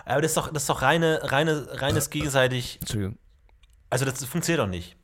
Aber 0.05 0.20
das 0.20 0.33
ist 0.33 0.37
doch, 0.37 0.53
das 0.53 0.64
ist 0.64 0.70
doch 0.70 0.83
reine, 0.83 1.20
reine, 1.22 1.66
reines 1.72 2.11
gegenseitig. 2.11 2.79
Entschuldigung. 2.81 3.18
Also 3.91 4.05
das 4.05 4.24
funktioniert 4.24 4.61
doch 4.61 4.70
nicht. 4.70 4.97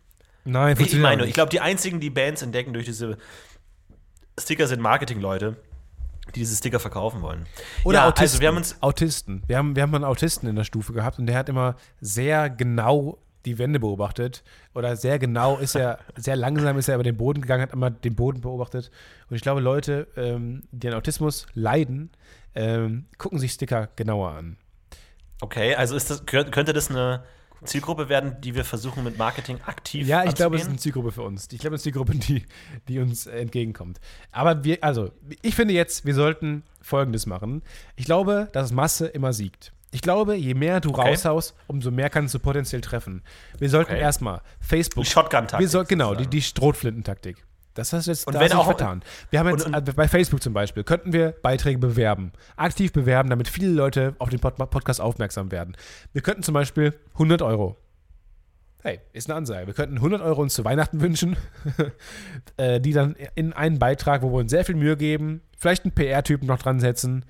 Nein, 0.45 0.77
Ich 0.81 0.95
meine, 0.97 1.25
ich 1.27 1.35
glaube, 1.35 1.51
die 1.51 1.61
einzigen, 1.61 2.01
die 2.01 2.11
Bands 2.11 2.43
entdecken 2.43 2.73
durch 2.73 2.87
diese 2.87 3.17
Sticker, 4.39 4.67
sind 4.67 4.81
Marketingleute. 4.81 5.57
die 6.35 6.41
diese 6.41 6.57
Sticker 6.57 6.81
verkaufen 6.81 7.21
wollen. 7.23 7.47
Oder 7.85 7.99
ja, 7.99 8.05
Autisten. 8.07 8.23
also 8.23 8.41
wir 8.41 8.49
haben 8.49 8.57
uns 8.57 8.77
Autisten. 8.81 9.43
Wir 9.47 9.59
haben, 9.59 9.75
wir 9.77 9.83
haben 9.83 9.91
mal 9.91 9.97
einen 9.99 10.05
Autisten 10.05 10.49
in 10.49 10.57
der 10.57 10.65
Stufe 10.65 10.93
gehabt 10.93 11.19
und 11.19 11.27
der 11.27 11.37
hat 11.37 11.49
immer 11.49 11.77
sehr 12.01 12.49
genau 12.49 13.19
die 13.45 13.59
Wände 13.59 13.81
beobachtet. 13.81 14.45
Oder 14.75 14.97
sehr 14.97 15.19
genau 15.19 15.59
ist 15.59 15.75
er, 15.75 15.99
sehr 16.17 16.37
langsam 16.37 16.79
ist 16.79 16.89
er 16.89 16.95
über 16.95 17.05
den 17.05 17.17
Boden 17.17 17.43
gegangen, 17.43 17.63
hat 17.63 17.73
immer 17.73 17.91
den 17.91 18.15
Boden 18.15 18.41
beobachtet. 18.41 18.91
Und 19.29 19.37
ich 19.37 19.43
glaube, 19.43 19.61
Leute, 19.61 20.07
ähm, 20.17 20.63
die 20.71 20.89
an 20.89 20.95
Autismus 20.95 21.47
leiden, 21.55 22.11
ähm, 22.55 23.07
gucken 23.19 23.39
sich 23.39 23.53
Sticker 23.53 23.89
genauer 23.97 24.31
an. 24.33 24.57
Okay, 25.41 25.75
also 25.75 25.97
ist 25.97 26.09
das, 26.09 26.25
kö- 26.27 26.49
könnte 26.51 26.73
das 26.73 26.89
eine 26.89 27.25
Zielgruppe 27.65 28.09
werden, 28.09 28.41
die 28.41 28.55
wir 28.55 28.65
versuchen 28.65 29.05
mit 29.05 29.19
Marketing 29.19 29.59
aktiv 29.67 30.07
Ja, 30.07 30.25
ich 30.25 30.35
glaube, 30.35 30.57
es 30.57 30.63
ist 30.63 30.69
eine 30.69 30.79
Zielgruppe 30.79 31.13
für 31.13 31.23
uns. 31.23 31.49
Ich 31.53 31.59
glaube, 31.61 31.77
es 31.77 31.83
ist 31.83 31.87
eine 31.87 31.93
Zielgruppe, 31.93 32.15
die, 32.19 32.45
die 32.89 32.99
uns 32.99 33.27
entgegenkommt. 33.27 34.01
Aber 34.31 34.65
wir, 34.65 34.83
also, 34.83 35.11
ich 35.43 35.55
finde 35.55 35.75
jetzt, 35.75 36.05
wir 36.05 36.15
sollten 36.15 36.63
Folgendes 36.81 37.27
machen. 37.27 37.63
Ich 37.97 38.05
glaube, 38.05 38.49
dass 38.53 38.73
Masse 38.73 39.07
immer 39.07 39.33
siegt. 39.33 39.73
Ich 39.95 40.01
glaube, 40.01 40.35
je 40.37 40.55
mehr 40.55 40.81
du 40.81 40.89
Okay. 40.91 41.11
raushaust, 41.11 41.55
umso 41.67 41.91
mehr 41.91 42.09
kannst 42.09 42.35
du 42.35 42.39
potenziell 42.39 42.81
treffen. 42.81 43.23
Wir 43.59 43.69
sollten 43.69 43.93
Okay. 43.93 44.01
erstmal 44.01 44.41
Facebook. 44.61 45.05
Die 45.05 45.11
Shotgun-Taktik 45.11 45.61
Wir 45.61 45.69
soll, 45.69 45.85
genau, 45.85 46.15
die, 46.15 46.27
die 46.27 46.41
Strohflintentaktik. 46.41 47.45
Das 47.75 47.93
hast 47.93 48.07
du 48.07 48.11
jetzt 48.11 48.27
Und 48.27 48.35
da 48.35 48.41
wenn 48.41 48.53
auch- 48.53 48.67
vertan. 48.67 49.03
Wir 49.31 49.39
haben 49.41 49.49
jetzt 49.49 49.67
und- 49.67 49.75
und- 49.75 49.97
bei 49.97 50.07
Facebook 50.09 50.43
zum 50.43 50.53
Beispiel, 50.53 50.85
könnten 50.85 51.13
wir 51.13 51.33
Beiträge 51.43 51.79
bewerben. 51.79 52.33
Aktiv 52.57 52.93
bewerben, 52.93 53.31
damit 53.31 53.49
viele 53.49 53.71
Leute 53.71 54.15
auf 54.19 54.29
den 54.29 54.41
Pod 54.41 54.57
Podcast 54.57 55.01
aufmerksam 55.01 55.51
werden. 55.51 55.77
Wir 56.13 56.21
könnten 56.23 56.43
zum 56.43 56.53
Beispiel 56.55 56.95
100 57.19 57.43
Euro 57.43 57.77
Hey, 58.85 58.99
ist 59.13 59.31
eine 59.31 59.37
Ansage. 59.37 59.69
Wir 59.69 59.75
könnten 59.75 59.99
100 60.01 60.21
Euro 60.23 60.43
uns 60.43 60.55
zu 60.55 60.65
Weihnachten 60.65 61.01
wünschen, 61.01 61.37
äh, 62.57 62.81
die 62.81 62.93
dann 62.93 63.15
in 63.37 63.53
einen 63.53 63.79
Beitrag, 63.79 64.23
wo 64.23 64.33
wir 64.33 64.39
uns 64.41 64.51
sehr 64.51 64.65
viel 64.65 64.75
Mühe 64.75 64.97
geben, 64.97 65.41
vielleicht 65.57 65.85
einen 65.85 65.93
PR-Typen 65.93 66.49
noch 66.49 66.59
dran 66.59 66.81
setzen 66.81 67.25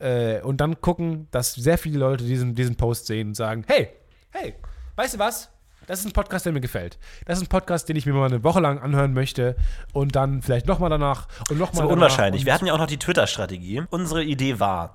äh, 0.00 0.40
und 0.40 0.62
dann 0.62 0.80
gucken, 0.80 1.28
dass 1.30 1.52
sehr 1.52 1.76
viele 1.76 1.98
Leute 1.98 2.24
diesen, 2.24 2.54
diesen 2.54 2.76
Post 2.76 3.04
sehen 3.06 3.28
und 3.28 3.34
sagen, 3.34 3.64
hey, 3.66 3.90
hey, 4.30 4.54
weißt 4.96 5.16
du 5.16 5.18
was? 5.18 5.50
Das 5.88 6.00
ist 6.00 6.04
ein 6.06 6.12
Podcast, 6.12 6.44
der 6.44 6.52
mir 6.52 6.60
gefällt. 6.60 6.98
Das 7.24 7.38
ist 7.38 7.44
ein 7.44 7.48
Podcast, 7.48 7.88
den 7.88 7.96
ich 7.96 8.04
mir 8.04 8.12
mal 8.12 8.26
eine 8.26 8.44
Woche 8.44 8.60
lang 8.60 8.78
anhören 8.78 9.14
möchte 9.14 9.56
und 9.94 10.14
dann 10.14 10.42
vielleicht 10.42 10.66
nochmal 10.66 10.90
danach 10.90 11.28
und 11.50 11.58
nochmal 11.58 11.72
Das 11.72 11.80
aber 11.80 11.92
unwahrscheinlich. 11.94 12.44
Wir 12.44 12.52
hatten 12.52 12.66
ja 12.66 12.74
auch 12.74 12.78
noch 12.78 12.86
die 12.86 12.98
Twitter-Strategie. 12.98 13.82
Unsere 13.88 14.22
Idee 14.22 14.60
war, 14.60 14.92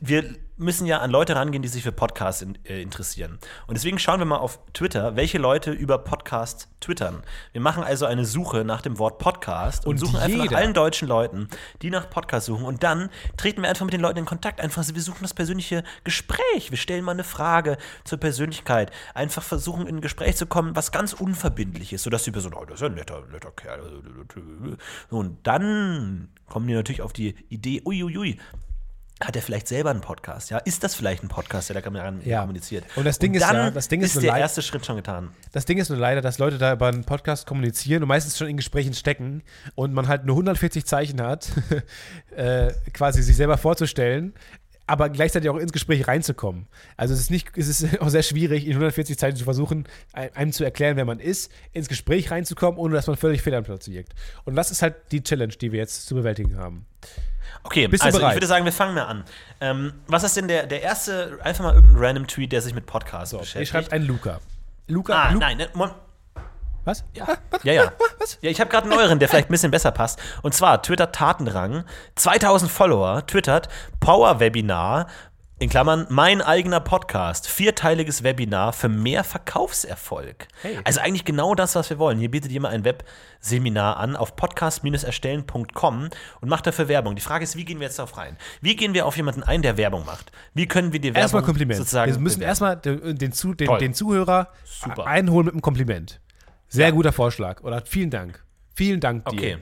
wir 0.00 0.24
müssen 0.56 0.86
ja 0.86 1.00
an 1.00 1.10
Leute 1.10 1.34
rangehen, 1.34 1.62
die 1.62 1.68
sich 1.68 1.82
für 1.82 1.90
Podcasts 1.92 2.40
in, 2.42 2.56
äh, 2.64 2.80
interessieren. 2.80 3.38
Und 3.66 3.74
deswegen 3.74 3.98
schauen 3.98 4.20
wir 4.20 4.24
mal 4.26 4.36
auf 4.36 4.60
Twitter, 4.72 5.16
welche 5.16 5.38
Leute 5.38 5.72
über 5.72 5.98
Podcasts 5.98 6.68
twittern. 6.80 7.22
Wir 7.52 7.60
machen 7.60 7.82
also 7.82 8.06
eine 8.06 8.24
Suche 8.24 8.64
nach 8.64 8.80
dem 8.82 8.98
Wort 8.98 9.18
Podcast 9.18 9.84
und, 9.86 9.92
Und 9.94 9.98
suchen 9.98 10.16
einfach 10.16 10.36
nach 10.38 10.44
jeder- 10.44 10.56
allen 10.58 10.74
deutschen 10.74 11.08
Leuten, 11.08 11.48
die 11.82 11.90
nach 11.90 12.08
Podcasts 12.08 12.46
suchen. 12.46 12.64
Und 12.64 12.82
dann 12.82 13.10
treten 13.36 13.62
wir 13.62 13.68
einfach 13.68 13.84
mit 13.84 13.94
den 13.94 14.00
Leuten 14.00 14.18
in 14.18 14.26
Kontakt. 14.26 14.60
Einfach, 14.60 14.84
wir 14.92 15.02
suchen 15.02 15.22
das 15.22 15.34
persönliche 15.34 15.82
Gespräch. 16.04 16.70
Wir 16.70 16.78
stellen 16.78 17.04
mal 17.04 17.12
eine 17.12 17.24
Frage 17.24 17.76
zur 18.04 18.18
Persönlichkeit. 18.18 18.92
Einfach 19.14 19.42
versuchen, 19.42 19.86
in 19.86 19.96
ein 19.96 20.00
Gespräch 20.02 20.36
zu 20.36 20.46
kommen, 20.46 20.76
was 20.76 20.92
ganz 20.92 21.14
unverbindlich 21.14 21.92
ist, 21.92 22.04
sodass 22.04 22.22
die 22.24 22.30
Person, 22.30 22.54
oh, 22.54 22.64
das 22.64 22.74
ist 22.76 22.80
ja 22.82 22.86
ein 22.86 22.94
netter, 22.94 23.22
netter 23.32 23.50
Kerl. 23.50 24.02
Und 25.10 25.46
dann 25.46 26.28
kommen 26.48 26.66
die 26.68 26.74
natürlich 26.74 27.02
auf 27.02 27.12
die 27.12 27.34
Idee, 27.48 27.82
uiuiui, 27.84 28.38
hat 29.22 29.36
er 29.36 29.42
vielleicht 29.42 29.68
selber 29.68 29.90
einen 29.90 30.00
Podcast? 30.00 30.50
Ja, 30.50 30.58
ist 30.58 30.82
das 30.82 30.94
vielleicht 30.94 31.22
ein 31.22 31.28
Podcast, 31.28 31.70
der 31.70 31.80
da 31.80 31.90
Ja. 32.24 32.40
kommuniziert? 32.40 32.84
Und 32.96 33.04
das 33.04 33.18
Ding 33.18 33.32
ist 33.34 33.42
dann 33.42 33.54
ja- 33.56 33.70
das 33.70 33.88
Ding 33.88 34.00
ist 34.02 34.08
ist 34.10 34.14
nur 34.16 34.22
der 34.24 34.36
erste 34.36 34.60
Schritt 34.60 34.84
schon 34.84 34.96
getan. 34.96 35.30
Das 35.52 35.64
Ding 35.64 35.78
ist 35.78 35.88
nur 35.88 35.98
leider, 35.98 36.20
dass 36.20 36.38
Leute 36.38 36.58
da 36.58 36.72
über 36.72 36.88
einen 36.88 37.04
Podcast 37.04 37.46
kommunizieren 37.46 38.02
und 38.02 38.08
meistens 38.08 38.36
schon 38.36 38.48
in 38.48 38.56
Gesprächen 38.56 38.92
stecken 38.92 39.42
und 39.76 39.92
man 39.94 40.08
halt 40.08 40.24
nur 40.26 40.34
140 40.36 40.84
Zeichen 40.84 41.22
hat, 41.22 41.48
äh, 42.36 42.72
quasi 42.92 43.22
sich 43.22 43.36
selber 43.36 43.56
vorzustellen, 43.56 44.34
aber 44.86 45.08
gleichzeitig 45.08 45.48
auch 45.48 45.56
ins 45.56 45.72
Gespräch 45.72 46.06
reinzukommen. 46.08 46.66
Also 46.96 47.14
es 47.14 47.20
ist 47.20 47.30
nicht, 47.30 47.56
es 47.56 47.68
ist 47.68 47.84
auch 48.02 48.08
sehr 48.10 48.22
schwierig, 48.24 48.66
in 48.66 48.72
140 48.72 49.16
Zeichen 49.16 49.36
zu 49.36 49.44
versuchen, 49.44 49.86
ein- 50.12 50.34
einem 50.34 50.52
zu 50.52 50.64
erklären, 50.64 50.96
wer 50.96 51.04
man 51.04 51.20
ist, 51.20 51.50
ins 51.72 51.88
Gespräch 51.88 52.30
reinzukommen, 52.30 52.78
ohne 52.78 52.94
dass 52.94 53.06
man 53.06 53.16
völlig 53.16 53.42
fehl 53.42 53.54
am 53.54 53.64
Platz 53.64 53.88
wirkt. 53.88 54.12
Und 54.44 54.56
das 54.56 54.70
ist 54.72 54.82
halt 54.82 54.96
die 55.12 55.22
Challenge, 55.22 55.54
die 55.54 55.72
wir 55.72 55.78
jetzt 55.78 56.06
zu 56.06 56.14
bewältigen 56.16 56.56
haben. 56.58 56.84
Okay, 57.62 57.88
Bist 57.88 58.04
also 58.04 58.18
bereit? 58.18 58.32
ich 58.32 58.36
würde 58.36 58.46
sagen, 58.46 58.64
wir 58.64 58.72
fangen 58.72 58.94
mal 58.94 59.04
an. 59.04 59.24
Ähm, 59.60 59.92
was 60.06 60.24
ist 60.24 60.36
denn 60.36 60.48
der, 60.48 60.66
der 60.66 60.82
erste, 60.82 61.38
einfach 61.42 61.64
mal 61.64 61.74
irgendein 61.74 62.04
random 62.04 62.26
Tweet, 62.26 62.52
der 62.52 62.60
sich 62.60 62.74
mit 62.74 62.86
Podcasts 62.86 63.30
So, 63.30 63.38
beschäftigt? 63.38 63.62
ich 63.62 63.68
schreibt 63.70 63.92
ein 63.92 64.02
Luca. 64.02 64.40
Luca, 64.86 65.14
ah, 65.14 65.30
Lu 65.30 65.38
nein, 65.38 65.56
ne, 65.56 65.68
was? 66.84 67.04
Ja, 67.14 67.26
ja. 67.62 67.72
ja. 67.72 67.92
ja 68.42 68.50
ich 68.50 68.60
habe 68.60 68.70
gerade 68.70 68.84
einen 68.84 68.98
euren, 68.98 69.18
der 69.18 69.28
vielleicht 69.28 69.48
ein 69.48 69.52
bisschen 69.52 69.70
besser 69.70 69.90
passt. 69.90 70.20
Und 70.42 70.54
zwar 70.54 70.82
Twitter 70.82 71.12
Tatenrang, 71.12 71.84
2000 72.16 72.70
Follower, 72.70 73.26
twittert 73.26 73.68
Power 74.00 74.38
Webinar, 74.40 75.06
in 75.60 75.68
Klammern, 75.70 76.06
mein 76.10 76.42
eigener 76.42 76.80
Podcast, 76.80 77.46
vierteiliges 77.46 78.22
Webinar 78.24 78.72
für 78.72 78.88
mehr 78.88 79.22
Verkaufserfolg. 79.22 80.48
Hey. 80.62 80.78
Also 80.84 81.00
eigentlich 81.00 81.24
genau 81.24 81.54
das, 81.54 81.76
was 81.76 81.88
wir 81.90 81.98
wollen. 81.98 82.18
Hier 82.18 82.30
bietet 82.30 82.50
jemand 82.50 82.74
ein 82.74 82.84
Webseminar 82.84 83.96
an 83.98 84.16
auf 84.16 84.34
podcast-erstellen.com 84.36 86.08
und 86.40 86.48
macht 86.48 86.66
dafür 86.66 86.88
Werbung. 86.88 87.14
Die 87.14 87.22
Frage 87.22 87.44
ist, 87.44 87.56
wie 87.56 87.64
gehen 87.64 87.78
wir 87.78 87.86
jetzt 87.86 87.98
darauf 88.00 88.16
rein? 88.16 88.36
Wie 88.62 88.74
gehen 88.74 88.94
wir 88.94 89.06
auf 89.06 89.16
jemanden 89.16 89.44
ein, 89.44 89.62
der 89.62 89.76
Werbung 89.76 90.04
macht? 90.04 90.32
Wie 90.54 90.66
können 90.66 90.92
wir 90.92 91.00
die 91.00 91.08
Werbung 91.08 91.22
Erstmal 91.22 91.42
Kompliment. 91.44 91.78
sozusagen 91.78 92.12
wir 92.12 92.18
müssen 92.20 92.40
bewerben? 92.40 92.48
erstmal 92.50 92.76
den, 92.76 93.16
den, 93.16 93.32
Zu- 93.32 93.54
den, 93.54 93.68
Toll. 93.68 93.78
den 93.78 93.94
Zuhörer 93.94 94.48
Super. 94.64 95.06
einholen 95.06 95.46
mit 95.46 95.54
einem 95.54 95.62
Kompliment. 95.62 96.20
Sehr 96.68 96.88
Ja. 96.88 96.92
guter 96.92 97.12
Vorschlag. 97.12 97.62
Oder 97.62 97.80
vielen 97.86 98.10
Dank. 98.10 98.42
Vielen 98.74 98.98
Dank 99.00 99.24
dir. 99.26 99.32
Okay. 99.32 99.58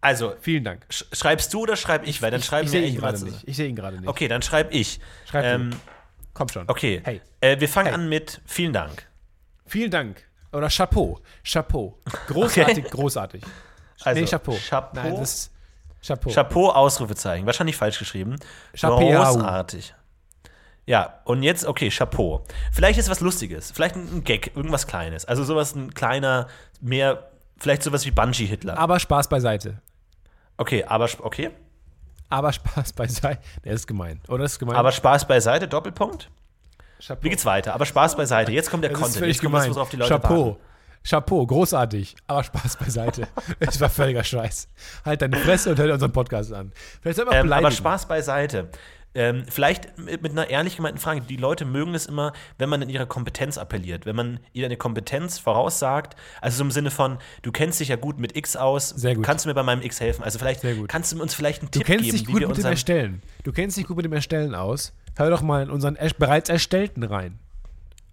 Also, 0.00 0.34
Vielen 0.40 0.64
Dank. 0.64 0.86
sch 0.90 1.04
schreibst 1.12 1.52
du 1.52 1.62
oder 1.62 1.76
schreib 1.76 2.06
ich? 2.06 2.22
Weil 2.22 2.30
dann 2.30 2.42
schreiben 2.42 2.66
ich 2.66 2.72
wir 2.72 2.80
sehe 2.80 2.88
ihn 2.88 2.96
gerade 2.96 3.24
nicht. 3.24 3.42
Ich 3.48 3.56
sehe 3.56 3.68
ihn 3.68 3.74
gerade 3.76 3.98
nicht. 3.98 4.08
Okay, 4.08 4.28
dann 4.28 4.42
schreib 4.42 4.72
ich. 4.72 5.00
Schreib 5.28 5.42
du. 5.44 5.48
ähm, 5.50 5.70
Komm 6.34 6.48
schon. 6.48 6.68
Okay. 6.68 7.00
Hey. 7.04 7.20
Äh, 7.40 7.58
wir 7.58 7.68
fangen 7.68 7.86
Hey. 7.88 7.94
an 7.94 8.08
mit 8.08 8.40
vielen 8.46 8.72
Dank. 8.72 9.08
Vielen 9.66 9.90
Dank. 9.90 10.22
Oder 10.52 10.68
Chapeau. 10.68 11.20
Chapeau. 11.44 11.98
Großartig, 12.28 12.84
großartig. 12.90 13.42
Also, 14.04 14.20
nee, 14.20 14.26
Chapeau. 14.28 14.56
Chapeau? 14.68 14.94
Nein, 14.94 15.16
das 15.16 15.34
ist 15.34 15.52
Chapeau. 16.06 16.30
Chapeau, 16.30 16.68
Ausrufezeichen. 16.70 17.44
Wahrscheinlich 17.46 17.74
falsch 17.74 17.98
geschrieben. 17.98 18.36
Chapeau. 18.76 19.10
Großartig. 19.10 19.92
Ja, 20.86 21.18
und 21.24 21.42
jetzt, 21.42 21.66
okay, 21.66 21.90
Chapeau. 21.90 22.44
Vielleicht 22.72 23.00
ist 23.00 23.10
was 23.10 23.18
Lustiges. 23.18 23.72
Vielleicht 23.72 23.96
ein 23.96 24.08
ein 24.18 24.22
Gag, 24.24 24.54
irgendwas 24.54 24.86
Kleines. 24.86 25.24
Also 25.24 25.42
sowas, 25.42 25.74
ein 25.74 25.92
kleiner, 25.94 26.46
mehr, 26.80 27.28
vielleicht 27.58 27.82
sowas 27.82 28.06
wie 28.06 28.12
Bungee-Hitler. 28.12 28.78
Aber 28.78 29.00
Spaß 29.00 29.28
beiseite. 29.28 29.82
Okay, 30.58 30.84
aber, 30.84 31.08
okay. 31.22 31.50
Aber 32.28 32.52
Spaß 32.52 32.92
beiseite. 32.92 33.40
Der 33.64 33.72
ist 33.72 33.86
gemein. 33.86 34.20
Oder 34.28 34.44
ist 34.44 34.58
gemein? 34.58 34.76
Aber 34.76 34.92
Spaß 34.92 35.26
beiseite, 35.26 35.66
Doppelpunkt. 35.66 36.30
Chapeau. 37.00 37.22
Wie 37.24 37.30
geht's 37.30 37.44
weiter? 37.46 37.74
Aber 37.74 37.86
Spaß 37.86 38.16
beiseite. 38.16 38.52
Jetzt 38.52 38.70
kommt 38.70 38.82
der 38.84 38.90
Das 38.90 38.98
ist 38.98 39.02
Content. 39.04 39.18
völlig 39.20 39.36
Jetzt 39.36 39.42
kommt 39.44 39.54
das, 39.54 39.62
gemein. 39.64 39.74
worauf 39.76 39.88
die 39.88 39.96
Leute 39.96 40.08
Chapeau. 40.10 40.46
warten. 40.48 40.60
Chapeau, 41.08 41.46
großartig. 41.46 42.16
Aber 42.26 42.42
Spaß 42.44 42.76
beiseite. 42.76 43.28
Es 43.60 43.80
war 43.80 43.88
völliger 43.88 44.24
Scheiß. 44.24 44.68
Halt 45.04 45.22
deine 45.22 45.36
Fresse 45.36 45.70
und 45.70 45.78
hör 45.78 45.86
dir 45.86 45.94
unseren 45.94 46.12
Podcast 46.12 46.52
an. 46.52 46.72
Vielleicht 47.00 47.16
soll 47.16 47.24
man 47.26 47.34
Ähm, 47.36 47.52
aber. 47.52 47.70
Spaß 47.70 48.06
beiseite. 48.06 48.68
Ähm, 49.18 49.44
vielleicht 49.48 49.98
mit, 49.98 50.22
mit 50.22 50.30
einer 50.30 50.48
ehrlich 50.48 50.76
gemeinten 50.76 51.00
Frage. 51.00 51.22
Die 51.22 51.36
Leute 51.36 51.64
mögen 51.64 51.92
es 51.96 52.06
immer, 52.06 52.32
wenn 52.56 52.68
man 52.68 52.82
in 52.82 52.88
ihre 52.88 53.04
Kompetenz 53.08 53.58
appelliert, 53.58 54.06
wenn 54.06 54.14
man 54.14 54.38
ihr 54.52 54.64
eine 54.64 54.76
Kompetenz 54.76 55.40
voraussagt. 55.40 56.14
Also 56.40 56.58
so 56.58 56.62
im 56.64 56.70
Sinne 56.70 56.92
von, 56.92 57.18
du 57.42 57.50
kennst 57.50 57.80
dich 57.80 57.88
ja 57.88 57.96
gut 57.96 58.20
mit 58.20 58.36
X 58.36 58.54
aus, 58.54 58.90
Sehr 58.90 59.16
gut. 59.16 59.24
kannst 59.24 59.44
du 59.44 59.48
mir 59.48 59.54
bei 59.54 59.64
meinem 59.64 59.82
X 59.82 60.00
helfen? 60.00 60.22
Also 60.22 60.38
vielleicht 60.38 60.62
gut. 60.62 60.88
kannst 60.88 61.10
du 61.12 61.20
uns 61.20 61.34
vielleicht 61.34 61.62
einen 61.62 61.72
Du 61.72 61.80
Tipp 61.80 61.86
kennst 61.88 62.04
geben, 62.04 62.16
dich 62.16 62.28
wie 62.28 62.32
gut 62.32 62.40
wir 62.42 62.46
mit 62.48 62.58
dem 62.58 62.64
Erstellen. 62.66 63.22
Du 63.42 63.50
kennst 63.50 63.76
dich 63.76 63.88
gut 63.88 63.96
mit 63.96 64.04
dem 64.04 64.12
Erstellen 64.12 64.54
aus. 64.54 64.92
Hör 65.16 65.30
doch 65.30 65.42
mal 65.42 65.64
in 65.64 65.70
unseren 65.70 65.96
er 65.96 66.10
bereits 66.16 66.48
Erstellten 66.48 67.02
rein. 67.02 67.40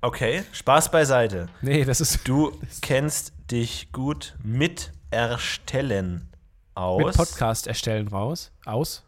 Okay, 0.01 0.41
Spaß 0.53 0.89
beiseite. 0.89 1.49
Nee, 1.62 1.86
das 1.86 2.01
ist 2.01 2.28
Du 2.28 2.51
kennst 2.82 3.32
dich 3.51 3.91
gut 3.91 4.34
mit 4.43 4.91
Erstellen 5.12 6.32
aus. 6.74 7.03
mit 7.06 7.16
Podcast 7.16 7.68
erstellen 7.68 8.08
raus. 8.08 8.51
Aus. 8.66 9.03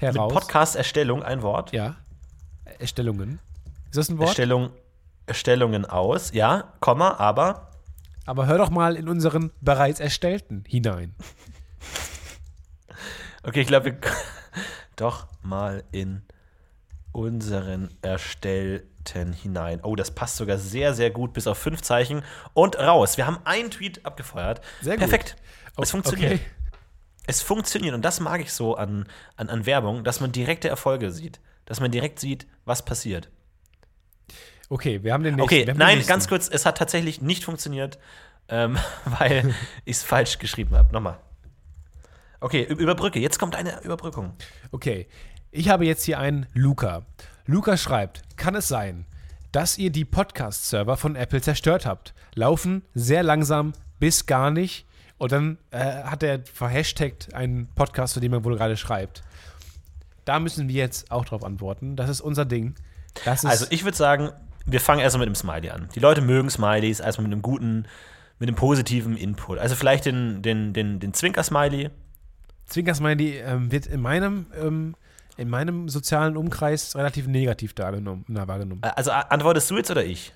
Mit 0.00 0.14
Heraus. 0.14 0.32
Podcast-Erstellung 0.32 1.22
ein 1.22 1.42
Wort. 1.42 1.72
Ja. 1.72 1.96
Erstellungen. 2.78 3.38
Ist 3.90 3.98
das 3.98 4.08
ein 4.08 4.18
Wort? 4.18 4.28
Erstellung, 4.28 4.70
Erstellungen 5.26 5.84
aus, 5.84 6.32
ja, 6.32 6.72
Komma, 6.80 7.16
aber 7.18 7.70
Aber 8.26 8.46
hör 8.46 8.58
doch 8.58 8.70
mal 8.70 8.96
in 8.96 9.08
unseren 9.08 9.50
bereits 9.60 10.00
Erstellten 10.00 10.64
hinein. 10.66 11.14
Okay, 13.42 13.62
ich 13.62 13.68
glaube, 13.68 13.86
wir 13.86 13.98
doch 14.96 15.26
mal 15.42 15.82
in 15.92 16.20
unseren 17.12 17.88
Erstellten 18.02 19.32
hinein. 19.32 19.80
Oh, 19.82 19.96
das 19.96 20.10
passt 20.10 20.36
sogar 20.36 20.58
sehr, 20.58 20.92
sehr 20.92 21.10
gut, 21.10 21.32
bis 21.32 21.46
auf 21.46 21.56
fünf 21.56 21.80
Zeichen. 21.80 22.22
Und 22.52 22.78
raus. 22.78 23.16
Wir 23.16 23.26
haben 23.26 23.38
einen 23.44 23.70
Tweet 23.70 24.04
abgefeuert. 24.04 24.60
Sehr 24.82 24.98
gut. 24.98 25.08
Perfekt. 25.08 25.36
Es 25.78 25.90
funktioniert. 25.90 26.34
Okay. 26.34 26.44
Es 27.26 27.42
funktioniert. 27.42 27.94
Und 27.94 28.04
das 28.04 28.20
mag 28.20 28.40
ich 28.40 28.52
so 28.52 28.74
an, 28.74 29.06
an, 29.36 29.48
an 29.48 29.66
Werbung, 29.66 30.04
dass 30.04 30.20
man 30.20 30.32
direkte 30.32 30.68
Erfolge 30.68 31.10
sieht. 31.10 31.40
Dass 31.64 31.80
man 31.80 31.90
direkt 31.90 32.18
sieht, 32.18 32.46
was 32.64 32.84
passiert. 32.84 33.30
Okay, 34.68 35.02
wir 35.02 35.12
haben 35.12 35.24
den 35.24 35.34
nächsten. 35.34 35.44
Okay, 35.54 35.64
den 35.64 35.76
nein, 35.76 35.96
nächsten. 35.96 36.08
ganz 36.08 36.28
kurz, 36.28 36.48
es 36.48 36.64
hat 36.64 36.78
tatsächlich 36.78 37.20
nicht 37.20 37.44
funktioniert, 37.44 37.98
ähm, 38.48 38.78
weil 39.04 39.54
ich 39.84 39.96
es 39.96 40.02
falsch 40.02 40.38
geschrieben 40.38 40.76
habe. 40.76 40.92
Nochmal. 40.92 41.18
Okay, 42.40 42.62
Überbrücke. 42.62 43.18
Jetzt 43.18 43.38
kommt 43.38 43.54
eine 43.54 43.82
Überbrückung. 43.82 44.32
Okay, 44.70 45.08
ich 45.50 45.68
habe 45.68 45.84
jetzt 45.84 46.04
hier 46.04 46.18
einen 46.18 46.46
Luca. 46.54 47.04
Luca 47.44 47.76
schreibt, 47.76 48.22
kann 48.36 48.54
es 48.54 48.68
sein, 48.68 49.04
dass 49.52 49.76
ihr 49.76 49.90
die 49.90 50.04
Podcast-Server 50.04 50.96
von 50.96 51.16
Apple 51.16 51.42
zerstört 51.42 51.84
habt? 51.84 52.14
Laufen 52.34 52.82
sehr 52.94 53.22
langsam 53.24 53.72
bis 53.98 54.26
gar 54.26 54.50
nicht. 54.50 54.86
Und 55.20 55.32
dann 55.32 55.58
äh, 55.70 55.78
hat 56.04 56.22
er 56.22 56.40
verhashtagt 56.46 57.34
einen 57.34 57.66
Podcast, 57.74 58.14
zu 58.14 58.20
dem 58.20 58.32
er 58.32 58.42
wohl 58.42 58.56
gerade 58.56 58.78
schreibt. 58.78 59.22
Da 60.24 60.40
müssen 60.40 60.66
wir 60.66 60.76
jetzt 60.76 61.10
auch 61.10 61.26
drauf 61.26 61.44
antworten. 61.44 61.94
Das 61.94 62.08
ist 62.08 62.22
unser 62.22 62.46
Ding. 62.46 62.74
Ist 63.26 63.44
Also 63.44 63.66
ich 63.68 63.84
würde 63.84 63.98
sagen, 63.98 64.30
wir 64.64 64.80
fangen 64.80 65.02
erstmal 65.02 65.26
mit 65.26 65.36
dem 65.36 65.38
Smiley 65.38 65.68
an. 65.68 65.90
Die 65.94 66.00
Leute 66.00 66.22
mögen 66.22 66.48
Smileys, 66.48 67.00
erstmal 67.00 67.24
mit 67.24 67.34
einem 67.34 67.42
guten, 67.42 67.84
mit 68.38 68.48
einem 68.48 68.56
positiven 68.56 69.14
Input. 69.14 69.58
Also 69.58 69.74
vielleicht 69.74 70.06
den, 70.06 70.40
den, 70.40 70.72
den, 70.72 71.00
den 71.00 71.12
Zwinker-Smiley. 71.12 71.90
Zwinkersmiley 72.64 73.40
ähm, 73.44 73.70
wird 73.70 73.84
in 73.88 74.00
meinem, 74.00 74.46
ähm, 74.58 74.96
in 75.36 75.50
meinem 75.50 75.90
sozialen 75.90 76.38
Umkreis 76.38 76.96
relativ 76.96 77.26
negativ 77.26 77.74
na, 77.76 78.48
wahrgenommen. 78.48 78.80
Äh, 78.82 78.92
Also 78.96 79.10
antwortest 79.10 79.70
du 79.70 79.76
jetzt 79.76 79.90
oder 79.90 80.02
ich? 80.02 80.32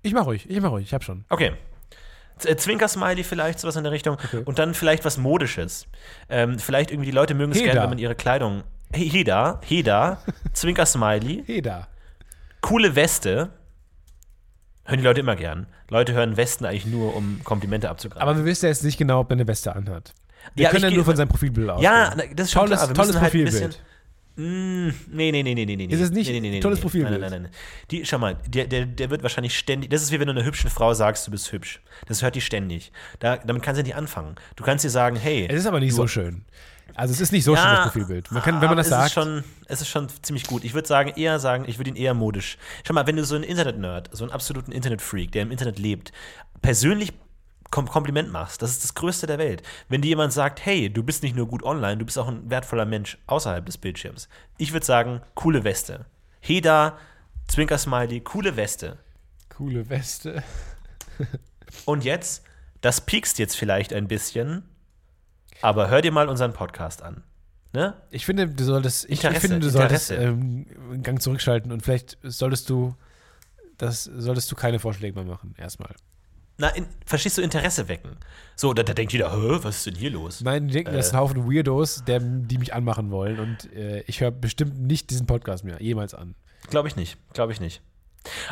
Ich 0.00 0.14
mach 0.14 0.24
ruhig, 0.24 0.48
ich 0.48 0.60
mach 0.62 0.70
ruhig, 0.70 0.86
ich 0.86 0.94
hab 0.94 1.04
schon. 1.04 1.26
Okay. 1.28 1.52
Äh, 2.46 2.56
Zwinker-Smiley 2.56 3.24
vielleicht, 3.24 3.58
sowas 3.60 3.76
in 3.76 3.84
der 3.84 3.92
Richtung. 3.92 4.16
Und 4.44 4.58
dann 4.58 4.74
vielleicht 4.74 5.04
was 5.04 5.18
Modisches. 5.18 5.86
Ähm, 6.28 6.58
vielleicht 6.58 6.90
irgendwie 6.90 7.06
die 7.10 7.14
Leute 7.16 7.34
mögen 7.34 7.52
es 7.52 7.58
Heda. 7.58 7.66
gerne, 7.72 7.82
wenn 7.82 7.90
man 7.90 7.98
ihre 7.98 8.14
Kleidung. 8.14 8.62
He- 8.94 9.08
Heda, 9.08 9.60
Heda, 9.64 10.22
Zwinker-Smiley, 10.52 11.44
Hey 11.46 11.62
da. 11.62 11.88
coole 12.60 12.96
Weste. 12.96 13.50
Hören 14.84 14.98
die 14.98 15.04
Leute 15.04 15.20
immer 15.20 15.36
gern. 15.36 15.66
Leute 15.88 16.12
hören 16.12 16.36
Westen 16.36 16.64
eigentlich 16.64 16.86
nur, 16.86 17.14
um 17.14 17.40
Komplimente 17.44 17.88
abzugreifen. 17.90 18.22
Aber 18.22 18.36
wir 18.36 18.44
wissen 18.44 18.64
ja 18.64 18.70
jetzt 18.70 18.82
nicht 18.84 18.96
genau, 18.98 19.20
ob 19.20 19.30
er 19.30 19.34
eine 19.34 19.46
Weste 19.46 19.74
anhat. 19.74 20.14
Wir 20.54 20.64
Ja, 20.64 20.70
können 20.70 20.84
ja 20.84 20.90
nur 20.90 21.04
von 21.04 21.14
seinem 21.16 21.28
Profilbild 21.28 21.68
aus. 21.70 21.82
ja, 21.82 22.10
das 22.34 22.46
ist 22.46 22.52
schon 22.52 22.62
tolles, 22.66 22.78
klar. 22.78 22.88
Wir 22.88 22.94
tolles 22.94 23.16
halt 23.20 23.24
Profilbild. 23.32 23.80
Mm, 24.40 24.88
nee, 25.10 25.30
nee, 25.32 25.42
nee, 25.42 25.54
nee, 25.54 25.66
nee, 25.66 25.76
nee. 25.76 25.86
Ist 25.86 26.00
es 26.00 26.10
nicht? 26.10 26.30
Nee, 26.30 26.40
nee, 26.40 26.50
nee, 26.50 26.60
Tolles 26.60 26.78
nee. 26.78 26.82
Profilbild. 26.82 27.20
Nein, 27.20 27.30
nein, 27.30 27.42
nein. 27.42 27.52
Die, 27.90 28.06
schau 28.06 28.18
mal, 28.18 28.38
der, 28.46 28.66
der, 28.66 28.86
der 28.86 29.10
wird 29.10 29.22
wahrscheinlich 29.22 29.56
ständig. 29.58 29.90
Das 29.90 30.00
ist 30.02 30.12
wie 30.12 30.18
wenn 30.20 30.26
du 30.28 30.32
einer 30.32 30.44
hübschen 30.44 30.70
Frau 30.70 30.94
sagst, 30.94 31.26
du 31.26 31.30
bist 31.30 31.52
hübsch. 31.52 31.80
Das 32.06 32.22
hört 32.22 32.34
die 32.36 32.40
ständig. 32.40 32.90
Da, 33.18 33.36
damit 33.36 33.62
kannst 33.62 33.78
du 33.80 33.82
nicht 33.82 33.94
anfangen. 33.96 34.36
Du 34.56 34.64
kannst 34.64 34.84
ihr 34.84 34.90
sagen, 34.90 35.16
hey. 35.16 35.46
Es 35.50 35.58
ist 35.60 35.66
aber 35.66 35.78
nicht 35.80 35.92
du- 35.92 35.96
so 35.96 36.06
schön. 36.06 36.44
Also 36.94 37.12
es 37.12 37.20
ist 37.20 37.32
nicht 37.32 37.44
so 37.44 37.54
schön, 37.54 37.64
das 37.64 37.82
Profilbild. 37.84 38.30
Man 38.32 38.42
kann, 38.42 38.60
wenn 38.60 38.68
man 38.68 38.76
das 38.76 38.90
aber 38.90 39.08
sagt, 39.08 39.16
es 39.16 39.16
Ist 39.16 39.22
schon, 39.22 39.44
es 39.68 39.80
ist 39.82 39.88
schon 39.88 40.08
ziemlich 40.22 40.44
gut. 40.46 40.64
Ich 40.64 40.74
würde 40.74 40.88
sagen, 40.88 41.12
eher 41.16 41.38
sagen, 41.38 41.64
ich 41.68 41.78
würde 41.78 41.90
ihn 41.90 41.96
eher 41.96 42.14
modisch. 42.14 42.58
Schau 42.86 42.94
mal, 42.94 43.06
wenn 43.06 43.16
du 43.16 43.24
so 43.24 43.36
einen 43.36 43.44
Internet-Nerd, 43.44 44.10
so 44.12 44.24
einen 44.24 44.32
absoluten 44.32 44.72
Internet-Freak, 44.72 45.30
der 45.32 45.42
im 45.42 45.50
Internet 45.52 45.78
lebt, 45.78 46.12
persönlich 46.62 47.12
Kompliment 47.70 48.32
machst, 48.32 48.62
das 48.62 48.70
ist 48.70 48.84
das 48.84 48.94
Größte 48.94 49.26
der 49.26 49.38
Welt. 49.38 49.62
Wenn 49.88 50.02
dir 50.02 50.08
jemand 50.08 50.32
sagt, 50.32 50.64
hey, 50.64 50.92
du 50.92 51.02
bist 51.02 51.22
nicht 51.22 51.36
nur 51.36 51.46
gut 51.46 51.62
online, 51.62 51.98
du 51.98 52.04
bist 52.04 52.18
auch 52.18 52.28
ein 52.28 52.50
wertvoller 52.50 52.84
Mensch 52.84 53.18
außerhalb 53.26 53.64
des 53.64 53.78
Bildschirms. 53.78 54.28
Ich 54.58 54.72
würde 54.72 54.86
sagen, 54.86 55.20
coole 55.34 55.62
Weste. 55.64 56.06
Heda, 56.40 56.98
Zwinker-Smiley, 57.48 58.20
coole 58.20 58.56
Weste. 58.56 58.98
coole 59.48 59.88
Weste. 59.88 60.42
Und 61.84 62.04
jetzt, 62.04 62.44
das 62.80 63.00
piekst 63.02 63.38
jetzt 63.38 63.56
vielleicht 63.56 63.92
ein 63.92 64.08
bisschen, 64.08 64.64
aber 65.62 65.90
hör 65.90 66.02
dir 66.02 66.12
mal 66.12 66.28
unseren 66.28 66.52
Podcast 66.52 67.02
an. 67.02 67.22
Ne? 67.72 67.94
Ich 68.10 68.26
finde, 68.26 68.48
du 68.48 68.64
solltest, 68.64 69.08
ich, 69.08 69.22
ich 69.22 69.38
finde, 69.38 69.60
du 69.60 69.70
solltest 69.70 70.10
ähm, 70.10 70.66
einen 70.90 71.02
Gang 71.02 71.22
zurückschalten 71.22 71.70
und 71.70 71.82
vielleicht 71.82 72.18
solltest 72.22 72.68
du, 72.68 72.96
das 73.78 74.04
solltest 74.04 74.50
du 74.50 74.56
keine 74.56 74.80
Vorschläge 74.80 75.14
mehr 75.14 75.24
machen, 75.24 75.54
erstmal. 75.56 75.94
Na, 76.60 76.68
in, 76.68 76.86
verstehst 77.06 77.38
du, 77.38 77.42
Interesse 77.42 77.88
wecken. 77.88 78.18
So, 78.54 78.74
da, 78.74 78.82
da 78.82 78.92
denkt 78.92 79.14
jeder, 79.14 79.32
Hä, 79.32 79.58
was 79.62 79.78
ist 79.78 79.86
denn 79.86 79.94
hier 79.94 80.10
los? 80.10 80.42
Nein, 80.42 80.68
die 80.68 80.74
denken, 80.74 80.92
das 80.92 81.06
Äh. 81.06 81.08
sind 81.08 81.16
ein 81.16 81.20
Haufen 81.22 81.50
Weirdos, 81.50 82.04
der, 82.04 82.20
die 82.20 82.58
mich 82.58 82.74
anmachen 82.74 83.10
wollen 83.10 83.40
und 83.40 83.72
äh, 83.72 84.00
ich 84.02 84.20
höre 84.20 84.30
bestimmt 84.30 84.78
nicht 84.78 85.08
diesen 85.10 85.26
Podcast 85.26 85.64
mehr, 85.64 85.80
jemals 85.80 86.12
an. 86.14 86.34
Glaube 86.68 86.88
ich 86.88 86.96
nicht, 86.96 87.16
glaube 87.32 87.52
ich 87.52 87.60
nicht. 87.60 87.80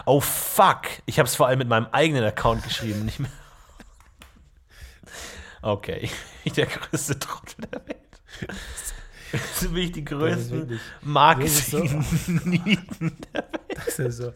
Oh 0.07 0.21
fuck, 0.21 0.85
ich 1.05 1.19
habe 1.19 1.29
es 1.29 1.35
vor 1.35 1.49
allem 1.49 1.59
mit 1.59 1.69
meinem 1.69 1.87
eigenen 1.93 2.25
Account 2.25 2.65
geschrieben, 2.65 3.05
nicht 3.05 3.21
mehr. 3.21 3.31
Okay, 5.61 6.09
ich 6.45 6.53
der 6.55 6.67
größte 6.67 7.19
Trottel 7.19 7.67
der 7.73 7.85
Welt. 7.87 7.99
So 9.57 9.69
bin 9.69 9.83
ich 9.83 9.93
die 9.93 10.07
größten 10.07 10.81
Marketing-Nieten. 11.03 13.13
Das 13.75 13.99
ist 13.99 14.17
so. 14.17 14.33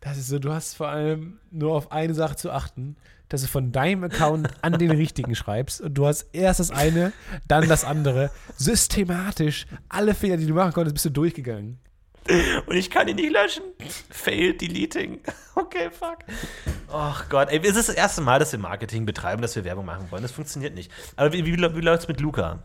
Das 0.00 0.16
ist 0.16 0.28
so, 0.28 0.38
du 0.38 0.52
hast 0.52 0.74
vor 0.74 0.88
allem 0.88 1.38
nur 1.50 1.74
auf 1.74 1.92
eine 1.92 2.14
Sache 2.14 2.36
zu 2.36 2.50
achten, 2.50 2.96
dass 3.28 3.42
du 3.42 3.48
von 3.48 3.70
deinem 3.70 4.04
Account 4.04 4.48
an 4.62 4.78
den 4.78 4.90
richtigen 4.90 5.34
schreibst 5.34 5.80
und 5.80 5.94
du 5.94 6.06
hast 6.06 6.26
erst 6.32 6.58
das 6.60 6.70
eine, 6.70 7.12
dann 7.46 7.68
das 7.68 7.84
andere. 7.84 8.30
Systematisch 8.56 9.66
alle 9.88 10.14
Fehler, 10.14 10.36
die 10.36 10.46
du 10.46 10.54
machen 10.54 10.72
konntest, 10.72 10.94
bist 10.94 11.04
du 11.04 11.10
durchgegangen. 11.10 11.78
Und 12.66 12.76
ich 12.76 12.90
kann 12.90 13.08
ihn 13.08 13.16
nicht 13.16 13.32
löschen. 13.32 13.64
Failed 14.10 14.60
deleting. 14.60 15.20
Okay, 15.56 15.90
fuck. 15.90 16.18
Ach 16.90 17.28
Gott, 17.28 17.50
ey, 17.50 17.58
es 17.58 17.76
ist 17.76 17.90
das 17.90 17.96
erste 17.96 18.22
Mal, 18.22 18.38
dass 18.38 18.50
wir 18.52 18.58
Marketing 18.58 19.04
betreiben, 19.04 19.42
dass 19.42 19.56
wir 19.56 19.64
Werbung 19.64 19.84
machen 19.84 20.10
wollen. 20.10 20.22
Das 20.22 20.32
funktioniert 20.32 20.74
nicht. 20.74 20.90
Aber 21.16 21.32
wie, 21.34 21.44
wie, 21.44 21.52
wie 21.52 21.80
läuft 21.80 22.02
es 22.02 22.08
mit 22.08 22.20
Luca? 22.20 22.62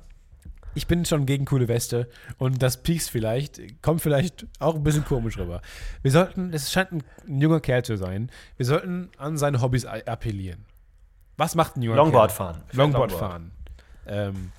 Ich 0.76 0.88
bin 0.88 1.06
schon 1.06 1.26
gegen 1.26 1.46
coole 1.46 1.68
Weste 1.68 2.10
und 2.38 2.62
das 2.62 2.84
Peaks 2.84 3.10
vielleicht, 3.10 3.82
kommt 3.82 4.02
vielleicht 4.02 4.46
auch 4.60 4.76
ein 4.76 4.84
bisschen 4.84 5.06
komisch 5.06 5.38
rüber. 5.38 5.62
Wir 6.02 6.12
sollten, 6.12 6.54
es 6.54 6.72
scheint 6.72 6.92
ein, 6.92 7.04
ein 7.28 7.42
junger 7.42 7.60
Kerl 7.62 7.84
zu 7.84 7.98
sein, 7.98 8.30
wir 8.58 8.66
sollten 8.66 9.10
an 9.18 9.38
seine 9.38 9.62
Hobbys 9.62 9.86
appellieren. 9.86 10.66
Was 11.38 11.56
macht 11.56 11.76
ein 11.78 11.82
junger 11.82 11.98
Longboard 11.98 12.30
Kerl? 12.36 12.38
fahren. 12.54 12.64
Longboard 12.74 13.12
fahren. 13.12 13.52
Ähm, 14.08 14.52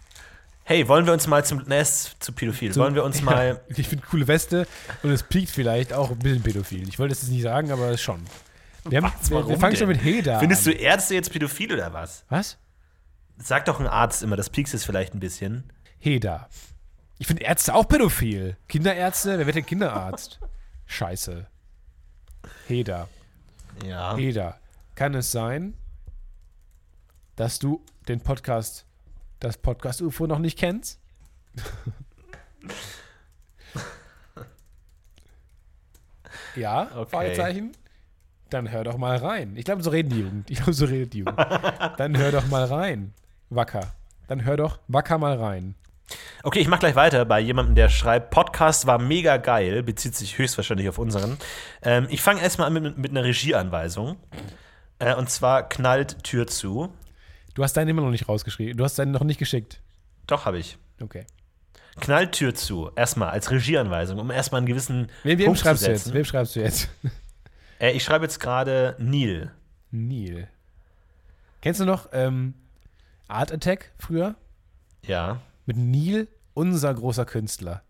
Hey, 0.68 0.88
wollen 0.88 1.06
wir 1.06 1.12
uns 1.12 1.28
mal 1.28 1.44
zum. 1.44 1.62
Ne, 1.68 1.78
ist 1.80 2.16
zu 2.18 2.32
pädophil. 2.32 2.72
So- 2.72 2.80
wollen 2.80 2.96
wir 2.96 3.04
uns 3.04 3.22
mal. 3.22 3.60
Ja, 3.68 3.74
ich 3.76 3.86
finde 3.86 4.04
coole 4.04 4.26
Weste 4.26 4.66
und 5.04 5.10
es 5.12 5.22
piekt 5.22 5.50
vielleicht 5.50 5.92
auch 5.92 6.10
ein 6.10 6.18
bisschen 6.18 6.42
pädophil. 6.42 6.88
Ich 6.88 6.98
wollte 6.98 7.12
es 7.12 7.22
jetzt 7.22 7.30
nicht 7.30 7.42
sagen, 7.42 7.70
aber 7.70 7.90
es 7.90 8.02
schon. 8.02 8.20
Wir, 8.84 9.00
haben, 9.00 9.12
Was, 9.20 9.30
wir, 9.30 9.48
wir 9.48 9.58
fangen 9.60 9.76
schon 9.76 9.86
denn? 9.88 9.96
mit 9.96 10.04
Heda 10.04 10.40
Findest 10.40 10.66
an. 10.66 10.72
du 10.72 10.78
Ärzte 10.80 11.14
jetzt 11.14 11.30
pädophil 11.30 11.72
oder 11.72 11.92
was? 11.92 12.24
Was? 12.30 12.58
Sag 13.38 13.66
doch 13.66 13.78
ein 13.78 13.86
Arzt 13.86 14.24
immer, 14.24 14.34
das 14.34 14.50
piekst 14.50 14.74
es 14.74 14.84
vielleicht 14.84 15.14
ein 15.14 15.20
bisschen. 15.20 15.70
Heda. 15.98 16.48
Ich 17.18 17.26
finde 17.26 17.42
Ärzte 17.44 17.74
auch 17.74 17.88
pädophil. 17.88 18.56
Kinderärzte? 18.68 19.38
Wer 19.38 19.46
wird 19.46 19.56
denn 19.56 19.66
Kinderarzt? 19.66 20.38
Scheiße. 20.86 21.46
Heda. 22.68 23.08
Ja. 23.84 24.16
Heda. 24.16 24.58
Kann 24.94 25.14
es 25.14 25.32
sein, 25.32 25.74
dass 27.36 27.58
du 27.58 27.82
den 28.08 28.20
Podcast, 28.20 28.84
das 29.40 29.56
Podcast 29.58 30.00
UFO 30.02 30.26
noch 30.26 30.38
nicht 30.38 30.58
kennst? 30.58 31.00
ja, 36.54 36.90
Okay. 36.94 37.10
Fragezeichen. 37.10 37.72
Dann 38.50 38.70
hör 38.70 38.84
doch 38.84 38.96
mal 38.96 39.16
rein. 39.16 39.56
Ich 39.56 39.64
glaube, 39.64 39.82
so 39.82 39.90
reden 39.90 40.10
die 40.10 40.20
Jugend. 40.20 40.50
Ich 40.50 40.58
glaube, 40.58 40.72
so 40.72 40.84
redet 40.84 41.12
die 41.14 41.18
Jugend. 41.18 41.36
Dann 41.96 42.16
hör 42.16 42.30
doch 42.30 42.46
mal 42.46 42.64
rein. 42.64 43.12
Wacker. 43.50 43.92
Dann 44.28 44.44
hör 44.44 44.56
doch 44.56 44.78
wacker 44.86 45.18
mal 45.18 45.36
rein. 45.36 45.74
Okay, 46.42 46.60
ich 46.60 46.68
mach 46.68 46.78
gleich 46.78 46.94
weiter 46.94 47.24
bei 47.24 47.40
jemandem, 47.40 47.74
der 47.74 47.88
schreibt, 47.88 48.30
Podcast 48.30 48.86
war 48.86 48.98
mega 48.98 49.36
geil, 49.38 49.82
bezieht 49.82 50.14
sich 50.14 50.38
höchstwahrscheinlich 50.38 50.88
auf 50.88 50.98
unseren. 50.98 51.36
Ähm, 51.82 52.06
ich 52.10 52.22
fange 52.22 52.40
erstmal 52.40 52.68
an 52.68 52.74
mit, 52.74 52.98
mit 52.98 53.10
einer 53.10 53.24
Regieanweisung. 53.24 54.16
Äh, 54.98 55.14
und 55.14 55.28
zwar 55.30 55.68
knallt 55.68 56.22
Tür 56.22 56.46
zu. 56.46 56.92
Du 57.54 57.64
hast 57.64 57.72
deinen 57.76 57.88
immer 57.88 58.02
noch 58.02 58.10
nicht 58.10 58.28
rausgeschrieben. 58.28 58.76
Du 58.76 58.84
hast 58.84 58.98
deinen 58.98 59.10
noch 59.12 59.24
nicht 59.24 59.38
geschickt. 59.38 59.80
Doch, 60.26 60.44
habe 60.44 60.58
ich. 60.58 60.78
Okay. 61.02 61.26
Knallt 62.00 62.32
Tür 62.32 62.54
zu. 62.54 62.90
Erstmal 62.94 63.30
als 63.30 63.50
Regieanweisung, 63.50 64.18
um 64.18 64.30
erstmal 64.30 64.60
einen 64.60 64.66
gewissen 64.66 65.08
Wem, 65.24 65.38
wem 65.38 65.46
Punkt 65.46 65.60
schreibst 65.60 65.82
zu 65.82 65.86
du 65.88 65.92
jetzt? 65.92 66.04
setzen. 66.04 66.14
Wem 66.14 66.24
schreibst 66.24 66.56
du 66.56 66.60
jetzt? 66.60 66.88
Äh, 67.78 67.90
ich 67.92 68.04
schreibe 68.04 68.24
jetzt 68.24 68.40
gerade 68.40 68.96
Neil. 68.98 69.52
Neil. 69.90 70.48
Kennst 71.60 71.78
du 71.78 71.84
noch 71.84 72.08
ähm, 72.12 72.54
Art 73.28 73.52
Attack 73.52 73.92
früher? 73.98 74.34
Ja. 75.04 75.42
Mit 75.66 75.76
Neil, 75.76 76.28
unser 76.54 76.94
großer 76.94 77.24
Künstler. 77.24 77.82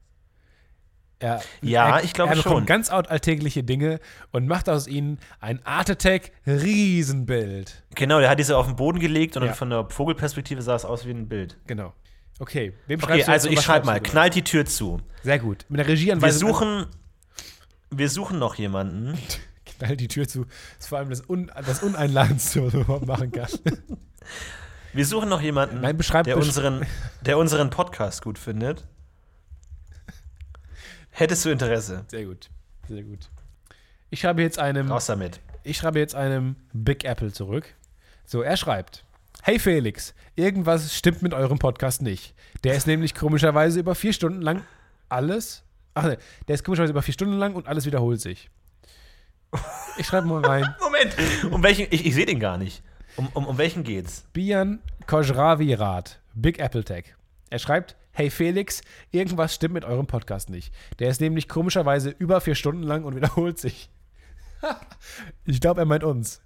Er, 1.19 1.41
Ja, 1.63 1.97
er, 1.99 2.05
ich 2.05 2.13
glaube 2.13 2.31
er 2.33 2.37
bekommt 2.37 2.57
schon. 2.59 2.67
ganz 2.67 2.91
out- 2.91 3.09
alltägliche 3.09 3.63
Dinge 3.65 4.01
und 4.33 4.47
macht 4.47 4.69
aus 4.69 4.87
ihnen 4.87 5.19
ein 5.41 5.65
Art 5.65 5.89
Attack 5.89 6.31
Riesenbild. 6.47 7.85
Genau, 7.95 8.21
der 8.21 8.29
hat 8.29 8.39
diese 8.39 8.57
auf 8.57 8.67
den 8.67 8.77
Boden 8.77 8.99
gelegt 9.01 9.37
und 9.39 9.45
Ja. 9.45 9.53
von 9.55 9.71
der 9.71 9.89
Vogelperspektive 9.89 10.61
sah 10.61 10.75
es 10.75 10.85
aus 10.85 11.07
wie 11.07 11.11
ein 11.13 11.29
Bild. 11.29 11.57
Genau. 11.67 11.95
Okay, 12.39 12.75
wem 12.87 13.01
Okay, 13.03 13.13
schreibst 13.13 13.29
du 13.29 13.33
also 13.33 13.49
ich 13.49 13.61
schreibe 13.63 13.87
mal, 13.87 14.01
knallt 14.01 14.35
die 14.35 14.45
Tür 14.45 14.67
zu. 14.67 15.01
Sehr 15.23 15.39
gut. 15.39 15.65
Mit 15.71 15.79
der 15.81 15.87
Wir 15.87 15.95
Regieanweisung. 15.95 16.51
suchen, 16.51 16.87
wir 17.91 18.11
suchen 18.11 18.39
noch 18.39 18.57
jemanden. 18.57 19.17
Knall 19.79 19.97
die 19.97 20.09
Tür 20.09 20.29
zu. 20.29 20.45
Das 20.45 20.55
ist 20.81 20.87
vor 20.89 20.99
allem 20.99 21.09
das, 21.09 21.29
Un 21.31 21.51
das 21.67 21.83
Uneinladendste, 21.83 22.65
was 22.67 22.73
man 22.75 22.83
überhaupt 22.83 23.07
machen 23.07 23.33
kann. 23.33 23.49
Wir 24.97 25.05
suchen 25.05 25.29
noch 25.29 25.43
jemanden, 25.43 25.83
Nein, 25.83 25.99
beschreib- 25.99 26.25
der, 26.25 26.39
unseren, 26.39 26.87
der 27.21 27.37
unseren 27.37 27.69
Podcast 27.69 28.23
gut 28.23 28.39
findet. 28.39 28.87
Hättest 31.11 31.45
du 31.45 31.51
Interesse? 31.51 32.07
Sehr 32.09 32.25
gut. 32.25 32.49
Sehr 32.89 33.03
gut. 33.03 33.29
Ich 34.09 34.21
schreibe 34.21 34.41
jetzt 34.41 34.59
einem. 34.59 34.91
Raus 34.91 35.05
damit. 35.05 35.41
Ich 35.65 35.77
schreibe 35.77 35.99
jetzt 35.99 36.15
einem 36.15 36.57
Big 36.73 37.05
Apple 37.05 37.31
zurück. 37.31 37.75
So, 38.25 38.41
er 38.41 38.57
schreibt: 38.57 39.05
Hey 39.43 39.59
Felix, 39.59 40.15
irgendwas 40.35 40.95
stimmt 40.95 41.21
mit 41.21 41.35
eurem 41.35 41.59
Podcast 41.59 42.01
nicht. 42.01 42.35
Der 42.65 42.75
ist 42.75 42.87
nämlich 42.87 43.15
komischerweise 43.15 43.81
über 43.81 43.95
vier 43.95 44.15
Stunden 44.15 44.41
lang 44.41 44.63
alles. 45.11 45.63
Ach 45.93 46.05
ne, 46.05 46.17
der 46.49 46.55
ist 46.55 46.65
komischerweise 46.65 46.93
über 46.93 47.03
vier 47.03 47.13
Stunden 47.15 47.37
lang 47.37 47.55
und 47.55 47.69
alles 47.69 47.85
wiederholt 47.85 48.23
sich. 48.23 48.49
Ich 49.99 50.07
schreibe 50.07 50.27
mal 50.27 50.43
rein. 50.43 50.75
Moment, 50.81 51.15
um 51.53 51.63
welchen, 51.63 51.87
ich, 51.91 52.07
ich 52.07 52.15
sehe 52.15 52.25
den 52.27 52.41
gar 52.41 52.57
nicht. 52.57 52.83
Um, 53.17 53.29
um, 53.35 53.47
um 53.47 53.59
welchen 53.59 53.83
geht's? 53.85 54.25
Bian 54.33 54.81
Kojravi-Rat, 55.07 56.21
Big 56.35 56.59
Apple 56.59 56.85
Tech. 56.85 57.15
Er 57.51 57.59
schreibt, 57.59 57.97
hey 58.13 58.31
Felix, 58.31 58.83
irgendwas 59.11 59.55
stimmt 59.55 59.75
mit 59.75 59.85
eurem 59.85 60.07
Podcast 60.07 60.51
nicht. 60.51 60.73
Der 60.99 61.09
ist 61.09 61.21
nämlich 61.21 61.49
komischerweise 61.49 62.11
über 62.11 62.41
vier 62.41 62.55
Stunden 62.55 62.83
lang 62.83 63.05
und 63.05 63.17
wiederholt 63.17 63.59
sich. 63.59 63.89
ich 65.45 65.61
glaube, 65.61 65.81
er 65.81 65.87
meint 65.87 66.05
uns. 66.05 66.41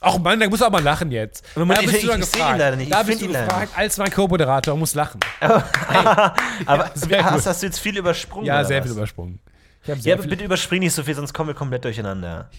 Ach 0.00 0.18
Mann, 0.18 0.40
da 0.40 0.48
muss 0.48 0.62
auch 0.62 0.70
mal 0.70 0.82
lachen 0.82 1.10
jetzt. 1.10 1.44
Moment, 1.56 1.78
da 1.78 1.82
bist 1.82 1.94
ich- 1.96 2.02
du 2.04 2.10
ich 2.12 2.20
gefragt. 2.20 2.58
leider 2.58 2.76
nicht. 2.76 2.86
Ich 2.88 2.92
Da 2.92 3.04
find 3.04 3.20
bist 3.20 3.22
du 3.22 3.28
gefragt, 3.28 3.72
als 3.76 3.96
mein 3.98 4.10
Co-Moderator 4.10 4.76
muss 4.76 4.94
lachen. 4.94 5.20
Aber 5.40 6.90
sehr 6.94 7.24
hast, 7.24 7.46
hast 7.46 7.62
du 7.62 7.66
jetzt 7.66 7.78
viel 7.78 7.96
übersprungen? 7.96 8.46
Ja, 8.46 8.64
sehr 8.64 8.80
was? 8.80 8.86
viel 8.86 8.96
übersprungen. 8.96 9.40
Ich 9.82 9.88
Ja, 9.88 9.96
sehr 9.96 10.18
viel 10.18 10.30
bitte 10.30 10.44
überspring 10.44 10.80
nicht 10.80 10.92
so 10.94 11.02
viel, 11.02 11.14
sonst 11.14 11.32
kommen 11.32 11.48
wir 11.48 11.54
komplett 11.54 11.84
durcheinander. 11.84 12.50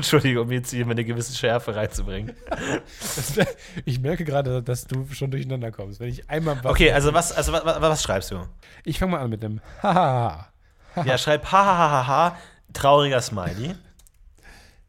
Entschuldigung, 0.00 0.44
um 0.46 0.52
jetzt 0.52 0.70
hier 0.70 0.84
eine 0.86 1.04
gewisse 1.04 1.34
Schärfe 1.36 1.74
reinzubringen. 1.76 2.34
Ich 3.84 4.00
merke 4.00 4.24
gerade, 4.24 4.62
dass 4.62 4.86
du 4.86 5.06
schon 5.12 5.30
durcheinander 5.30 5.70
kommst. 5.70 6.00
Wenn 6.00 6.08
ich 6.08 6.28
einmal 6.28 6.58
Okay, 6.64 6.92
also 6.92 7.12
was, 7.14 7.32
also 7.32 7.52
was, 7.52 7.64
was, 7.64 7.80
was 7.80 8.02
schreibst 8.02 8.30
du? 8.30 8.46
Ich 8.84 8.98
fange 8.98 9.12
mal 9.12 9.20
an 9.20 9.30
mit 9.30 9.44
einem 9.44 9.60
Hahaha. 9.82 10.46
Ja, 11.04 11.16
schreib 11.18 11.44
hahaha, 11.52 12.36
trauriger 12.72 13.20
Smiley. 13.22 13.76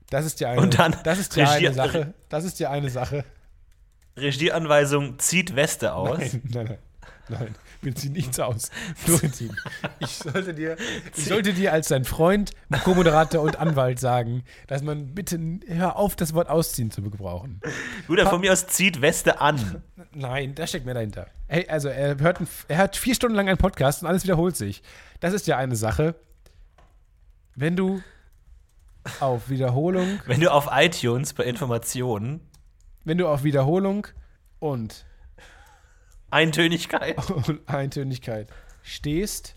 Das 0.09 0.25
ist 0.25 0.39
ja 0.39 0.49
eine, 0.49 0.61
Und 0.61 0.79
dann 0.79 0.95
das 1.03 1.19
ist 1.19 1.35
ja 1.35 1.45
Regie- 1.45 1.67
eine 1.67 1.73
Sache. 1.75 2.13
Das 2.27 2.43
ist 2.43 2.59
ja 2.59 2.71
eine 2.71 2.89
Sache. 2.89 3.23
Regieanweisung, 4.17 5.19
zieht 5.19 5.55
Weste 5.55 5.93
aus. 5.93 6.17
Nein, 6.19 6.41
nein, 6.51 6.65
nein. 6.65 6.77
Nein, 7.29 7.55
wir 7.81 7.95
ziehen 7.95 8.13
nichts 8.13 8.39
aus. 8.39 8.69
Florentin, 8.95 9.55
ich 9.99 10.17
sollte 10.17 10.53
dir, 10.53 10.77
ich 11.15 11.25
sollte 11.25 11.53
dir 11.53 11.73
als 11.73 11.87
dein 11.87 12.05
Freund, 12.05 12.51
Co-Moderator 12.83 13.41
und 13.41 13.59
Anwalt 13.59 13.99
sagen, 13.99 14.43
dass 14.67 14.81
man 14.83 15.13
bitte 15.13 15.39
hör 15.67 15.95
auf, 15.95 16.15
das 16.15 16.33
Wort 16.33 16.49
ausziehen 16.49 16.91
zu 16.91 17.01
gebrauchen. 17.01 17.61
Dann 18.07 18.27
von 18.27 18.41
mir 18.41 18.51
aus 18.51 18.67
zieht 18.67 19.01
Weste 19.01 19.41
an. 19.41 19.83
Nein, 20.13 20.55
da 20.55 20.67
steckt 20.67 20.85
mehr 20.85 20.93
dahinter. 20.93 21.27
Hey, 21.47 21.67
also 21.67 21.89
er 21.89 22.19
hört, 22.19 22.39
er 22.67 22.77
hört 22.77 22.95
vier 22.95 23.15
Stunden 23.15 23.35
lang 23.35 23.47
einen 23.47 23.57
Podcast 23.57 24.01
und 24.03 24.07
alles 24.07 24.23
wiederholt 24.23 24.55
sich. 24.55 24.83
Das 25.19 25.33
ist 25.33 25.47
ja 25.47 25.57
eine 25.57 25.75
Sache. 25.75 26.15
Wenn 27.55 27.75
du 27.75 28.01
auf 29.19 29.49
Wiederholung, 29.49 30.19
Wenn 30.27 30.41
du 30.41 30.51
auf 30.51 30.69
iTunes 30.71 31.33
bei 31.33 31.43
Informationen 31.43 32.41
wenn 33.03 33.17
du 33.17 33.27
auf 33.27 33.43
Wiederholung 33.43 34.07
und, 34.59 35.05
Eintönigkeit. 36.31 37.17
und 37.29 37.61
Eintönigkeit 37.67 38.49
stehst, 38.81 39.55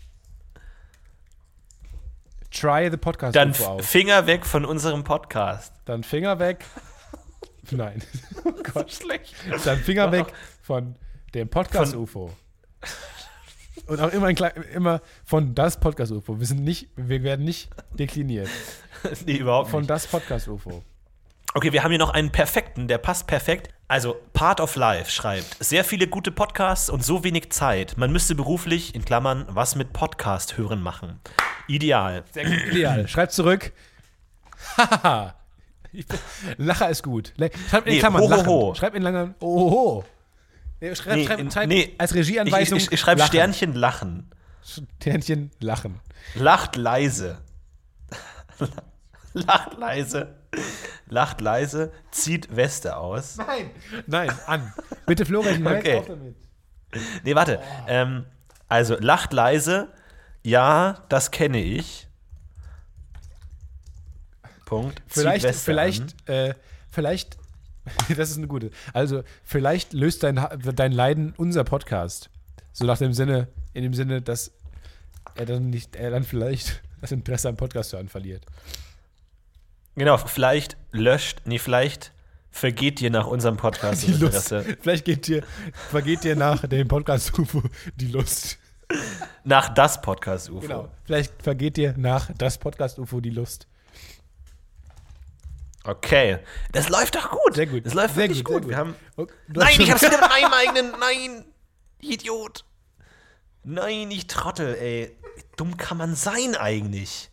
try 2.51 2.89
the 2.91 2.97
podcast 2.97 3.35
Dann. 3.35 3.53
Finger 3.53 4.27
weg 4.27 4.45
von 4.45 4.65
unserem 4.65 5.03
Podcast. 5.03 5.73
Dann 5.85 6.03
Finger 6.03 6.39
weg. 6.39 6.65
Nein. 7.71 8.01
Oh 8.43 8.53
Gott. 8.73 8.91
Schlecht. 8.91 9.33
Dann 9.63 9.79
Finger 9.79 10.11
weg 10.11 10.27
von 10.61 10.95
dem 11.33 11.49
Podcast 11.49 11.95
UFO. 11.95 12.31
Und 13.87 13.99
auch 13.99 14.11
immer, 14.11 14.27
ein 14.27 14.35
klein, 14.35 14.51
immer 14.73 15.01
von 15.23 15.55
das 15.55 15.79
Podcast 15.79 16.11
UFO. 16.11 16.39
Wir 16.39 16.45
sind 16.45 16.63
nicht, 16.63 16.89
wir 16.95 17.23
werden 17.23 17.43
nicht 17.43 17.69
dekliniert. 17.97 18.49
nee, 19.25 19.37
überhaupt 19.37 19.69
Von 19.71 19.81
nicht. 19.81 19.89
das 19.89 20.05
Podcast 20.07 20.47
UFO. 20.47 20.83
Okay, 21.57 21.71
wir 21.71 21.83
haben 21.85 21.91
hier 21.91 21.99
noch 21.99 22.09
einen 22.09 22.31
perfekten, 22.31 22.89
der 22.89 22.97
passt 22.97 23.27
perfekt. 23.27 23.69
Also, 23.87 24.17
Part 24.33 24.59
of 24.59 24.75
Life 24.75 25.09
schreibt, 25.09 25.55
sehr 25.63 25.85
viele 25.85 26.05
gute 26.07 26.31
Podcasts 26.33 26.89
und 26.89 27.01
so 27.05 27.23
wenig 27.23 27.49
Zeit. 27.51 27.97
Man 27.97 28.11
müsste 28.11 28.35
beruflich, 28.35 28.93
in 28.93 29.05
Klammern, 29.05 29.45
was 29.47 29.75
mit 29.75 29.93
Podcast 29.93 30.57
hören 30.57 30.81
machen. 30.81 31.21
Ideal. 31.69 32.25
Sehr 32.33 32.43
gut. 32.43 32.61
Ideal. 32.73 33.07
Schreib 33.07 33.31
zurück. 33.31 33.71
Hahaha. 34.77 35.35
Ich 35.93 36.05
Lacher 36.57 36.89
ist 36.89 37.03
gut. 37.03 37.31
Le- 37.37 37.49
Schreib 37.69 37.87
in 37.87 37.93
Nee, 37.93 37.99
Klammern. 37.99 38.21
ho, 38.23 38.29
ho, 38.29 38.45
ho. 38.45 38.75
Schreib 38.75 38.93
in 38.95 39.01
Langen. 39.03 39.35
Oho. 39.39 40.03
Nee, 40.81 40.93
schreib, 40.93 41.15
Nee, 41.15 41.25
schreib, 41.25 41.39
in- 41.39 41.51
schreib 41.51 41.69
nee. 41.69 41.95
als 41.97 42.11
Ich, 42.11 42.17
Regieanweisung. 42.17 42.77
ich, 42.79 42.91
ich 42.91 42.99
schreibe 42.99 43.19
lachen. 43.19 43.29
Sternchen 43.29 43.73
lachen. 43.75 44.29
Sternchen 44.99 45.51
lachen. 45.61 46.01
Lacht 46.33 46.75
leise. 46.75 47.37
Lacht 49.47 49.77
leise. 49.77 50.35
Lacht 51.07 51.41
leise. 51.41 51.91
Zieht 52.11 52.55
Weste 52.55 52.95
aus. 52.95 53.35
Nein. 53.37 53.69
Nein, 54.07 54.31
an. 54.47 54.73
Bitte 55.05 55.25
Florian, 55.25 55.65
Okay. 55.67 55.97
auf 55.97 56.05
damit. 56.07 56.35
Nee, 57.23 57.35
warte. 57.35 57.61
Ähm, 57.87 58.25
also, 58.69 58.95
lacht 58.97 59.33
leise. 59.33 59.89
Ja, 60.41 61.03
das 61.09 61.31
kenne 61.31 61.61
ich. 61.61 62.07
Punkt. 64.65 64.99
Zieht 65.09 65.21
Vielleicht, 65.23 65.43
Weste 65.45 65.63
vielleicht, 65.63 66.29
äh, 66.29 66.53
vielleicht, 66.89 67.37
das 68.15 68.29
ist 68.31 68.37
eine 68.37 68.47
gute. 68.47 68.71
Also, 68.93 69.23
vielleicht 69.43 69.91
löst 69.93 70.23
dein, 70.23 70.35
dein 70.75 70.91
Leiden 70.91 71.33
unser 71.37 71.63
Podcast. 71.65 72.29
So 72.71 72.85
nach 72.85 72.97
dem 72.97 73.13
Sinne, 73.13 73.47
in 73.73 73.83
dem 73.83 73.93
Sinne, 73.93 74.21
dass 74.21 74.51
er 75.35 75.45
dann 75.45 75.69
nicht, 75.69 75.95
er 75.97 76.11
dann 76.11 76.23
vielleicht 76.23 76.81
das 77.01 77.11
Interesse 77.11 77.49
am 77.49 77.57
Podcast 77.57 77.91
hören 77.93 78.07
verliert. 78.07 78.45
Genau, 79.95 80.17
vielleicht 80.17 80.77
löscht, 80.91 81.41
nee, 81.45 81.59
vielleicht 81.59 82.11
vergeht 82.51 82.99
dir 82.99 83.09
nach 83.09 83.27
unserem 83.27 83.57
Podcast 83.57 84.03
Die 84.03 84.11
Lust. 84.11 84.51
Interesse. 84.51 84.77
Vielleicht 84.81 85.05
geht 85.05 85.27
dir, 85.27 85.43
vergeht 85.89 86.23
dir 86.23 86.35
nach 86.35 86.65
dem 86.67 86.87
Podcast 86.87 87.37
UFO 87.39 87.63
die 87.95 88.07
Lust. 88.07 88.57
Nach 89.43 89.73
das 89.73 90.01
Podcast 90.01 90.49
UFO. 90.49 90.59
Genau. 90.61 90.89
Vielleicht 91.05 91.41
vergeht 91.41 91.77
dir 91.77 91.93
nach 91.97 92.29
das 92.37 92.57
Podcast 92.57 92.99
UFO 92.99 93.19
die 93.19 93.29
Lust. 93.31 93.67
Okay. 95.83 96.39
Das 96.71 96.89
läuft 96.89 97.15
doch 97.15 97.29
gut. 97.29 97.55
Sehr 97.55 97.67
gut. 97.67 97.85
Das 97.85 97.93
läuft 97.93 98.15
Sehr 98.15 98.23
wirklich 98.23 98.43
gut, 98.43 98.53
gut. 98.55 98.61
gut. 98.63 98.69
Wir 98.71 98.77
haben 98.77 98.95
Oh, 99.17 99.25
du 99.47 99.61
hast 99.61 99.77
Nein, 99.77 99.81
ich 99.81 99.91
hab's 99.91 100.01
wieder 100.03 100.19
mit 100.19 100.29
meinem 100.29 100.53
eigenen. 100.53 100.91
Nein, 100.99 101.45
Idiot. 102.01 102.65
Nein, 103.63 104.11
ich 104.11 104.27
Trottel, 104.27 104.75
ey. 104.75 105.15
Wie 105.35 105.43
dumm 105.57 105.77
kann 105.77 105.97
man 105.97 106.15
sein 106.15 106.55
eigentlich? 106.55 107.29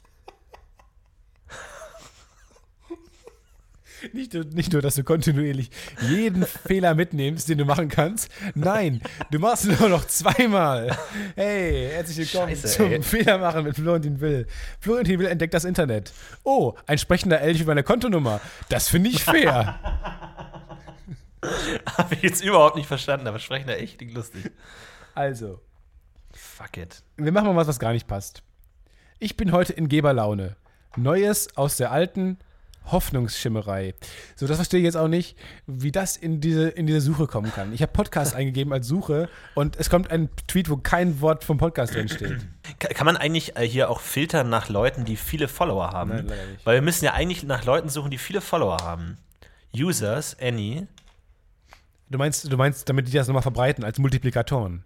Nicht, 4.12 4.34
nur- 4.34 4.44
nicht 4.44 4.72
nur, 4.72 4.82
dass 4.82 4.94
du 4.96 5.04
kontinuierlich 5.04 5.70
jeden 6.08 6.44
Fehler 6.46 6.94
mitnimmst, 6.94 7.48
den 7.48 7.58
du 7.58 7.64
machen 7.64 7.88
kannst. 7.88 8.28
Nein, 8.54 9.00
du 9.30 9.38
machst 9.38 9.64
ihn 9.64 9.76
nur 9.78 9.88
noch 9.88 10.06
zweimal. 10.06 10.96
Hey, 11.36 11.88
herzlich 11.92 12.18
willkommen 12.32 12.50
Scheiße, 12.56 12.68
zum 12.76 12.90
ey. 12.92 13.02
Fehlermachen 13.02 13.64
mit 13.64 13.76
Florentin 13.76 14.20
Will. 14.20 14.46
Florentin 14.80 15.18
Will 15.20 15.26
entdeckt 15.26 15.54
das 15.54 15.64
Internet. 15.64 16.12
Oh, 16.42 16.74
ein 16.86 16.98
sprechender 16.98 17.40
Elch 17.40 17.60
über 17.60 17.70
meine 17.72 17.82
Kontonummer. 17.84 18.40
Das 18.68 18.88
finde 18.88 19.10
ich 19.10 19.22
fair. 19.22 19.78
Habe 21.96 22.14
ich 22.14 22.22
jetzt 22.22 22.44
überhaupt 22.44 22.76
nicht 22.76 22.86
verstanden, 22.86 23.26
aber 23.26 23.38
sprechen 23.38 23.66
da 23.66 23.74
echt 23.74 23.98
klingt 23.98 24.14
lustig. 24.14 24.50
Also, 25.14 25.60
Fuck 26.32 26.76
it. 26.76 27.02
wir 27.16 27.32
machen 27.32 27.46
mal 27.48 27.56
was, 27.56 27.66
was 27.68 27.78
gar 27.78 27.92
nicht 27.92 28.06
passt. 28.06 28.42
Ich 29.18 29.36
bin 29.36 29.52
heute 29.52 29.72
in 29.72 29.88
Geberlaune. 29.88 30.56
Neues 30.96 31.56
aus 31.56 31.76
der 31.76 31.90
alten 31.90 32.38
Hoffnungsschimmerei. 32.86 33.94
So, 34.36 34.46
das 34.46 34.56
verstehe 34.56 34.80
ich 34.80 34.84
jetzt 34.84 34.96
auch 34.96 35.08
nicht, 35.08 35.36
wie 35.66 35.92
das 35.92 36.16
in 36.16 36.40
diese, 36.40 36.68
in 36.68 36.86
diese 36.86 37.00
Suche 37.00 37.26
kommen 37.26 37.52
kann. 37.52 37.72
Ich 37.72 37.82
habe 37.82 37.92
Podcast 37.92 38.34
eingegeben 38.34 38.72
als 38.72 38.86
Suche 38.86 39.28
und 39.54 39.76
es 39.76 39.90
kommt 39.90 40.10
ein 40.10 40.28
Tweet, 40.48 40.68
wo 40.70 40.76
kein 40.76 41.20
Wort 41.20 41.44
vom 41.44 41.58
Podcast 41.58 41.94
drin 41.94 42.08
steht. 42.08 42.38
Ka- 42.78 42.88
Kann 42.88 43.06
man 43.06 43.16
eigentlich 43.16 43.56
äh, 43.56 43.66
hier 43.66 43.90
auch 43.90 44.00
filtern 44.00 44.48
nach 44.50 44.68
Leuten, 44.68 45.04
die 45.04 45.16
viele 45.16 45.48
Follower 45.48 45.90
haben? 45.92 46.10
Nein, 46.10 46.26
leider 46.26 46.46
nicht. 46.46 46.66
Weil 46.66 46.74
wir 46.76 46.82
müssen 46.82 47.04
ja 47.04 47.12
eigentlich 47.12 47.42
nach 47.44 47.64
Leuten 47.64 47.88
suchen, 47.88 48.10
die 48.10 48.18
viele 48.18 48.40
Follower 48.40 48.78
haben. 48.82 49.18
Users, 49.74 50.36
Any. 50.40 50.86
Du 52.12 52.18
meinst, 52.18 52.52
du 52.52 52.56
meinst, 52.56 52.88
damit 52.88 53.08
die 53.08 53.12
das 53.12 53.26
nochmal 53.26 53.42
verbreiten 53.42 53.84
als 53.84 53.98
Multiplikatoren. 53.98 54.84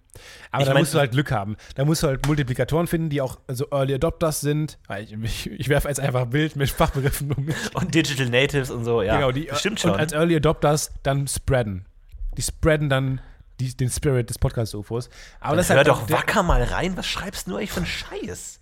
Aber 0.53 0.62
Ich 0.62 0.68
da 0.68 0.79
musst 0.79 0.95
du 0.95 0.99
halt 0.99 1.11
Glück 1.11 1.33
haben. 1.33 1.57
Da 1.74 1.85
musst 1.85 2.03
du 2.03 2.07
halt 2.07 2.24
Multiplikatoren 2.27 2.87
finden, 2.87 3.11
die 3.11 3.20
auch 3.20 3.41
so 3.49 3.66
Early 3.72 3.95
Adopters 3.95 4.41
sind. 4.41 4.79
Ich, 5.01 5.12
ich, 5.12 5.51
ich 5.51 5.68
werfe 5.68 5.89
jetzt 5.89 5.99
einfach 5.99 6.27
Bild 6.27 6.55
mit 6.55 6.70
Fachbegriffen 6.70 7.33
um 7.33 7.45
mich. 7.45 7.57
Und 7.74 7.95
Digital 7.95 8.29
Natives 8.29 8.70
und 8.70 8.85
so, 8.85 9.03
ja. 9.03 9.16
genau, 9.16 9.33
die 9.33 9.51
Stimmt 9.55 9.81
schon. 9.81 9.91
Und 9.91 9.99
als 9.99 10.12
Early 10.12 10.37
Adopters 10.37 10.93
dann 11.03 11.27
spreaden. 11.27 11.85
Die 12.37 12.43
spreaden 12.43 12.89
dann 12.89 13.20
die, 13.59 13.77
den 13.77 13.91
Spirit 13.91 14.31
des 14.31 14.39
Podcast-UFOs. 14.39 15.09
Aber 15.41 15.57
das 15.57 15.66
ist 15.66 15.70
Hör 15.70 15.79
halt 15.79 15.89
doch 15.89 16.09
wacker 16.09 16.43
mal 16.45 16.62
rein. 16.62 16.97
Was 16.97 17.07
schreibst 17.07 17.49
du 17.49 17.57
eigentlich 17.57 17.72
für 17.72 17.79
einen 17.79 17.87
Scheiß? 17.87 18.61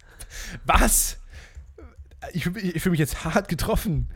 Was? 0.65 1.19
Ich, 2.33 2.47
ich 2.47 2.83
fühle 2.83 2.93
mich 2.93 3.01
jetzt 3.01 3.25
hart 3.25 3.49
getroffen 3.49 4.09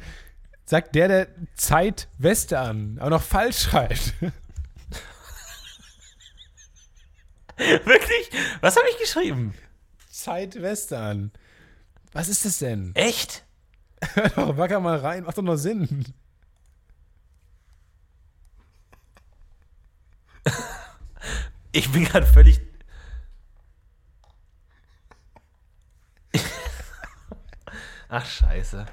sagt 0.68 0.94
der, 0.94 1.08
der 1.08 1.28
Zeitweste 1.54 2.58
an, 2.58 2.98
aber 3.00 3.08
noch 3.08 3.22
falsch 3.22 3.62
schreibt. 3.62 4.12
Wirklich? 7.56 8.30
Was 8.60 8.76
habe 8.76 8.86
ich 8.90 8.98
geschrieben? 8.98 9.54
Zeitweste 10.10 10.98
an. 10.98 11.32
Was 12.12 12.28
ist 12.28 12.44
das 12.44 12.58
denn? 12.58 12.94
Echt? 12.94 13.46
Hör 14.12 14.28
doch, 14.28 14.54
mal 14.80 14.98
rein, 14.98 15.24
macht 15.24 15.38
doch 15.38 15.42
noch 15.42 15.56
Sinn. 15.56 16.04
Ich 21.72 21.90
bin 21.90 22.04
gerade 22.04 22.26
völlig. 22.26 22.60
Ach, 28.10 28.26
scheiße. 28.26 28.84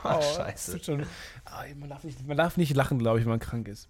Oh, 0.04 0.20
scheiße. 0.36 0.82
Schon, 0.82 1.04
Ah, 1.44 1.64
man, 1.76 1.88
darf 1.90 2.04
nicht, 2.04 2.26
man 2.26 2.36
darf 2.36 2.56
nicht 2.56 2.74
lachen, 2.74 2.98
glaube 2.98 3.18
ich, 3.18 3.24
wenn 3.24 3.30
man 3.30 3.40
krank 3.40 3.68
ist. 3.68 3.88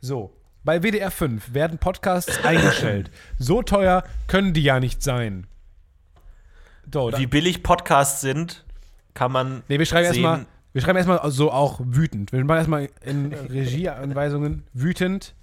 So, 0.00 0.32
bei 0.64 0.82
WDR 0.82 1.10
5 1.10 1.54
werden 1.54 1.78
Podcasts 1.78 2.38
eingestellt. 2.44 3.10
So 3.38 3.62
teuer 3.62 4.04
können 4.26 4.52
die 4.52 4.62
ja 4.62 4.80
nicht 4.80 5.02
sein. 5.02 5.46
So, 6.92 7.12
Wie 7.16 7.26
billig 7.26 7.62
Podcasts 7.62 8.20
sind, 8.20 8.64
kann 9.14 9.30
man. 9.32 9.62
nee, 9.68 9.78
wir 9.78 9.86
schreiben 9.86 10.06
erstmal, 10.06 10.46
wir 10.72 10.82
schreiben 10.82 10.96
erstmal 10.96 11.30
so 11.30 11.52
auch 11.52 11.80
wütend. 11.82 12.32
Wir 12.32 12.42
machen 12.44 12.56
erstmal 12.58 12.88
in 13.02 13.32
Regieanweisungen 13.34 14.64
wütend. 14.72 15.34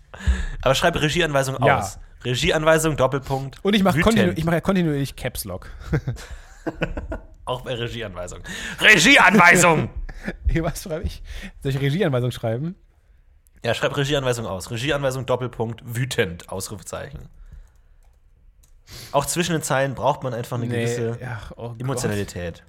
Aber 0.61 0.75
schreib 0.75 0.95
Regieanweisung 0.99 1.57
Ja. 1.63 1.79
aus. 1.79 1.99
Regieanweisung, 2.23 2.97
Doppelpunkt. 2.97 3.63
Und 3.63 3.75
ich 3.75 3.83
mache 3.83 3.99
mach 3.99 4.53
ja 4.53 4.61
kontinuierlich 4.61 5.15
Caps 5.15 5.45
Lock. 5.45 5.69
Auch 7.45 7.61
bei 7.61 7.75
Regieanweisung. 7.75 8.39
Regieanweisung! 8.81 9.89
Was 10.55 10.83
schreibe 10.83 11.05
ich? 11.05 11.21
Soll 11.61 11.71
ich 11.71 11.79
Regieanweisung 11.79 12.31
schreiben? 12.31 12.75
ja, 13.65 13.73
schreib 13.73 13.97
Regieanweisung 13.97 14.45
aus. 14.45 14.69
Regieanweisung, 14.69 15.25
Doppelpunkt, 15.25 15.81
wütend, 15.83 16.49
Ausrufezeichen. 16.49 17.27
Auch 19.11 19.25
zwischen 19.25 19.53
den 19.53 19.63
Zeilen 19.63 19.95
braucht 19.95 20.21
man 20.21 20.35
einfach 20.35 20.57
eine 20.57 20.67
gewisse 20.67 21.17
ja, 21.19 21.41
oh 21.55 21.69
Gott. 21.69 21.81
Emotionalität. 21.81 22.63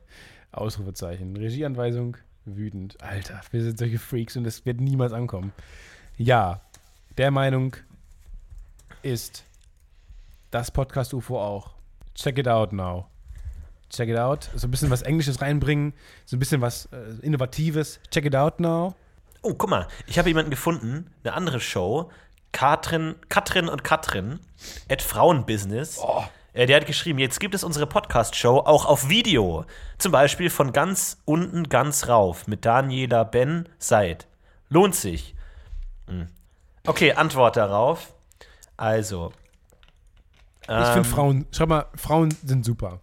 Ausrufezeichen. 0.53 1.37
Regieanweisung, 1.37 2.16
wütend. 2.47 2.99
Alter, 3.03 3.43
wir 3.51 3.62
sind 3.62 3.79
solche 3.79 3.99
Freaks 3.99 4.37
und 4.39 4.45
das 4.45 4.64
wird 4.64 4.81
niemals 4.81 5.12
ankommen. 5.12 5.53
Ja, 6.16 6.62
der 7.18 7.31
Meinung 7.31 7.77
ist 9.03 9.45
das 10.51 10.70
Podcast 10.70 11.12
UFO 11.12 11.39
auch. 11.39 11.74
Check 12.14 12.39
it 12.39 12.49
out 12.49 12.72
now. 12.72 13.07
Check 13.91 14.09
it 14.09 14.18
out. 14.18 14.51
So 14.55 14.66
ein 14.66 14.70
bisschen 14.70 14.91
was 14.91 15.03
Englisches 15.03 15.41
reinbringen, 15.41 15.95
so 16.24 16.37
ein 16.37 16.39
bisschen 16.39 16.61
was 16.61 16.87
äh, 16.87 17.24
Innovatives. 17.24 18.01
Check 18.11 18.24
it 18.24 18.34
out 18.34 18.61
now. 18.61 18.95
Oh, 19.43 19.55
guck 19.55 19.70
mal, 19.70 19.87
ich 20.07 20.18
habe 20.18 20.28
jemanden 20.28 20.51
gefunden, 20.51 21.11
eine 21.22 21.34
andere 21.34 21.61
Show, 21.61 22.11
Katrin, 22.53 23.14
Katrin 23.28 23.68
und 23.68 23.84
Katrin, 23.84 24.41
at 24.91 25.03
Frauenbusiness. 25.03 26.01
Äh, 26.53 26.66
Der 26.66 26.76
hat 26.76 26.87
geschrieben, 26.87 27.18
jetzt 27.18 27.39
gibt 27.39 27.55
es 27.55 27.62
unsere 27.62 27.87
Podcast-Show 27.87 28.59
auch 28.61 28.87
auf 28.87 29.09
Video. 29.09 29.66
Zum 29.99 30.11
Beispiel 30.11 30.51
von 30.51 30.72
ganz 30.72 31.18
unten 31.26 31.68
ganz 31.68 32.09
rauf 32.09 32.47
mit 32.49 32.64
Daniela 32.64 33.24
Ben 33.24 33.68
Seid. 33.78 34.26
Lohnt 34.68 34.95
sich. 34.95 35.34
Hm. 36.09 36.28
Okay, 36.87 37.12
Antwort 37.12 37.57
darauf. 37.57 38.14
Also. 38.76 39.32
Ich 40.62 40.68
ähm, 40.70 40.84
finde 40.95 41.09
Frauen, 41.09 41.47
schreib 41.53 41.68
mal, 41.68 41.87
Frauen 41.95 42.30
sind 42.45 42.64
super. 42.64 43.01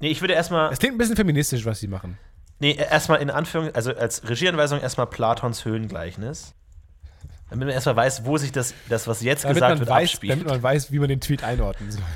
Nee, 0.00 0.08
ich 0.08 0.20
würde 0.20 0.34
erstmal. 0.34 0.72
Es 0.72 0.78
klingt 0.78 0.94
ein 0.94 0.98
bisschen 0.98 1.16
feministisch, 1.16 1.64
was 1.64 1.80
sie 1.80 1.88
machen. 1.88 2.18
Nee, 2.60 2.72
erstmal 2.74 3.20
in 3.20 3.30
Anführung, 3.30 3.74
also 3.74 3.94
als 3.94 4.28
Regieanweisung 4.28 4.80
erstmal 4.80 5.06
Platons 5.06 5.64
Höhlengleichnis. 5.64 6.54
Damit 7.50 7.66
man 7.66 7.74
erstmal 7.74 7.96
weiß, 7.96 8.24
wo 8.24 8.36
sich 8.36 8.52
das, 8.52 8.74
das 8.88 9.06
was 9.08 9.22
jetzt 9.22 9.44
Damit 9.44 9.56
gesagt 9.56 9.78
wird, 9.78 9.88
weiß, 9.88 10.10
abspielt. 10.10 10.32
damit 10.32 10.46
man 10.46 10.62
weiß, 10.62 10.92
wie 10.92 10.98
man 10.98 11.08
den 11.08 11.20
Tweet 11.20 11.44
einordnen 11.44 11.90
soll. 11.90 12.02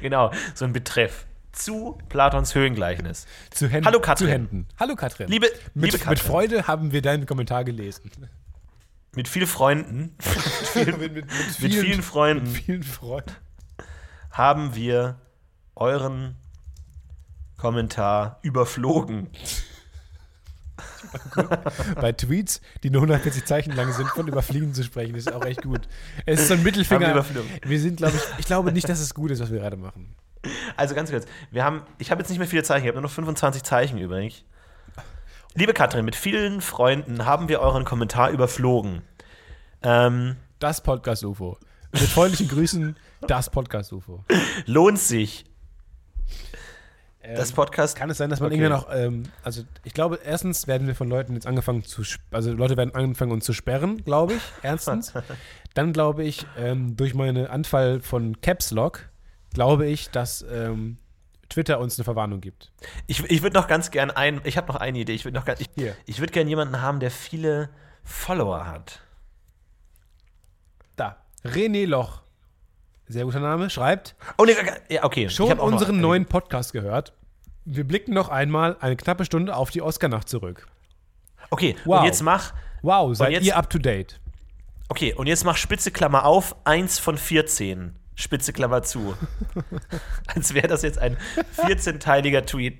Genau, 0.00 0.32
so 0.54 0.64
ein 0.64 0.72
Betreff. 0.72 1.26
Zu 1.52 1.96
Platons 2.08 2.54
Höhlengleichnis. 2.54 3.26
Zu 3.50 3.68
Händen. 3.68 3.86
Hallo, 3.86 4.00
Katrin. 4.00 4.26
Zu 4.26 4.32
Händen. 4.32 4.68
Hallo 4.78 4.96
Katrin. 4.96 5.28
Liebe, 5.28 5.46
mit, 5.74 5.86
liebe 5.86 5.98
Katrin, 5.98 6.10
mit 6.10 6.18
Freude 6.20 6.66
haben 6.66 6.92
wir 6.92 7.02
deinen 7.02 7.24
Kommentar 7.24 7.64
gelesen. 7.64 8.10
mit 9.14 9.28
viel 9.28 9.46
Freunden, 9.46 10.16
mit, 10.74 10.98
mit, 10.98 11.12
mit, 11.14 11.26
mit 11.60 11.74
vielen 11.74 12.02
Freunden 12.02 12.46
vielen 12.46 12.82
Freunden. 12.82 13.32
haben 14.30 14.74
wir 14.74 15.20
euren 15.76 16.34
Kommentar 17.56 18.38
überflogen. 18.42 19.28
Bei 22.00 22.12
Tweets, 22.12 22.60
die 22.82 22.90
nur 22.90 23.02
140 23.02 23.44
Zeichen 23.44 23.72
lang 23.74 23.92
sind, 23.92 24.08
von 24.08 24.28
überfliegen 24.28 24.74
zu 24.74 24.82
sprechen, 24.82 25.14
ist 25.14 25.32
auch 25.32 25.44
echt 25.44 25.62
gut. 25.62 25.82
Es 26.26 26.40
ist 26.40 26.48
so 26.48 26.54
ein 26.54 26.62
Mittelfinger. 26.62 27.24
wir 27.62 27.80
sind, 27.80 27.96
glaube 27.98 28.16
ich, 28.16 28.22
ich 28.40 28.46
glaube 28.46 28.72
nicht, 28.72 28.88
dass 28.88 29.00
es 29.00 29.14
gut 29.14 29.30
ist, 29.30 29.40
was 29.40 29.50
wir 29.50 29.60
gerade 29.60 29.76
machen. 29.76 30.14
Also 30.76 30.94
ganz 30.94 31.10
kurz, 31.10 31.26
wir 31.50 31.64
haben, 31.64 31.82
ich 31.98 32.10
habe 32.10 32.20
jetzt 32.20 32.28
nicht 32.28 32.38
mehr 32.38 32.46
viele 32.48 32.62
Zeichen, 32.62 32.84
ich 32.84 32.88
habe 32.88 32.96
nur 32.96 33.08
noch 33.08 33.14
25 33.14 33.62
Zeichen 33.62 33.98
übrig. 33.98 34.44
Liebe 35.54 35.72
Katrin, 35.72 36.04
mit 36.04 36.14
vielen 36.14 36.60
Freunden 36.60 37.24
haben 37.24 37.48
wir 37.48 37.60
euren 37.60 37.84
Kommentar 37.84 38.30
überflogen. 38.30 39.02
Ähm, 39.82 40.36
Das 40.58 40.82
Podcast 40.82 41.24
UFO. 41.24 41.58
Mit 41.92 42.02
freundlichen 42.02 42.48
Grüßen, 42.48 42.96
das 43.26 43.48
Podcast 43.50 43.92
UFO. 43.92 44.24
lohnt 44.66 44.98
sich. 44.98 45.46
Das 47.34 47.50
Podcast 47.50 47.96
Kann 47.96 48.08
es 48.08 48.18
sein, 48.18 48.30
dass 48.30 48.38
man 48.38 48.52
Okay. 48.52 48.60
irgendwann 48.62 48.80
auch, 48.84 48.88
ähm, 48.94 49.24
also 49.42 49.64
ich 49.82 49.94
glaube, 49.94 50.20
erstens 50.24 50.68
werden 50.68 50.86
wir 50.86 50.94
von 50.94 51.08
Leuten 51.08 51.34
jetzt 51.34 51.46
angefangen 51.46 51.82
zu, 51.82 52.02
also 52.30 52.52
Leute 52.52 52.76
werden 52.76 52.94
angefangen 52.94 53.32
uns 53.32 53.44
zu 53.44 53.52
sperren, 53.52 54.04
glaube 54.04 54.34
ich, 54.34 54.42
erstens. 54.62 55.12
Dann 55.74 55.92
glaube 55.92 56.22
ich, 56.22 56.46
ähm, 56.56 56.96
durch 56.96 57.14
meinen 57.14 57.48
Anfall 57.48 58.00
von 58.00 58.40
Caps 58.42 58.70
Lock, 58.70 59.08
glaube 59.52 59.86
ich, 59.86 60.10
dass 60.10 60.44
ähm, 60.48 60.98
Twitter 61.48 61.80
uns 61.80 61.98
eine 61.98 62.04
Verwarnung 62.04 62.40
gibt. 62.40 62.70
Ich, 63.08 63.24
ich 63.24 63.42
würde 63.42 63.56
noch 63.58 63.66
ganz 63.66 63.90
gern 63.90 64.12
ein, 64.12 64.40
ich 64.44 64.56
habe 64.56 64.68
noch 64.72 64.76
eine 64.76 64.98
Idee. 64.98 65.12
Ich 65.14 65.24
würde 65.24 65.36
noch 65.36 65.44
ganz, 65.44 65.60
ich, 65.60 65.68
Hier. 65.74 65.96
ich 66.06 66.20
würde 66.20 66.32
gern 66.32 66.46
jemanden 66.46 66.80
haben, 66.80 67.00
der 67.00 67.10
viele 67.10 67.70
Follower 68.04 68.66
hat. 68.68 69.00
Da. 70.94 71.16
René 71.44 71.86
Loch, 71.86 72.22
sehr 73.08 73.24
guter 73.24 73.40
Name, 73.40 73.70
schreibt, 73.70 74.14
Oh 74.36 74.44
nee, 74.44 74.54
ja, 74.88 75.04
okay. 75.04 75.28
schon 75.28 75.58
unseren 75.58 76.00
neuen 76.00 76.26
Podcast 76.26 76.72
gehört. 76.72 77.12
Wir 77.64 77.84
blicken 77.84 78.14
noch 78.14 78.28
einmal 78.28 78.76
eine 78.80 78.96
knappe 78.96 79.24
Stunde 79.24 79.54
auf 79.56 79.70
die 79.70 79.82
Oscar-Nacht 79.82 80.28
zurück. 80.28 80.66
Okay, 81.50 81.76
Wow. 81.84 82.00
und 82.00 82.06
jetzt 82.06 82.22
mach, 82.22 82.52
Wow, 82.82 83.16
seid 83.16 83.32
jetzt- 83.32 83.46
ihr 83.46 83.56
up 83.56 83.70
to 83.70 83.78
date? 83.78 84.20
okay, 84.88 85.12
und 85.14 85.26
jetzt 85.26 85.44
mach 85.44 85.56
Spitze 85.56 85.90
Klammer 85.90 86.24
auf, 86.24 86.56
1 86.64 86.98
von 86.98 87.16
14. 87.18 87.96
Spitze 88.14 88.52
Klammer 88.52 88.82
zu. 88.82 89.14
Als 90.34 90.54
wäre 90.54 90.68
das 90.68 90.82
jetzt 90.82 90.98
ein 90.98 91.16
14-teiliger 91.56 92.44
Tweet. 92.46 92.78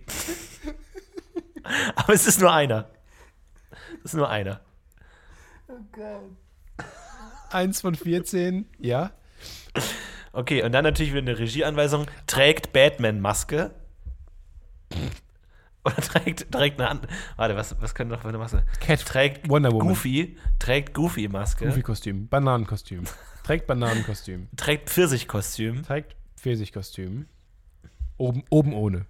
Aber 1.95 2.13
es 2.15 2.27
ist 2.27 2.41
nur 2.41 2.53
einer. 2.53 2.89
Es 3.99 4.13
ist 4.13 4.15
nur 4.15 4.31
einer. 4.31 4.61
Eins 7.51 7.81
von 7.81 7.95
14, 7.95 8.67
ja. 8.79 9.11
Okay, 10.37 10.63
und 10.63 10.73
dann 10.73 10.85
natürlich 10.85 11.13
wieder 11.13 11.23
eine 11.23 11.39
Regieanweisung. 11.39 12.07
Trägt 12.27 12.73
Batman-Maske. 12.75 13.71
Oder 15.83 15.97
trägt, 15.97 16.53
trägt 16.53 16.79
eine 16.79 16.91
andere. 16.91 17.13
Warte, 17.37 17.57
was, 17.57 17.75
was 17.81 17.95
könnte 17.95 18.15
noch 18.15 18.21
für 18.23 18.29
eine 18.29 18.37
Maske? 18.37 18.65
Cat 18.81 19.03
Trägt 19.05 19.49
Wonder 19.49 19.73
Woman. 19.73 19.89
Goofy, 19.89 20.37
trägt 20.59 20.93
Goofy-Maske. 20.95 21.67
Goofy-Kostüm, 21.67 22.29
Bananenkostüm. 22.29 23.05
Trägt 23.45 23.67
Bananenkostüm. 23.67 24.49
Trägt 24.57 24.91
Pfirsichkostüm. 24.91 25.83
Trägt 25.85 26.17
Pfirsichkostüm. 26.37 27.27
Oben, 28.19 28.43
oben 28.51 28.75
ohne. 28.75 29.07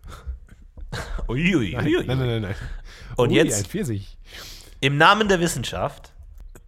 Uiui, 1.28 1.72
Nein, 1.72 1.86
uiui. 1.86 2.06
nein, 2.06 2.18
nein, 2.18 2.28
nein. 2.28 2.42
nein. 2.42 2.54
Und 3.16 3.30
Ui, 3.30 3.34
jetzt 3.36 3.58
ein 3.58 3.64
Pfirsich. 3.68 4.16
im 4.80 4.96
Namen 4.96 5.26
der 5.28 5.40
Wissenschaft, 5.40 6.12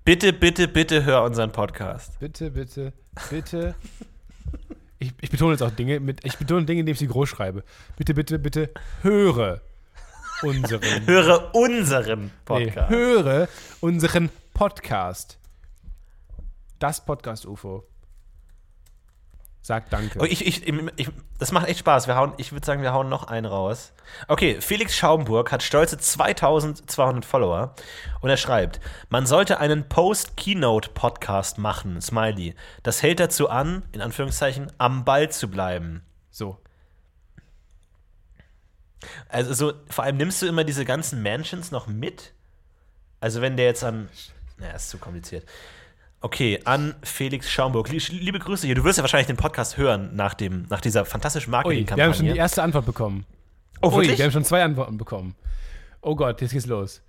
bitte, 0.04 0.32
bitte, 0.32 0.66
bitte 0.66 1.04
hör 1.04 1.22
unseren 1.22 1.52
Podcast. 1.52 2.18
Bitte, 2.18 2.50
bitte, 2.50 2.92
bitte. 3.30 3.74
Ich, 5.00 5.12
ich 5.20 5.30
betone 5.30 5.52
jetzt 5.52 5.62
auch 5.62 5.70
Dinge, 5.70 6.00
mit, 6.00 6.24
ich 6.24 6.36
betone 6.38 6.66
Dinge, 6.66 6.80
indem 6.80 6.92
ich 6.92 6.98
sie 6.98 7.06
groß 7.06 7.28
schreibe. 7.28 7.62
Bitte, 7.96 8.14
bitte, 8.14 8.38
bitte 8.38 8.70
höre 9.02 9.60
unseren, 10.42 10.82
Höre 11.06 11.54
unseren 11.54 12.24
nee, 12.24 12.30
Podcast. 12.44 12.90
höre 12.90 13.48
unseren 13.80 14.30
Podcast. 14.54 15.38
Das 16.78 17.04
Podcast 17.04 17.46
Sagt 19.60 19.92
Danke. 19.92 20.18
Oh, 20.20 20.24
ich, 20.24 20.46
ich, 20.46 20.66
ich, 20.66 21.10
das 21.38 21.52
macht 21.52 21.68
echt 21.68 21.80
Spaß. 21.80 22.06
Wir 22.06 22.16
hauen, 22.16 22.32
ich 22.38 22.52
würde 22.52 22.64
sagen, 22.64 22.82
wir 22.82 22.92
hauen 22.92 23.08
noch 23.08 23.24
einen 23.24 23.44
raus. 23.44 23.92
Okay, 24.26 24.60
Felix 24.60 24.96
Schaumburg 24.96 25.52
hat 25.52 25.62
stolze 25.62 25.98
2200 25.98 27.24
Follower 27.24 27.74
und 28.20 28.30
er 28.30 28.36
schreibt, 28.36 28.80
man 29.10 29.26
sollte 29.26 29.60
einen 29.60 29.88
Post-Keynote-Podcast 29.88 31.58
machen, 31.58 32.00
Smiley. 32.00 32.54
Das 32.82 33.02
hält 33.02 33.20
dazu 33.20 33.50
an, 33.50 33.82
in 33.92 34.00
Anführungszeichen, 34.00 34.72
am 34.78 35.04
Ball 35.04 35.30
zu 35.30 35.48
bleiben. 35.50 36.02
So. 36.30 36.56
Also 39.28 39.52
so, 39.54 39.72
vor 39.90 40.04
allem 40.04 40.16
nimmst 40.16 40.40
du 40.40 40.46
immer 40.46 40.64
diese 40.64 40.84
ganzen 40.84 41.22
Mansions 41.22 41.70
noch 41.70 41.86
mit? 41.86 42.32
Also 43.20 43.40
wenn 43.40 43.56
der 43.56 43.66
jetzt 43.66 43.84
an, 43.84 44.08
naja, 44.56 44.74
ist 44.74 44.90
zu 44.90 44.98
kompliziert. 44.98 45.44
Okay, 46.20 46.60
an 46.64 46.94
Felix 47.02 47.48
Schaumburg. 47.50 47.88
Lie- 47.90 47.98
Liebe 48.10 48.38
Grüße 48.40 48.66
hier. 48.66 48.74
Du 48.74 48.82
wirst 48.84 48.98
ja 48.98 49.04
wahrscheinlich 49.04 49.28
den 49.28 49.36
Podcast 49.36 49.76
hören 49.76 50.10
nach, 50.16 50.34
dem, 50.34 50.66
nach 50.68 50.80
dieser 50.80 51.04
fantastischen 51.04 51.54
Ui, 51.54 51.60
wir 51.62 51.68
haben 51.68 51.68
schon 51.68 51.76
die 51.76 51.84
Marketingkampagne. 51.84 52.36
erste 52.36 52.62
Antwort 52.62 52.86
bekommen. 52.86 53.24
Oh, 53.80 53.88
Ui, 53.88 53.94
wirklich? 53.98 54.18
wir 54.18 54.24
haben 54.24 54.32
schon 54.32 54.44
zwei 54.44 54.64
Antworten 54.64 54.98
bekommen. 54.98 55.36
Oh 56.00 56.16
Gott, 56.16 56.40
jetzt 56.40 56.52
geht's 56.52 56.66
los. 56.66 57.02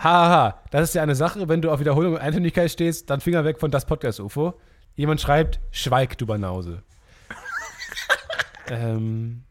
Haha, 0.00 0.60
das 0.70 0.90
ist 0.90 0.94
ja 0.94 1.02
eine 1.02 1.14
Sache, 1.16 1.48
wenn 1.48 1.60
du 1.60 1.70
auf 1.72 1.80
Wiederholung 1.80 2.14
und 2.14 2.20
Eintönigkeit 2.20 2.70
stehst, 2.70 3.10
dann 3.10 3.20
Finger 3.20 3.44
weg 3.44 3.58
von 3.58 3.70
das 3.72 3.84
Podcast-UFO. 3.84 4.54
Jemand 4.94 5.20
schreibt, 5.20 5.58
schweig, 5.72 6.16
du 6.18 6.26
Banause. 6.26 6.82
ähm, 8.70 9.42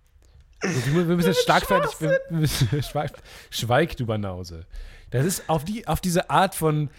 wir, 0.62 1.08
wir 1.10 1.16
müssen 1.16 1.30
jetzt 1.30 1.42
starkfertig, 1.42 1.92
wir 2.00 2.20
müssen, 2.30 2.82
schweig, 2.84 3.12
schweig, 3.50 3.98
du 3.98 4.06
Banause. 4.06 4.66
Das 5.10 5.26
ist 5.26 5.50
auf, 5.50 5.66
die, 5.66 5.88
auf 5.88 6.00
diese 6.00 6.30
Art 6.30 6.56
von, 6.56 6.90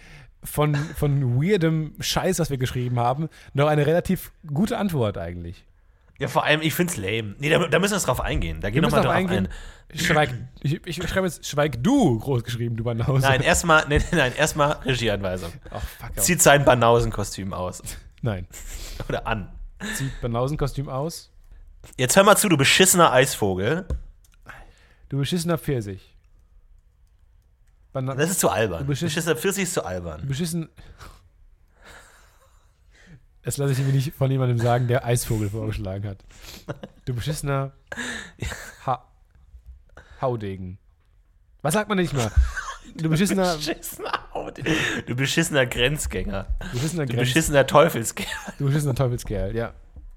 von, 0.43 0.75
von 0.75 1.41
weirdem 1.41 1.95
Scheiß, 2.01 2.39
was 2.39 2.51
wir 2.51 2.59
geschrieben 2.59 2.99
haben, 2.99 3.29
noch 3.55 3.69
eine 3.69 3.87
relativ 3.87 4.33
gute 4.53 4.79
Antwort 4.79 5.19
eigentlich. 5.19 5.65
Ja, 6.19 6.29
vor 6.29 6.45
allem, 6.45 6.61
ich 6.63 6.75
find's 6.75 6.97
lame. 6.97 7.35
Nee, 7.39 7.51
da, 7.51 7.67
da 7.67 7.79
müssen 7.79 7.95
wir 7.95 7.99
drauf 7.99 8.21
eingehen. 8.21 8.61
Da 8.61 8.71
gehen 8.71 8.83
wir 8.83 8.91
mal 8.91 9.03
drauf 9.03 9.13
eingehen. 9.13 9.49
ein. 9.49 9.99
Schweig, 9.99 10.33
ich, 10.63 10.87
ich 10.87 10.97
schreibe 11.09 11.27
jetzt 11.27 11.47
Schweig 11.47 11.83
du 11.83 12.19
groß 12.19 12.45
geschrieben, 12.45 12.77
du 12.77 12.85
Banause. 12.85 13.27
Nein, 13.27 13.41
erstmal, 13.41 13.85
nein, 13.89 14.05
nein, 14.13 14.33
erstmal 14.37 14.73
Regieanweisung. 14.85 15.53
Oh, 15.71 15.81
fuck. 15.81 16.21
Zieht 16.21 16.41
sein 16.41 16.65
Banausenkostüm 16.65 17.53
aus. 17.53 17.83
Nein. 18.21 18.47
Oder 19.09 19.27
an. 19.27 19.51
Zieht 19.97 20.21
Banausenkostüm 20.21 20.89
aus. 20.89 21.33
Jetzt 21.97 22.15
hör 22.15 22.23
mal 22.23 22.37
zu, 22.37 22.49
du 22.49 22.57
beschissener 22.57 23.13
Eisvogel. 23.13 23.87
Du 25.09 25.19
beschissener 25.19 25.59
Pfirsich. 25.59 26.12
Bana 27.93 28.15
Das 28.15 28.31
ist 28.31 28.41
zu 28.41 28.49
albern. 28.49 28.87
Du 28.87 28.93
beschiss- 28.93 29.05
Beschissener 29.07 29.37
Pfirsich 29.37 29.65
ist 29.65 29.75
zu 29.75 29.85
albern. 29.85 30.27
beschissen. 30.27 30.69
Das 33.43 33.57
lasse 33.57 33.73
ich 33.73 33.79
mir 33.79 33.93
nicht 33.93 34.15
von 34.15 34.31
jemandem 34.31 34.59
sagen, 34.59 34.87
der 34.87 35.05
Eisvogel 35.05 35.51
vorgeschlagen 35.51 36.09
hat. 36.09 36.19
Du 37.07 37.15
beschissener 37.15 37.73
ha 38.87 39.05
Haudegen. 40.21 40.79
Was 41.63 41.75
sagt 41.75 41.89
man 41.89 41.99
nicht 41.99 42.13
mal? 42.13 42.31
Du 42.97 43.09
beschissener, 43.09 43.57
Beschissener 43.57 44.13
Haut. 44.35 44.59
Du 45.07 45.15
beschissener 45.17 45.67
Grenzgänger. 45.67 46.47
beschissener, 46.73 47.07
Du 47.07 47.15
Grenz, 47.15 47.29
beschissener 47.29 47.67
Teufelskerl. 47.67 48.27
du 48.59 48.67
beschissener 48.67 48.95
Teufelskerl, 48.95 49.55
ja. 49.57 49.69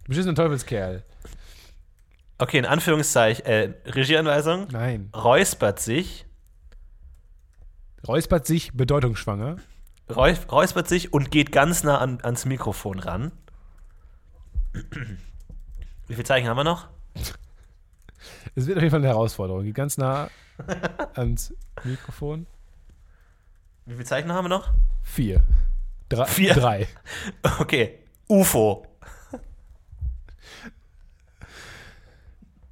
Du 0.03 0.09
beschissener 0.09 0.35
Teufelskerl. 0.35 1.03
Okay, 2.37 2.57
in 2.59 2.65
Anführungszeichen, 2.65 3.45
äh, 3.45 3.73
Regieanweisung. 3.85 4.67
Nein. 4.71 5.09
Räuspert 5.15 5.79
sich, 5.79 6.25
Räuspert 8.07 8.45
sich 8.45 8.71
bedeutungsschwanger. 8.73 9.57
räus- 10.09 10.49
räuspert 10.51 10.87
sich 10.87 11.13
und 11.13 11.31
geht 11.31 11.51
ganz 11.51 11.83
nah 11.83 11.97
an, 11.99 12.19
ans 12.21 12.45
Mikrofon 12.45 12.99
ran. 12.99 13.31
Wie 14.73 16.13
viele 16.13 16.23
Zeichen 16.23 16.47
haben 16.47 16.57
wir 16.57 16.63
noch? 16.63 16.87
Es 18.55 18.67
wird 18.67 18.77
auf 18.77 18.83
jeden 18.83 18.91
Fall 18.91 18.99
eine 18.99 19.07
Herausforderung. 19.07 19.63
Geht 19.63 19.75
ganz 19.75 19.97
nah 19.97 20.29
ans 21.15 21.53
Mikrofon. 21.83 22.45
Wie 23.85 23.93
viele 23.93 24.05
Zeichen 24.05 24.31
haben 24.31 24.45
wir 24.45 24.49
noch? 24.49 24.73
Vier. 25.03 25.43
Drei. 26.09 26.25
Vier. 26.25 26.53
Drei. 26.53 26.87
Okay. 27.59 27.99
UFO. 28.27 28.85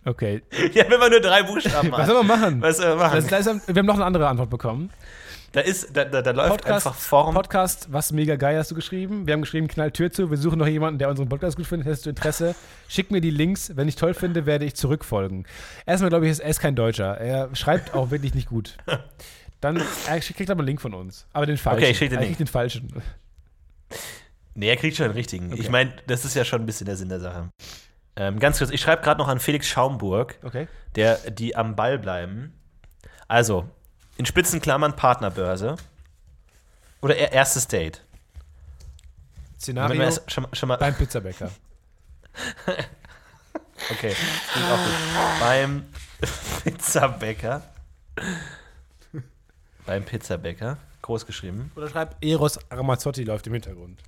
Okay. 0.05 0.41
Ja, 0.73 0.89
wenn 0.89 0.99
wir 0.99 1.09
nur 1.09 1.21
drei 1.21 1.43
Buchstaben 1.43 1.91
Was 1.91 1.99
haben. 2.01 2.07
soll 2.07 2.23
man 2.23 2.39
machen? 2.39 2.61
Was 2.61 2.77
soll 2.77 2.89
man 2.89 2.97
machen? 2.97 3.15
Das, 3.15 3.27
da 3.27 3.37
ist, 3.37 3.67
wir 3.67 3.75
haben 3.75 3.85
noch 3.85 3.95
eine 3.95 4.05
andere 4.05 4.27
Antwort 4.27 4.49
bekommen. 4.49 4.89
Da, 5.53 5.61
ist, 5.61 5.95
da, 5.95 6.03
da, 6.05 6.23
da 6.23 6.31
läuft 6.31 6.49
Podcast, 6.49 6.87
einfach 6.87 6.99
Form. 6.99 7.35
Podcast, 7.35 7.87
was 7.93 8.11
mega 8.11 8.35
geil 8.37 8.57
hast 8.57 8.71
du 8.71 8.75
geschrieben. 8.75 9.27
Wir 9.27 9.33
haben 9.33 9.41
geschrieben, 9.41 9.67
knall 9.67 9.91
Tür 9.91 10.11
zu. 10.11 10.31
Wir 10.31 10.37
suchen 10.37 10.57
noch 10.57 10.65
jemanden, 10.67 10.97
der 10.97 11.09
unseren 11.09 11.29
Podcast 11.29 11.57
gut 11.57 11.67
findet. 11.67 11.85
Hättest 11.87 12.07
du 12.07 12.09
Interesse? 12.09 12.55
Schick 12.87 13.11
mir 13.11 13.21
die 13.21 13.29
Links. 13.29 13.71
Wenn 13.75 13.87
ich 13.87 13.95
toll 13.95 14.15
finde, 14.15 14.47
werde 14.47 14.65
ich 14.65 14.73
zurückfolgen. 14.75 15.45
Erstmal 15.85 16.09
glaube 16.09 16.25
ich, 16.25 16.31
ist- 16.31 16.39
er 16.39 16.49
ist 16.49 16.59
kein 16.59 16.75
Deutscher. 16.75 17.17
Er 17.19 17.55
schreibt 17.55 17.93
auch 17.93 18.09
wirklich 18.09 18.33
nicht 18.33 18.49
gut. 18.49 18.77
Dann 19.61 19.79
er 20.07 20.19
kriegt 20.19 20.49
aber 20.49 20.61
einen 20.61 20.67
Link 20.67 20.81
von 20.81 20.93
uns. 20.95 21.27
Aber 21.33 21.45
den 21.45 21.57
falschen. 21.57 21.83
Okay, 21.83 21.91
ich 21.91 21.97
schick 21.99 22.09
den 22.09 22.19
Link. 22.19 22.37
den 22.37 22.47
falschen. 22.47 22.91
Nee, 24.55 24.69
er 24.69 24.75
kriegt 24.77 24.97
schon 24.97 25.05
den 25.07 25.13
richtigen. 25.15 25.53
Okay. 25.53 25.61
Ich 25.61 25.69
meine, 25.69 25.93
das 26.07 26.25
ist 26.25 26.35
ja 26.35 26.43
schon 26.45 26.61
ein 26.61 26.65
bisschen 26.65 26.85
der 26.87 26.95
Sinn 26.95 27.09
der 27.09 27.19
Sache. 27.19 27.49
Ähm, 28.15 28.39
ganz 28.39 28.57
kurz, 28.57 28.71
ich 28.71 28.81
schreibe 28.81 29.03
gerade 29.03 29.19
noch 29.19 29.27
an 29.27 29.39
Felix 29.39 29.67
Schaumburg, 29.67 30.37
Okay. 30.43 30.67
der 30.95 31.17
die 31.31 31.55
am 31.55 31.75
Ball 31.75 31.97
bleiben. 31.99 32.53
Also, 33.27 33.69
in 34.17 34.25
Spitzenklammern 34.25 34.95
Partnerbörse. 34.95 35.75
Oder 37.01 37.15
er- 37.17 37.31
erstes 37.31 37.67
Date. 37.67 38.01
Szenario 39.59 40.01
erst 40.01 40.29
schon, 40.31 40.47
schon 40.53 40.69
mal. 40.69 40.77
beim 40.77 40.95
Pizzabäcker. 40.95 41.49
Okay. 43.91 44.15
Beim 45.41 45.85
Pizzabäcker. 46.63 47.63
Beim 49.85 50.05
Pizzabäcker. 50.05 50.77
Groß 51.01 51.25
geschrieben. 51.25 51.71
Oder 51.75 51.89
schreibt 51.89 52.23
Eros 52.23 52.59
Ramazzotti 52.71 53.23
läuft 53.25 53.45
im 53.47 53.53
Hintergrund. 53.53 53.99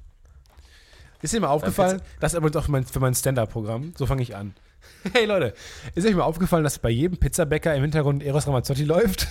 Ist 1.21 1.33
dir 1.33 1.41
mal 1.41 1.47
aufgefallen, 1.49 2.01
das 2.19 2.33
ist 2.33 2.37
übrigens 2.37 2.55
auch 2.55 2.65
für 2.65 2.71
mein, 2.71 2.85
für 2.85 2.99
mein 2.99 3.15
Stand-Up-Programm, 3.15 3.93
so 3.97 4.05
fange 4.05 4.21
ich 4.21 4.35
an. 4.35 4.53
Hey 5.13 5.25
Leute, 5.25 5.53
ist 5.95 6.05
euch 6.05 6.13
mal 6.15 6.23
aufgefallen, 6.23 6.63
dass 6.63 6.77
bei 6.79 6.89
jedem 6.89 7.17
Pizzabäcker 7.17 7.73
im 7.75 7.81
Hintergrund 7.81 8.23
Eros 8.23 8.47
Ramazzotti 8.47 8.83
läuft? 8.83 9.27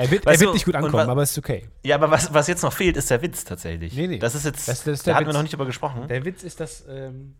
Er 0.00 0.10
wird, 0.10 0.26
er 0.26 0.32
wird 0.32 0.42
du, 0.48 0.52
nicht 0.54 0.64
gut 0.64 0.74
ankommen, 0.74 0.94
wa- 1.06 1.12
aber 1.12 1.22
ist 1.22 1.36
okay. 1.36 1.68
Ja, 1.82 1.96
aber 1.96 2.10
was, 2.10 2.32
was 2.32 2.46
jetzt 2.46 2.62
noch 2.62 2.72
fehlt, 2.72 2.96
ist 2.96 3.10
der 3.10 3.20
Witz 3.22 3.44
tatsächlich. 3.44 3.94
Nee, 3.94 4.06
nee. 4.06 4.18
Das 4.18 4.34
ist 4.34 4.44
jetzt. 4.44 4.66
Das- 4.68 4.84
das 4.84 5.00
ist 5.00 5.06
da 5.06 5.14
hatten 5.14 5.26
wir 5.26 5.32
noch 5.32 5.42
nicht 5.42 5.52
drüber 5.52 5.66
gesprochen. 5.66 6.08
Der 6.08 6.24
Witz 6.24 6.42
ist, 6.42 6.58
dass 6.60 6.84
ähm, 6.88 7.34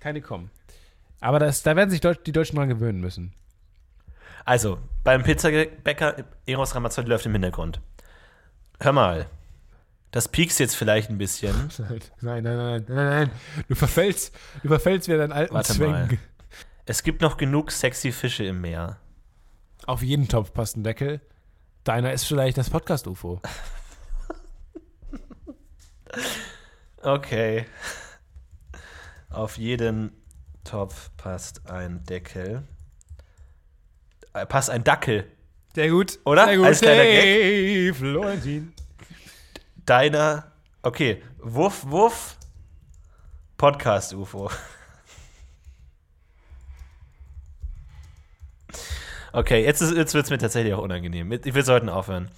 keine 0.00 0.20
kommen. 0.20 0.50
Aber 1.20 1.38
das, 1.38 1.62
da 1.62 1.74
werden 1.76 1.90
sich 1.90 2.00
Deut 2.00 2.26
die 2.26 2.32
Deutschen 2.32 2.56
dran 2.56 2.68
gewöhnen 2.68 3.00
müssen. 3.00 3.32
Also, 4.44 4.78
beim 5.04 5.22
Pizzabäcker 5.22 6.24
Eros 6.46 6.74
Ramazzotti 6.74 7.08
läuft 7.08 7.26
im 7.26 7.32
Hintergrund. 7.32 7.80
Hör 8.80 8.92
mal. 8.92 9.26
Das 10.10 10.28
piekst 10.28 10.60
jetzt 10.60 10.74
vielleicht 10.76 11.10
ein 11.10 11.18
bisschen. 11.18 11.54
Nein, 12.20 12.42
nein, 12.42 12.42
nein, 12.44 12.56
nein, 12.56 12.84
nein, 12.88 13.06
nein. 13.06 13.30
Du 13.68 13.74
verfällst, 13.74 14.34
du 14.62 14.68
verfällst 14.68 15.08
wieder 15.08 15.18
deinen 15.18 15.32
alten 15.32 15.54
Warte 15.54 15.72
Zwängen. 15.72 15.92
mal. 16.08 16.18
Es 16.84 17.02
gibt 17.02 17.22
noch 17.22 17.36
genug 17.38 17.70
sexy 17.70 18.12
Fische 18.12 18.44
im 18.44 18.60
Meer. 18.60 18.98
Auf 19.86 20.02
jeden 20.02 20.28
Topf 20.28 20.52
passt 20.52 20.76
ein 20.76 20.84
Deckel. 20.84 21.20
Deiner 21.84 22.12
ist 22.12 22.24
vielleicht 22.24 22.58
das 22.58 22.70
Podcast-UFO. 22.70 23.40
Okay. 27.02 27.66
Auf 29.28 29.58
jeden 29.58 30.12
Topf 30.62 31.10
passt 31.16 31.68
ein 31.68 32.04
Deckel. 32.04 32.62
Äh, 34.34 34.46
passt 34.46 34.70
ein 34.70 34.84
Dackel. 34.84 35.26
Sehr 35.74 35.90
gut. 35.90 36.20
Oder? 36.24 36.46
Sehr 36.46 36.56
gut. 36.58 36.66
Als 36.66 36.80
kleiner 36.80 37.02
hey, 37.02 37.92
Florentin. 37.92 38.72
Deiner. 39.84 40.52
Okay. 40.82 41.22
Wuff, 41.38 41.84
wuff. 41.86 42.36
Podcast 43.56 44.14
Okay, 49.32 49.64
jetzt, 49.64 49.80
ist- 49.80 49.96
jetzt 49.96 50.14
wird 50.14 50.24
es 50.24 50.30
mir 50.30 50.38
tatsächlich 50.38 50.74
auch 50.74 50.82
unangenehm. 50.82 51.30
Wir 51.30 51.64
sollten 51.64 51.88
aufhören. 51.88 52.28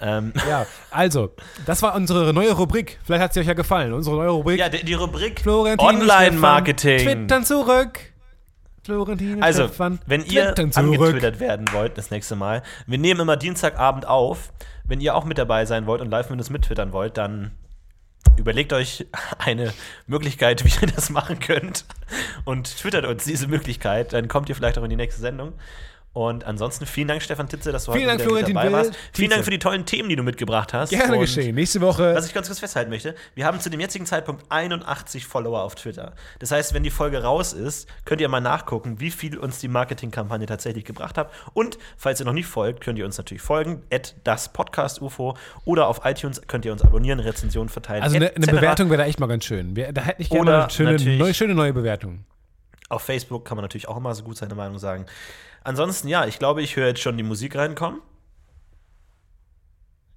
Ähm, 0.00 0.32
Ja, 0.48 0.66
also, 0.90 1.34
das 1.64 1.82
war 1.82 1.94
unsere 1.94 2.32
neue 2.32 2.52
Rubrik. 2.52 2.98
Vielleicht 3.04 3.22
hat 3.22 3.34
sie 3.34 3.40
euch 3.40 3.46
ja 3.46 3.54
gefallen. 3.54 3.92
Unsere 3.92 4.16
neue 4.16 4.28
Rubrik. 4.30 4.58
ja, 4.58 4.68
die, 4.68 4.84
die 4.84 4.94
Rubrik 4.94 5.42
Online-Marketing. 5.46 6.98
Twittern 6.98 7.44
zurück. 7.44 7.98
Florentin 8.84 9.36
und 9.36 9.42
Also, 9.42 9.64
Stefan 9.66 9.98
wenn 10.06 10.24
ihr 10.24 10.54
angetwittert 10.56 11.40
werden 11.40 11.66
wollt 11.72 11.98
das 11.98 12.12
nächste 12.12 12.36
Mal, 12.36 12.62
wir 12.86 12.98
nehmen 12.98 13.20
immer 13.20 13.36
Dienstagabend 13.36 14.06
auf. 14.06 14.52
Wenn 14.84 15.00
ihr 15.00 15.16
auch 15.16 15.24
mit 15.24 15.38
dabei 15.38 15.64
sein 15.66 15.86
wollt 15.86 16.00
und 16.00 16.10
live 16.10 16.30
mit 16.30 16.38
uns 16.38 16.50
mittwittern 16.50 16.92
wollt, 16.92 17.16
dann 17.16 17.50
überlegt 18.36 18.72
euch 18.72 19.06
eine 19.38 19.72
Möglichkeit, 20.06 20.64
wie 20.64 20.86
ihr 20.86 20.92
das 20.92 21.10
machen 21.10 21.40
könnt 21.40 21.84
und 22.44 22.78
twittert 22.78 23.04
uns 23.06 23.24
diese 23.24 23.48
Möglichkeit. 23.48 24.12
Dann 24.12 24.28
kommt 24.28 24.48
ihr 24.48 24.54
vielleicht 24.54 24.78
auch 24.78 24.84
in 24.84 24.90
die 24.90 24.96
nächste 24.96 25.20
Sendung. 25.20 25.54
Und 26.16 26.44
ansonsten 26.44 26.86
vielen 26.86 27.08
Dank, 27.08 27.20
Stefan 27.20 27.46
Titze, 27.46 27.72
dass 27.72 27.84
du 27.84 27.92
Vielen 27.92 28.08
heute 28.08 28.24
Dank, 28.24 28.30
wieder 28.30 28.48
dabei 28.48 28.64
Will. 28.64 28.72
warst. 28.72 28.94
Vielen 28.94 29.12
Tietze. 29.12 29.28
Dank 29.34 29.44
für 29.44 29.50
die 29.50 29.58
tollen 29.58 29.84
Themen, 29.84 30.08
die 30.08 30.16
du 30.16 30.22
mitgebracht 30.22 30.72
hast. 30.72 30.88
Gerne 30.88 31.12
Und 31.12 31.20
geschehen. 31.20 31.54
Nächste 31.54 31.82
Woche. 31.82 32.14
was 32.14 32.26
ich 32.26 32.32
ganz 32.32 32.46
kurz 32.46 32.58
festhalten 32.58 32.88
möchte, 32.88 33.14
wir 33.34 33.44
haben 33.44 33.60
zu 33.60 33.68
dem 33.68 33.80
jetzigen 33.80 34.06
Zeitpunkt 34.06 34.46
81 34.48 35.26
Follower 35.26 35.60
auf 35.60 35.74
Twitter. 35.74 36.14
Das 36.38 36.52
heißt, 36.52 36.72
wenn 36.72 36.82
die 36.82 36.90
Folge 36.90 37.22
raus 37.22 37.52
ist, 37.52 37.86
könnt 38.06 38.22
ihr 38.22 38.30
mal 38.30 38.40
nachgucken, 38.40 38.98
wie 38.98 39.10
viel 39.10 39.36
uns 39.36 39.58
die 39.58 39.68
Marketingkampagne 39.68 40.46
tatsächlich 40.46 40.86
gebracht 40.86 41.18
hat. 41.18 41.30
Und 41.52 41.76
falls 41.98 42.18
ihr 42.18 42.24
noch 42.24 42.32
nicht 42.32 42.46
folgt, 42.46 42.80
könnt 42.80 42.98
ihr 42.98 43.04
uns 43.04 43.18
natürlich 43.18 43.42
folgen, 43.42 43.82
at 43.92 44.14
das 44.24 44.54
Podcast 44.54 45.02
UFO 45.02 45.36
oder 45.66 45.86
auf 45.86 46.00
iTunes 46.06 46.40
könnt 46.46 46.64
ihr 46.64 46.72
uns 46.72 46.80
abonnieren, 46.80 47.20
Rezensionen 47.20 47.68
verteilen. 47.68 48.02
also 48.02 48.16
eine, 48.16 48.34
eine. 48.34 48.46
Bewertung 48.46 48.88
wäre 48.88 49.02
da 49.02 49.06
echt 49.06 49.20
mal 49.20 49.26
ganz 49.26 49.44
schön. 49.44 49.76
Wir, 49.76 49.92
da 49.92 50.00
hätte 50.00 50.22
ich 50.22 50.30
gerne 50.30 50.62
eine 50.62 50.70
schöne, 50.70 51.18
neue, 51.18 51.34
schöne 51.34 51.54
neue 51.54 51.74
Bewertung. 51.74 52.24
Auf 52.88 53.02
Facebook 53.02 53.44
kann 53.44 53.56
man 53.56 53.64
natürlich 53.64 53.86
auch 53.88 53.98
immer 53.98 54.14
so 54.14 54.22
gut 54.22 54.38
seine 54.38 54.54
Meinung 54.54 54.78
sagen. 54.78 55.04
Ansonsten, 55.66 56.06
ja, 56.06 56.26
ich 56.26 56.38
glaube, 56.38 56.62
ich 56.62 56.76
höre 56.76 56.86
jetzt 56.86 57.00
schon 57.00 57.16
die 57.16 57.24
Musik 57.24 57.56
reinkommen. 57.56 58.00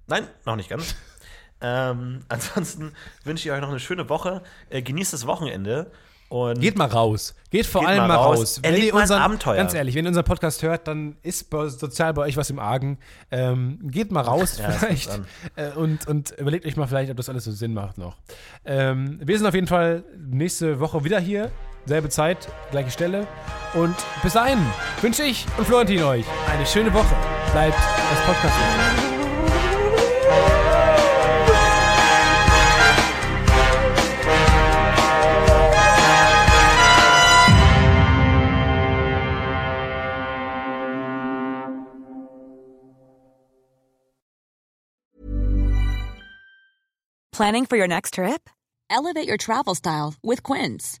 Nein, 0.06 0.28
noch 0.46 0.54
nicht 0.54 0.70
ganz. 0.70 0.94
ähm, 1.60 2.20
ansonsten 2.28 2.92
wünsche 3.24 3.48
ich 3.48 3.52
euch 3.52 3.60
noch 3.60 3.70
eine 3.70 3.80
schöne 3.80 4.08
Woche. 4.08 4.42
Äh, 4.68 4.80
genießt 4.80 5.12
das 5.12 5.26
Wochenende 5.26 5.90
Und 6.28 6.60
Geht 6.60 6.78
mal 6.78 6.86
raus. 6.86 7.34
Geht 7.50 7.66
vor 7.66 7.80
Geht 7.80 7.90
allem 7.90 8.06
mal 8.06 8.14
raus. 8.14 8.38
raus. 8.38 8.60
Erlebt 8.62 8.94
mal 8.94 9.02
ein 9.02 9.10
Abenteuer. 9.10 9.56
Ganz 9.56 9.74
ehrlich, 9.74 9.96
wenn 9.96 10.04
ihr 10.04 10.10
unseren 10.10 10.24
Podcast 10.24 10.62
hört, 10.62 10.86
dann 10.86 11.16
ist 11.24 11.50
bei, 11.50 11.66
sozial 11.66 12.14
bei 12.14 12.22
euch 12.22 12.36
was 12.36 12.48
im 12.50 12.60
Argen. 12.60 13.00
Ähm, 13.32 13.80
geht 13.90 14.12
mal 14.12 14.20
raus 14.20 14.56
Ja, 14.56 14.70
vielleicht 14.70 15.20
äh, 15.56 15.72
und, 15.72 16.06
und 16.06 16.30
überlegt 16.38 16.64
euch 16.64 16.76
mal 16.76 16.86
vielleicht, 16.86 17.10
ob 17.10 17.16
das 17.16 17.28
alles 17.28 17.42
so 17.42 17.50
Sinn 17.50 17.74
macht 17.74 17.98
noch. 17.98 18.16
Ähm, 18.64 19.18
wir 19.20 19.36
sind 19.36 19.48
auf 19.48 19.54
jeden 19.54 19.66
Fall 19.66 20.04
nächste 20.16 20.78
Woche 20.78 21.02
wieder 21.02 21.18
hier. 21.18 21.50
Selbe 21.86 22.08
Zeit, 22.08 22.48
gleiche 22.70 22.90
Stelle. 22.90 23.26
Und 23.74 23.96
bis 24.22 24.32
dahin 24.32 24.58
wünsche 25.00 25.22
ich 25.22 25.46
und 25.56 25.66
Florentin 25.66 26.02
euch 26.02 26.24
eine 26.52 26.66
schöne 26.66 26.92
Woche. 26.92 27.14
Bleibt 27.52 27.76
das 27.76 28.20
Podcast. 28.26 28.54
Planning 47.40 47.64
for 47.64 47.76
your 47.78 47.88
next 47.88 48.14
trip? 48.14 48.50
Elevate 48.90 49.26
your 49.26 49.38
travel 49.38 49.74
style 49.74 50.12
with 50.22 50.42
Quince. 50.42 51.00